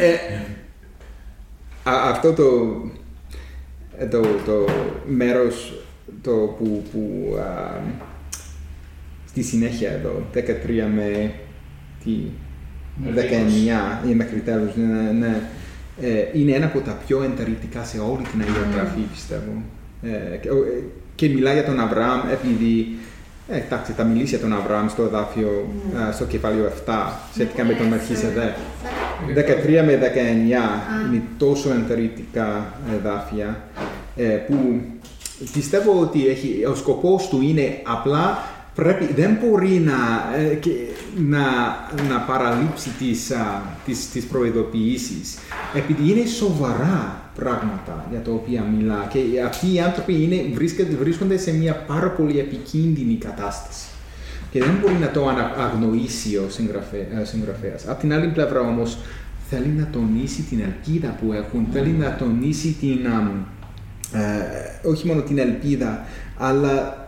[0.00, 0.14] Ε,
[1.90, 2.44] α- αυτό το,
[3.98, 4.64] ε, το, το
[5.06, 5.82] μέρος
[6.22, 7.80] το που, που α,
[9.28, 10.40] στη συνέχεια εδώ, 13
[10.94, 11.32] με
[12.04, 12.10] τι,
[14.04, 15.40] 19 ή μέχρι τέλος, ναι, ναι,
[16.00, 19.62] ε, είναι ένα από τα πιο εντερητικά σε όλη την Αγία Γραφή, πιστεύω.
[20.02, 20.82] Ε, και, ο- ε,
[21.14, 22.96] και μιλάει για τον Αβραάμ επειδή
[23.48, 25.68] ε, εντάξει, θα μιλήσει για τον Αβραάμ στο εδάφιο,
[26.08, 26.92] α, στο κεφάλαιο 7,
[27.34, 28.54] σχετικά με τον Μερχίσεδεκ.
[29.34, 33.60] 13 με 19 είναι τόσο εντερητικά εδάφια
[34.16, 34.80] ε, που
[35.52, 38.38] πιστεύω ότι έχει, ο σκοπός του είναι απλά
[38.74, 39.94] πρέπει, δεν μπορεί να,
[40.38, 40.70] ε, και,
[41.16, 41.40] να,
[42.08, 45.38] να παραλείψει τις, α, τις, τις προειδοποιήσεις
[45.74, 51.38] επειδή είναι σοβαρά πράγματα για τα οποία μιλά και αυτοί οι άνθρωποι είναι, βρίσκονται, βρίσκονται
[51.38, 53.86] σε μια πάρα πολύ επικίνδυνη κατάσταση
[54.50, 57.88] και δεν μπορεί να το ανα- αγνοήσει ο συγγραφέ, ε, συγγραφέας.
[57.88, 58.98] Απ' την άλλη πλευρά όμως
[59.50, 63.28] θέλει να τονίσει την ελπίδα που έχουν, θέλει να τονίσει την, αμ,
[64.12, 66.04] ε, όχι μόνο την ελπίδα,
[66.38, 67.01] αλλά ε,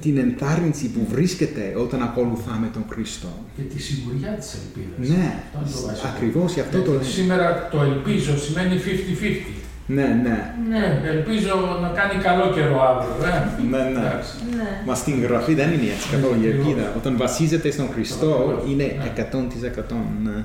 [0.00, 3.32] την ενθάρρυνση που βρίσκεται όταν ακολουθάμε τον Χριστό.
[3.56, 5.08] Και τη σιγουριά της ελπίδας.
[5.16, 6.08] Ναι, Αυτό είναι το βασικό.
[6.12, 7.12] ακριβώς, γι' αυτό το Γιατί λέω.
[7.18, 9.54] Σήμερα το ελπίζω σημαίνει 50-50.
[9.96, 10.54] Ναι, ναι.
[10.68, 13.14] Ναι, ελπίζω να κάνει καλό καιρό αύριο.
[13.28, 13.62] Ε.
[13.70, 13.98] Ναι, ναι.
[13.98, 14.32] Εντάξει.
[14.56, 14.70] Ναι.
[14.86, 16.92] Μα στην γραφή δεν είναι έτσι καθόλου η ελπίδα.
[16.96, 19.28] Όταν βασίζεται στον Χριστό Ακριβώς, είναι ναι.
[19.32, 19.94] 100%.
[20.24, 20.44] Ναι.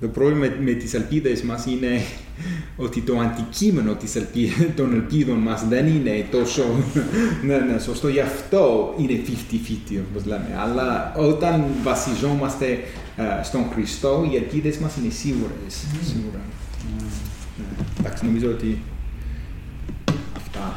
[0.00, 2.02] Το πρόβλημα με, με τις ελπίδες μας είναι
[2.76, 4.52] ότι το αντικείμενο της ελπί...
[4.76, 6.62] των ελπίδων μας δεν είναι τόσο
[7.46, 8.08] ναι, ναι, σωστό.
[8.08, 9.20] Γι' αυτό είναι
[9.92, 10.56] 50-50 όπως λέμε.
[10.60, 12.66] Αλλά όταν βασιζόμαστε
[13.16, 15.84] ε, στον Χριστό, οι ελπίδες μας είναι σίγουρες.
[16.02, 16.40] Σίγουρα.
[16.98, 17.64] Ναι.
[17.98, 18.78] Εντάξει, νομίζω ότι
[20.36, 20.74] αυτά.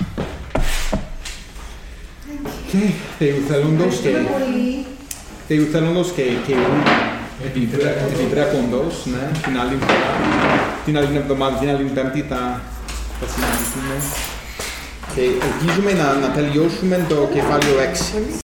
[2.71, 2.77] Και
[3.19, 4.09] θεουθελούντος και...
[4.09, 4.85] Ευχαριστούμε πολύ.
[5.47, 7.12] Θεουθελούντος και, και επιτρέ-
[7.45, 10.11] επιτρέποντος, ναι, την άλλη φορά,
[10.85, 12.61] την άλλη εβδομάδα, την άλλη πέμπτη θα,
[13.19, 13.95] θα συναντηθούμε.
[15.15, 17.75] Και ελπίζουμε να, να τελειώσουμε το κεφάλαιο
[18.37, 18.42] 6.